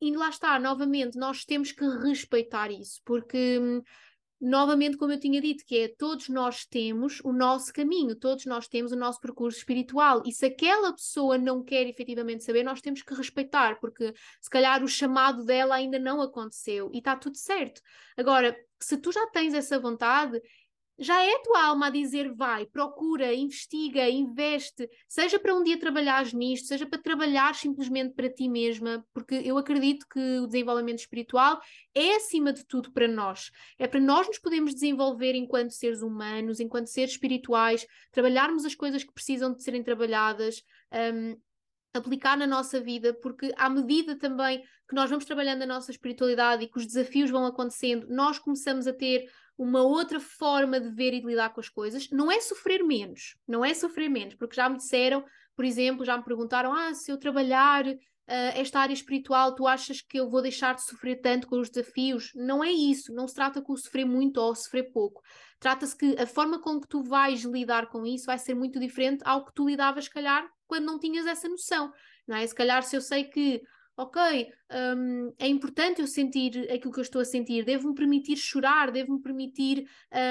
E 0.00 0.16
lá 0.16 0.28
está, 0.28 0.58
novamente, 0.58 1.18
nós 1.18 1.44
temos 1.44 1.72
que 1.72 1.84
respeitar 1.84 2.70
isso, 2.70 3.00
porque 3.04 3.58
hum, 3.58 3.82
novamente, 4.42 4.96
como 4.96 5.12
eu 5.12 5.20
tinha 5.20 5.40
dito, 5.40 5.64
que 5.64 5.78
é 5.78 5.88
todos 5.88 6.28
nós 6.28 6.66
temos 6.66 7.20
o 7.24 7.32
nosso 7.32 7.72
caminho, 7.72 8.16
todos 8.16 8.44
nós 8.44 8.66
temos 8.66 8.90
o 8.90 8.96
nosso 8.96 9.20
percurso 9.20 9.58
espiritual, 9.58 10.20
e 10.26 10.32
se 10.32 10.46
aquela 10.46 10.92
pessoa 10.92 11.38
não 11.38 11.62
quer 11.62 11.86
efetivamente 11.86 12.42
saber, 12.42 12.64
nós 12.64 12.80
temos 12.80 13.02
que 13.02 13.14
respeitar, 13.14 13.78
porque 13.78 14.12
se 14.40 14.50
calhar 14.50 14.82
o 14.82 14.88
chamado 14.88 15.44
dela 15.44 15.76
ainda 15.76 15.98
não 15.98 16.20
aconteceu 16.20 16.90
e 16.92 16.98
está 16.98 17.14
tudo 17.14 17.36
certo. 17.36 17.80
Agora, 18.16 18.56
se 18.80 18.96
tu 18.96 19.12
já 19.12 19.24
tens 19.28 19.54
essa 19.54 19.78
vontade, 19.78 20.42
já 20.98 21.22
é 21.22 21.34
a 21.34 21.38
tua 21.40 21.64
alma 21.64 21.86
a 21.86 21.90
dizer 21.90 22.32
vai, 22.32 22.66
procura, 22.66 23.34
investiga, 23.34 24.08
investe, 24.08 24.88
seja 25.08 25.38
para 25.38 25.54
um 25.54 25.62
dia 25.62 25.78
trabalhares 25.78 26.32
nisto, 26.32 26.68
seja 26.68 26.86
para 26.86 27.00
trabalhar 27.00 27.54
simplesmente 27.54 28.14
para 28.14 28.32
ti 28.32 28.48
mesma, 28.48 29.04
porque 29.12 29.34
eu 29.34 29.58
acredito 29.58 30.06
que 30.08 30.38
o 30.38 30.46
desenvolvimento 30.46 30.98
espiritual 30.98 31.60
é 31.94 32.16
acima 32.16 32.52
de 32.52 32.64
tudo 32.66 32.92
para 32.92 33.08
nós. 33.08 33.50
É 33.78 33.86
para 33.86 34.00
nós 34.00 34.26
nos 34.26 34.38
podermos 34.38 34.74
desenvolver 34.74 35.34
enquanto 35.34 35.72
seres 35.72 36.02
humanos, 36.02 36.60
enquanto 36.60 36.86
seres 36.86 37.12
espirituais, 37.12 37.86
trabalharmos 38.10 38.64
as 38.64 38.74
coisas 38.74 39.02
que 39.02 39.12
precisam 39.12 39.52
de 39.52 39.62
serem 39.62 39.82
trabalhadas. 39.82 40.62
Um, 40.92 41.36
aplicar 41.94 42.36
na 42.38 42.46
nossa 42.46 42.80
vida, 42.80 43.12
porque 43.12 43.52
à 43.56 43.68
medida 43.68 44.16
também 44.16 44.62
que 44.88 44.94
nós 44.94 45.10
vamos 45.10 45.24
trabalhando 45.24 45.62
a 45.62 45.66
nossa 45.66 45.90
espiritualidade 45.90 46.64
e 46.64 46.68
que 46.68 46.78
os 46.78 46.86
desafios 46.86 47.30
vão 47.30 47.44
acontecendo, 47.44 48.06
nós 48.08 48.38
começamos 48.38 48.86
a 48.86 48.92
ter 48.92 49.26
uma 49.56 49.82
outra 49.82 50.18
forma 50.18 50.80
de 50.80 50.90
ver 50.90 51.14
e 51.14 51.20
de 51.20 51.26
lidar 51.26 51.50
com 51.50 51.60
as 51.60 51.68
coisas. 51.68 52.08
Não 52.10 52.30
é 52.30 52.40
sofrer 52.40 52.82
menos, 52.82 53.36
não 53.46 53.64
é 53.64 53.74
sofrer 53.74 54.08
menos, 54.08 54.34
porque 54.34 54.56
já 54.56 54.68
me 54.68 54.76
disseram, 54.76 55.24
por 55.54 55.64
exemplo, 55.64 56.04
já 56.04 56.16
me 56.16 56.24
perguntaram: 56.24 56.72
ah, 56.72 56.94
se 56.94 57.10
eu 57.10 57.18
trabalhar 57.18 57.86
uh, 57.86 57.96
esta 58.26 58.80
área 58.80 58.94
espiritual, 58.94 59.54
tu 59.54 59.66
achas 59.66 60.00
que 60.00 60.18
eu 60.18 60.28
vou 60.28 60.42
deixar 60.42 60.74
de 60.74 60.84
sofrer 60.84 61.20
tanto 61.20 61.46
com 61.46 61.60
os 61.60 61.70
desafios? 61.70 62.32
Não 62.34 62.62
é 62.62 62.70
isso, 62.70 63.12
não 63.12 63.28
se 63.28 63.34
trata 63.34 63.60
com 63.60 63.76
sofrer 63.76 64.04
muito 64.04 64.38
ou 64.38 64.54
sofrer 64.54 64.90
pouco. 64.92 65.22
Trata-se 65.60 65.96
que 65.96 66.16
a 66.18 66.26
forma 66.26 66.60
com 66.60 66.80
que 66.80 66.88
tu 66.88 67.02
vais 67.04 67.44
lidar 67.44 67.88
com 67.88 68.04
isso 68.04 68.26
vai 68.26 68.38
ser 68.38 68.54
muito 68.54 68.80
diferente 68.80 69.22
ao 69.24 69.44
que 69.44 69.54
tu 69.54 69.66
lidavas, 69.66 70.04
se 70.04 70.10
calhar, 70.10 70.48
quando 70.66 70.86
não 70.86 70.98
tinhas 70.98 71.26
essa 71.26 71.48
noção. 71.48 71.92
Não 72.26 72.36
é? 72.36 72.46
Se 72.46 72.54
calhar, 72.54 72.82
se 72.82 72.96
eu 72.96 73.00
sei 73.00 73.24
que 73.24 73.62
ok, 73.96 74.52
um, 74.96 75.34
é 75.38 75.46
importante 75.46 76.00
eu 76.00 76.06
sentir 76.06 76.70
aquilo 76.70 76.92
que 76.92 76.98
eu 76.98 77.02
estou 77.02 77.20
a 77.20 77.24
sentir, 77.24 77.64
devo-me 77.64 77.94
permitir 77.94 78.36
chorar, 78.36 78.90
devo-me 78.90 79.20
permitir 79.20 79.86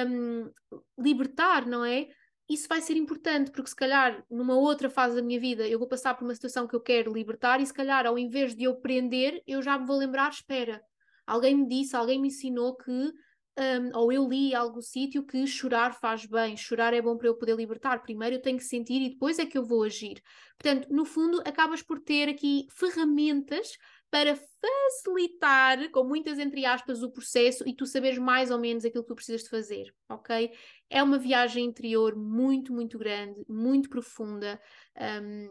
um, 0.08 0.52
libertar, 0.98 1.66
não 1.68 1.86
é? 1.86 2.08
Isso 2.50 2.68
vai 2.68 2.82
ser 2.82 2.98
importante, 2.98 3.52
porque 3.52 3.70
se 3.70 3.76
calhar 3.76 4.26
numa 4.30 4.56
outra 4.56 4.90
fase 4.90 5.16
da 5.16 5.22
minha 5.22 5.40
vida 5.40 5.68
eu 5.68 5.80
vou 5.80 5.88
passar 5.88 6.16
por 6.16 6.26
uma 6.26 6.36
situação 6.36 6.68
que 6.68 6.76
eu 6.76 6.82
quero 6.82 7.14
libertar 7.14 7.62
e 7.62 7.66
se 7.66 7.74
calhar 7.74 8.06
ao 8.06 8.18
invés 8.18 8.56
de 8.56 8.64
eu 8.66 8.76
prender, 8.76 9.42
eu 9.48 9.62
já 9.62 9.78
me 9.78 9.86
vou 9.86 9.98
lembrar, 9.98 10.30
espera, 10.32 10.82
alguém 11.26 11.56
me 11.56 11.68
disse, 11.68 11.96
alguém 11.96 12.20
me 12.20 12.28
ensinou 12.28 12.76
que 12.76 13.14
um, 13.58 13.98
ou 13.98 14.12
eu 14.12 14.28
li 14.28 14.56
algo 14.56 14.82
sítio 14.82 15.24
que 15.24 15.46
chorar 15.46 15.94
faz 15.94 16.26
bem, 16.26 16.56
chorar 16.56 16.94
é 16.94 17.02
bom 17.02 17.18
para 17.18 17.28
eu 17.28 17.36
poder 17.36 17.56
libertar. 17.56 18.02
Primeiro 18.02 18.36
eu 18.36 18.42
tenho 18.42 18.58
que 18.58 18.64
sentir 18.64 19.02
e 19.02 19.10
depois 19.10 19.40
é 19.40 19.46
que 19.46 19.58
eu 19.58 19.66
vou 19.66 19.84
agir. 19.84 20.22
Portanto, 20.58 20.88
no 20.90 21.06
fundo, 21.06 21.42
acabas 21.46 21.82
por 21.82 22.00
ter 22.00 22.30
aqui 22.30 22.66
ferramentas 22.72 23.78
para 24.10 24.36
facilitar, 24.36 25.90
com 25.92 26.04
muitas 26.04 26.38
entre 26.38 26.66
aspas, 26.66 27.02
o 27.02 27.12
processo 27.12 27.68
e 27.68 27.74
tu 27.74 27.86
saberes 27.86 28.18
mais 28.18 28.52
ou 28.52 28.60
menos 28.60 28.84
aquilo 28.84 29.04
que 29.04 29.08
tu 29.08 29.16
precisas 29.16 29.44
de 29.44 29.50
fazer, 29.50 29.94
ok? 30.10 30.52
É 30.90 31.02
uma 31.02 31.18
viagem 31.18 31.66
interior 31.66 32.16
muito, 32.16 32.74
muito 32.74 32.98
grande, 32.98 33.42
muito 33.48 33.90
profunda. 33.90 34.60
Um, 34.98 35.50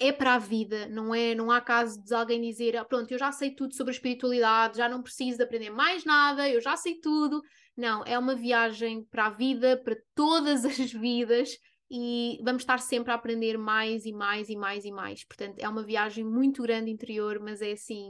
é 0.00 0.12
para 0.12 0.34
a 0.34 0.38
vida, 0.38 0.86
não 0.88 1.14
é? 1.14 1.34
Não 1.34 1.50
há 1.50 1.60
caso 1.60 2.00
de 2.02 2.14
alguém 2.14 2.40
dizer, 2.40 2.76
ah, 2.76 2.84
pronto, 2.84 3.10
eu 3.10 3.18
já 3.18 3.32
sei 3.32 3.54
tudo 3.54 3.74
sobre 3.74 3.90
a 3.90 3.94
espiritualidade, 3.96 4.78
já 4.78 4.88
não 4.88 5.02
preciso 5.02 5.38
de 5.38 5.44
aprender 5.44 5.70
mais 5.70 6.04
nada, 6.04 6.48
eu 6.48 6.60
já 6.60 6.76
sei 6.76 7.00
tudo. 7.00 7.42
Não, 7.76 8.04
é 8.04 8.18
uma 8.18 8.34
viagem 8.34 9.04
para 9.10 9.26
a 9.26 9.30
vida, 9.30 9.80
para 9.84 9.96
todas 10.14 10.64
as 10.64 10.78
vidas 10.92 11.50
e 11.90 12.38
vamos 12.44 12.62
estar 12.62 12.78
sempre 12.78 13.10
a 13.12 13.14
aprender 13.14 13.56
mais 13.56 14.04
e 14.04 14.12
mais 14.12 14.48
e 14.48 14.56
mais 14.56 14.84
e 14.84 14.92
mais. 14.92 15.24
Portanto, 15.24 15.58
é 15.58 15.68
uma 15.68 15.82
viagem 15.82 16.24
muito 16.24 16.62
grande 16.62 16.90
interior, 16.90 17.40
mas 17.40 17.60
é 17.60 17.72
assim 17.72 18.08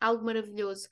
algo 0.00 0.24
maravilhoso. 0.24 0.88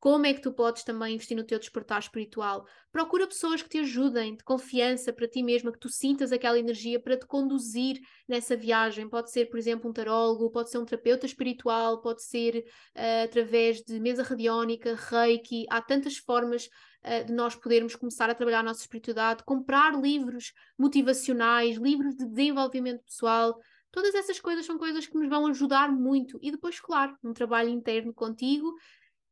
Como 0.00 0.26
é 0.26 0.32
que 0.32 0.40
tu 0.40 0.52
podes 0.52 0.84
também 0.84 1.14
investir 1.14 1.36
no 1.36 1.42
teu 1.42 1.58
despertar 1.58 1.98
espiritual? 1.98 2.64
Procura 2.92 3.26
pessoas 3.26 3.62
que 3.62 3.68
te 3.68 3.78
ajudem, 3.78 4.36
de 4.36 4.44
confiança 4.44 5.12
para 5.12 5.26
ti 5.26 5.42
mesma, 5.42 5.72
que 5.72 5.78
tu 5.78 5.88
sintas 5.88 6.30
aquela 6.30 6.58
energia 6.58 7.00
para 7.00 7.16
te 7.16 7.26
conduzir 7.26 7.98
nessa 8.28 8.56
viagem. 8.56 9.08
Pode 9.08 9.32
ser, 9.32 9.46
por 9.46 9.58
exemplo, 9.58 9.90
um 9.90 9.92
tarólogo, 9.92 10.50
pode 10.50 10.70
ser 10.70 10.78
um 10.78 10.84
terapeuta 10.84 11.26
espiritual, 11.26 12.00
pode 12.00 12.22
ser 12.22 12.64
uh, 12.96 13.24
através 13.24 13.82
de 13.82 13.98
mesa 13.98 14.22
radiónica, 14.22 14.94
reiki. 14.94 15.66
Há 15.68 15.82
tantas 15.82 16.16
formas 16.16 16.66
uh, 17.04 17.26
de 17.26 17.32
nós 17.32 17.56
podermos 17.56 17.96
começar 17.96 18.30
a 18.30 18.34
trabalhar 18.36 18.60
a 18.60 18.64
nossa 18.64 18.82
espiritualidade, 18.82 19.42
comprar 19.42 20.00
livros 20.00 20.52
motivacionais, 20.78 21.76
livros 21.76 22.14
de 22.14 22.24
desenvolvimento 22.24 23.02
pessoal. 23.04 23.58
Todas 23.90 24.14
essas 24.14 24.38
coisas 24.38 24.66
são 24.66 24.78
coisas 24.78 25.06
que 25.06 25.16
nos 25.16 25.28
vão 25.28 25.46
ajudar 25.46 25.90
muito. 25.90 26.38
E 26.42 26.50
depois, 26.50 26.78
claro, 26.78 27.16
um 27.24 27.32
trabalho 27.32 27.70
interno 27.70 28.12
contigo 28.12 28.74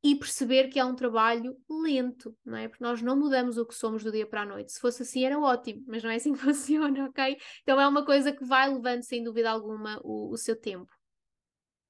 e 0.07 0.15
perceber 0.15 0.69
que 0.69 0.79
é 0.79 0.85
um 0.85 0.95
trabalho 0.95 1.57
lento, 1.69 2.33
não 2.45 2.57
é? 2.57 2.69
Porque 2.69 2.85
nós 2.85 3.03
não 3.03 3.17
mudamos 3.17 3.59
o 3.59 3.67
que 3.67 3.75
somos 3.75 4.05
do 4.05 4.13
dia 4.13 4.25
para 4.25 4.43
a 4.43 4.47
noite. 4.47 4.71
Se 4.71 4.81
fosse 4.81 5.03
assim 5.03 5.25
era 5.25 5.37
ótimo, 5.37 5.83
mas 5.89 6.01
não 6.01 6.11
é 6.11 6.15
assim 6.15 6.33
que 6.33 6.39
funciona, 6.39 7.07
ok? 7.07 7.37
Então 7.63 7.81
é 7.81 7.89
uma 7.89 8.05
coisa 8.05 8.31
que 8.31 8.45
vai 8.45 8.73
levando, 8.73 9.03
sem 9.03 9.25
dúvida 9.25 9.51
alguma, 9.51 10.01
o, 10.05 10.33
o 10.33 10.37
seu 10.37 10.55
tempo. 10.55 10.93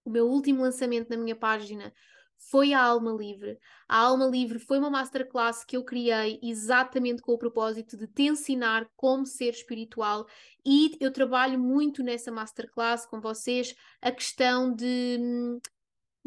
O 0.02 0.08
meu 0.08 0.26
último 0.26 0.62
lançamento 0.62 1.10
na 1.10 1.18
minha 1.18 1.36
página 1.36 1.92
foi 2.38 2.72
a 2.72 2.82
Alma 2.82 3.12
Livre. 3.12 3.58
A 3.86 3.98
Alma 3.98 4.24
Livre 4.26 4.58
foi 4.58 4.78
uma 4.78 4.88
masterclass 4.88 5.62
que 5.62 5.76
eu 5.76 5.84
criei 5.84 6.40
exatamente 6.42 7.20
com 7.20 7.32
o 7.32 7.38
propósito 7.38 7.98
de 7.98 8.06
te 8.06 8.22
ensinar 8.22 8.88
como 8.96 9.26
ser 9.26 9.50
espiritual 9.50 10.26
e 10.64 10.96
eu 11.00 11.12
trabalho 11.12 11.58
muito 11.58 12.02
nessa 12.02 12.32
masterclass 12.32 13.04
com 13.04 13.20
vocês 13.20 13.74
a 14.00 14.10
questão 14.10 14.74
de 14.74 15.18
hum, 15.20 15.58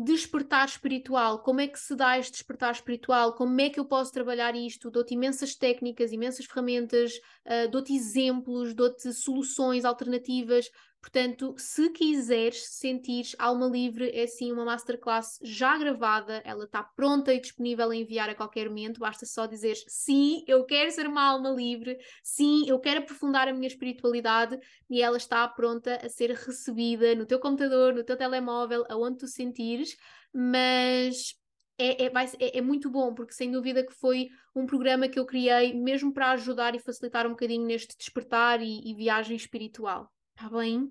despertar 0.02 0.66
espiritual, 0.66 1.40
como 1.40 1.60
é 1.60 1.68
que 1.68 1.78
se 1.78 1.94
dá 1.94 2.18
este 2.18 2.32
despertar 2.32 2.72
espiritual, 2.72 3.36
como 3.36 3.60
é 3.60 3.70
que 3.70 3.78
eu 3.78 3.84
posso 3.84 4.14
trabalhar 4.14 4.56
isto, 4.56 4.90
dou-te 4.90 5.14
imensas 5.14 5.56
técnicas, 5.56 6.14
imensas 6.14 6.46
ferramentas, 6.46 7.12
uh, 7.46 7.70
dou-te 7.70 7.94
exemplos, 7.94 8.74
dou-te 8.74 9.12
soluções 9.12 9.84
alternativas, 9.84 10.70
Portanto, 11.02 11.56
se 11.58 11.90
quiseres 11.90 12.66
sentir 12.72 13.34
alma 13.40 13.66
livre, 13.68 14.12
é 14.14 14.28
sim 14.28 14.52
uma 14.52 14.66
masterclass 14.66 15.40
já 15.42 15.78
gravada, 15.78 16.42
ela 16.44 16.66
está 16.66 16.84
pronta 16.84 17.34
e 17.34 17.40
disponível 17.40 17.90
a 17.90 17.96
enviar 17.96 18.30
a 18.30 18.36
qualquer 18.36 18.68
momento, 18.68 19.00
basta 19.00 19.26
só 19.26 19.46
dizer 19.46 19.76
sim, 19.88 20.44
eu 20.46 20.66
quero 20.66 20.92
ser 20.92 21.08
uma 21.08 21.24
alma 21.24 21.50
livre, 21.52 21.98
sim, 22.22 22.68
eu 22.68 22.80
quero 22.80 23.00
aprofundar 23.00 23.48
a 23.48 23.54
minha 23.54 23.68
espiritualidade 23.68 24.60
e 24.90 25.02
ela 25.02 25.16
está 25.16 25.48
pronta 25.48 26.06
a 26.06 26.10
ser 26.10 26.32
recebida 26.32 27.16
no 27.16 27.26
teu 27.26 27.40
computador, 27.40 27.94
no 27.94 28.04
teu 28.04 28.18
telemóvel, 28.18 28.86
aonde 28.90 29.20
tu 29.20 29.28
sentires, 29.28 29.96
mas 30.34 31.34
é, 31.78 32.08
é, 32.08 32.12
é, 32.40 32.58
é, 32.58 32.62
muito 32.62 32.90
bom, 32.90 33.14
porque 33.14 33.34
sem 33.34 33.50
dúvida 33.50 33.86
que 33.86 33.94
foi 33.94 34.28
um 34.54 34.66
programa 34.66 35.08
que 35.08 35.18
eu 35.18 35.26
criei 35.26 35.74
mesmo 35.74 36.14
para 36.14 36.32
ajudar 36.32 36.76
e 36.76 36.80
facilitar 36.80 37.26
um 37.26 37.32
bocadinho 37.32 37.66
neste 37.66 37.98
despertar 37.98 38.62
e, 38.62 38.82
e 38.84 38.94
viagem 38.94 39.38
espiritual. 39.38 40.12
Está 40.40 40.58
bem? 40.58 40.90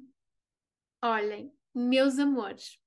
Olhem, 1.02 1.50
meus 1.74 2.18
amores, 2.18 2.78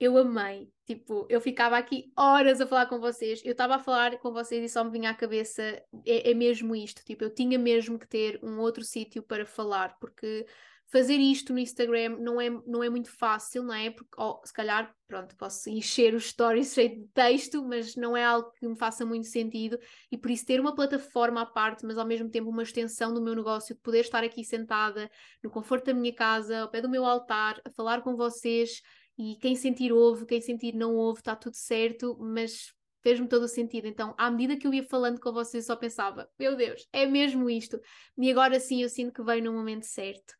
eu 0.00 0.16
amei. 0.16 0.72
Tipo, 0.86 1.26
eu 1.28 1.38
ficava 1.38 1.76
aqui 1.76 2.10
horas 2.16 2.62
a 2.62 2.66
falar 2.66 2.86
com 2.86 2.98
vocês. 2.98 3.42
Eu 3.44 3.52
estava 3.52 3.74
a 3.74 3.78
falar 3.78 4.18
com 4.20 4.32
vocês 4.32 4.64
e 4.64 4.72
só 4.72 4.82
me 4.82 4.90
vinha 4.90 5.10
à 5.10 5.14
cabeça, 5.14 5.62
é, 6.06 6.30
é 6.30 6.32
mesmo 6.32 6.74
isto. 6.74 7.04
Tipo, 7.04 7.24
eu 7.24 7.34
tinha 7.34 7.58
mesmo 7.58 7.98
que 7.98 8.08
ter 8.08 8.40
um 8.42 8.58
outro 8.58 8.82
sítio 8.82 9.22
para 9.22 9.44
falar, 9.44 9.98
porque 9.98 10.46
fazer 10.90 11.16
isto 11.16 11.52
no 11.52 11.58
Instagram 11.58 12.18
não 12.18 12.40
é, 12.40 12.50
não 12.66 12.82
é 12.82 12.90
muito 12.90 13.10
fácil, 13.10 13.62
não 13.62 13.74
é? 13.74 13.90
Porque, 13.90 14.10
oh, 14.18 14.40
se 14.44 14.52
calhar, 14.52 14.92
pronto, 15.06 15.36
posso 15.36 15.70
encher 15.70 16.14
os 16.14 16.30
stories 16.30 16.74
cheio 16.74 16.96
de 16.96 17.06
texto, 17.14 17.64
mas 17.64 17.94
não 17.94 18.16
é 18.16 18.24
algo 18.24 18.50
que 18.52 18.66
me 18.66 18.76
faça 18.76 19.06
muito 19.06 19.28
sentido. 19.28 19.78
E 20.10 20.18
por 20.18 20.30
isso, 20.30 20.44
ter 20.44 20.60
uma 20.60 20.74
plataforma 20.74 21.42
à 21.42 21.46
parte, 21.46 21.86
mas 21.86 21.96
ao 21.96 22.06
mesmo 22.06 22.28
tempo 22.28 22.50
uma 22.50 22.64
extensão 22.64 23.14
do 23.14 23.22
meu 23.22 23.34
negócio, 23.34 23.74
de 23.74 23.80
poder 23.80 24.00
estar 24.00 24.24
aqui 24.24 24.44
sentada 24.44 25.08
no 25.42 25.50
conforto 25.50 25.86
da 25.86 25.94
minha 25.94 26.12
casa, 26.12 26.60
ao 26.60 26.70
pé 26.70 26.80
do 26.80 26.88
meu 26.88 27.04
altar, 27.04 27.60
a 27.64 27.70
falar 27.70 28.02
com 28.02 28.16
vocês. 28.16 28.82
E 29.16 29.36
quem 29.36 29.54
sentir 29.54 29.92
ouve, 29.92 30.26
quem 30.26 30.40
sentir 30.40 30.74
não 30.74 30.96
ouve, 30.96 31.20
está 31.20 31.36
tudo 31.36 31.54
certo, 31.54 32.16
mas 32.20 32.72
fez-me 33.02 33.28
todo 33.28 33.44
o 33.44 33.48
sentido. 33.48 33.86
Então, 33.86 34.14
à 34.18 34.30
medida 34.30 34.56
que 34.56 34.66
eu 34.66 34.74
ia 34.74 34.82
falando 34.82 35.20
com 35.20 35.32
vocês, 35.32 35.66
só 35.66 35.76
pensava: 35.76 36.28
meu 36.38 36.56
Deus, 36.56 36.88
é 36.92 37.06
mesmo 37.06 37.48
isto. 37.48 37.78
E 38.18 38.30
agora 38.30 38.58
sim 38.58 38.82
eu 38.82 38.88
sinto 38.88 39.12
que 39.12 39.22
veio 39.22 39.44
no 39.44 39.52
momento 39.52 39.84
certo. 39.84 40.34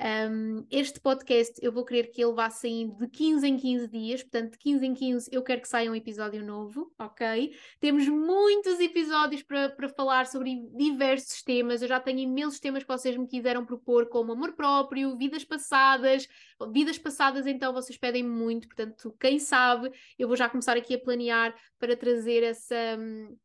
Um, 0.00 0.64
este 0.70 1.00
podcast 1.00 1.58
eu 1.60 1.72
vou 1.72 1.84
querer 1.84 2.04
que 2.04 2.22
ele 2.22 2.32
vá 2.32 2.48
saindo 2.50 2.96
de 2.96 3.08
15 3.08 3.48
em 3.48 3.56
15 3.56 3.88
dias, 3.88 4.22
portanto, 4.22 4.52
de 4.52 4.58
15 4.58 4.86
em 4.86 4.94
15 4.94 5.28
eu 5.32 5.42
quero 5.42 5.60
que 5.60 5.68
saia 5.68 5.90
um 5.90 5.94
episódio 5.94 6.44
novo, 6.44 6.92
ok? 6.96 7.52
Temos 7.80 8.06
muitos 8.06 8.78
episódios 8.78 9.42
para, 9.42 9.70
para 9.70 9.88
falar 9.88 10.26
sobre 10.26 10.68
diversos 10.76 11.42
temas. 11.42 11.82
Eu 11.82 11.88
já 11.88 11.98
tenho 11.98 12.20
imensos 12.20 12.60
temas 12.60 12.84
que 12.84 12.88
vocês 12.88 13.16
me 13.16 13.26
quiseram 13.26 13.66
propor, 13.66 14.08
como 14.08 14.32
amor 14.32 14.52
próprio, 14.52 15.16
vidas 15.16 15.44
passadas. 15.44 16.28
Vidas 16.72 16.98
passadas, 16.98 17.46
então, 17.46 17.72
vocês 17.72 17.98
pedem 17.98 18.22
muito, 18.22 18.68
portanto, 18.68 19.14
quem 19.18 19.38
sabe, 19.38 19.90
eu 20.18 20.26
vou 20.28 20.36
já 20.36 20.48
começar 20.48 20.76
aqui 20.76 20.94
a 20.94 20.98
planear 20.98 21.54
para 21.78 21.96
trazer 21.96 22.42
essa. 22.42 22.74
Um, 22.98 23.36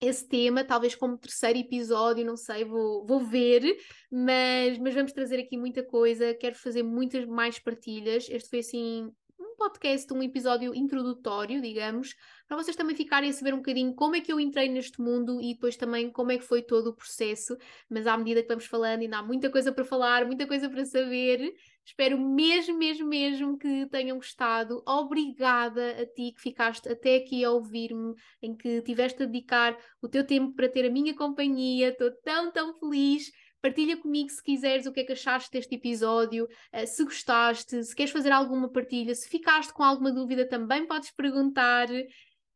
esse 0.00 0.26
tema, 0.26 0.64
talvez 0.64 0.94
como 0.94 1.18
terceiro 1.18 1.58
episódio, 1.58 2.24
não 2.24 2.36
sei, 2.36 2.64
vou, 2.64 3.04
vou 3.04 3.20
ver, 3.20 3.62
mas, 4.10 4.78
mas 4.78 4.94
vamos 4.94 5.12
trazer 5.12 5.38
aqui 5.38 5.58
muita 5.58 5.82
coisa, 5.82 6.34
quero 6.34 6.54
fazer 6.56 6.82
muitas 6.82 7.26
mais 7.26 7.58
partilhas. 7.58 8.26
Este 8.30 8.48
foi 8.48 8.60
assim 8.60 9.12
um 9.38 9.56
podcast, 9.56 10.10
um 10.12 10.22
episódio 10.22 10.74
introdutório, 10.74 11.60
digamos, 11.60 12.14
para 12.48 12.56
vocês 12.56 12.76
também 12.76 12.96
ficarem 12.96 13.28
a 13.28 13.32
saber 13.32 13.52
um 13.52 13.58
bocadinho 13.58 13.94
como 13.94 14.16
é 14.16 14.20
que 14.20 14.32
eu 14.32 14.40
entrei 14.40 14.68
neste 14.68 15.00
mundo 15.00 15.40
e 15.40 15.52
depois 15.54 15.76
também 15.76 16.10
como 16.10 16.32
é 16.32 16.38
que 16.38 16.44
foi 16.44 16.62
todo 16.62 16.88
o 16.88 16.94
processo. 16.94 17.56
Mas 17.88 18.06
à 18.06 18.16
medida 18.16 18.42
que 18.42 18.48
vamos 18.48 18.64
falando, 18.64 19.02
ainda 19.02 19.18
há 19.18 19.22
muita 19.22 19.50
coisa 19.50 19.70
para 19.70 19.84
falar, 19.84 20.24
muita 20.24 20.46
coisa 20.46 20.68
para 20.68 20.84
saber. 20.86 21.54
Espero 21.84 22.18
mesmo, 22.18 22.78
mesmo, 22.78 23.08
mesmo 23.08 23.58
que 23.58 23.86
tenham 23.86 24.16
gostado. 24.16 24.82
Obrigada 24.86 26.00
a 26.00 26.06
ti 26.06 26.32
que 26.32 26.40
ficaste 26.40 26.88
até 26.88 27.16
aqui 27.16 27.44
a 27.44 27.50
ouvir-me, 27.50 28.14
em 28.40 28.56
que 28.56 28.82
tiveste 28.82 29.22
a 29.22 29.26
dedicar 29.26 29.76
o 30.00 30.08
teu 30.08 30.24
tempo 30.24 30.54
para 30.54 30.68
ter 30.68 30.86
a 30.86 30.90
minha 30.90 31.14
companhia. 31.14 31.88
Estou 31.88 32.10
tão, 32.22 32.52
tão 32.52 32.78
feliz. 32.78 33.30
Partilha 33.60 33.96
comigo 33.96 34.30
se 34.30 34.42
quiseres 34.42 34.86
o 34.86 34.92
que 34.92 35.00
é 35.00 35.04
que 35.04 35.12
achaste 35.12 35.50
deste 35.50 35.74
episódio, 35.74 36.44
uh, 36.46 36.86
se 36.86 37.04
gostaste, 37.04 37.84
se 37.84 37.94
queres 37.94 38.10
fazer 38.10 38.32
alguma 38.32 38.70
partilha, 38.70 39.14
se 39.14 39.28
ficaste 39.28 39.72
com 39.74 39.82
alguma 39.82 40.10
dúvida 40.10 40.48
também 40.48 40.86
podes 40.86 41.10
perguntar. 41.10 41.88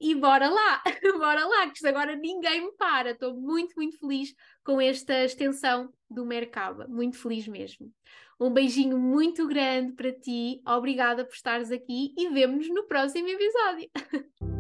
E 0.01 0.15
bora 0.15 0.49
lá, 0.49 0.83
bora 1.19 1.47
lá, 1.47 1.71
que 1.71 1.87
agora 1.87 2.17
ninguém 2.17 2.65
me 2.65 2.73
para. 2.73 3.13
Estou 3.13 3.35
muito, 3.35 3.75
muito 3.77 3.99
feliz 3.99 4.35
com 4.65 4.81
esta 4.81 5.25
extensão 5.25 5.93
do 6.11 6.27
Mercaba, 6.27 6.87
muito 6.89 7.19
feliz 7.19 7.47
mesmo. 7.47 7.93
Um 8.41 8.51
beijinho 8.51 8.99
muito 8.99 9.47
grande 9.47 9.93
para 9.93 10.13
ti, 10.13 10.61
obrigada 10.67 11.25
por 11.25 11.35
estares 11.35 11.71
aqui 11.71 12.15
e 12.17 12.29
vemo-nos 12.31 12.69
no 12.69 12.85
próximo 12.87 13.29
episódio. 13.29 13.91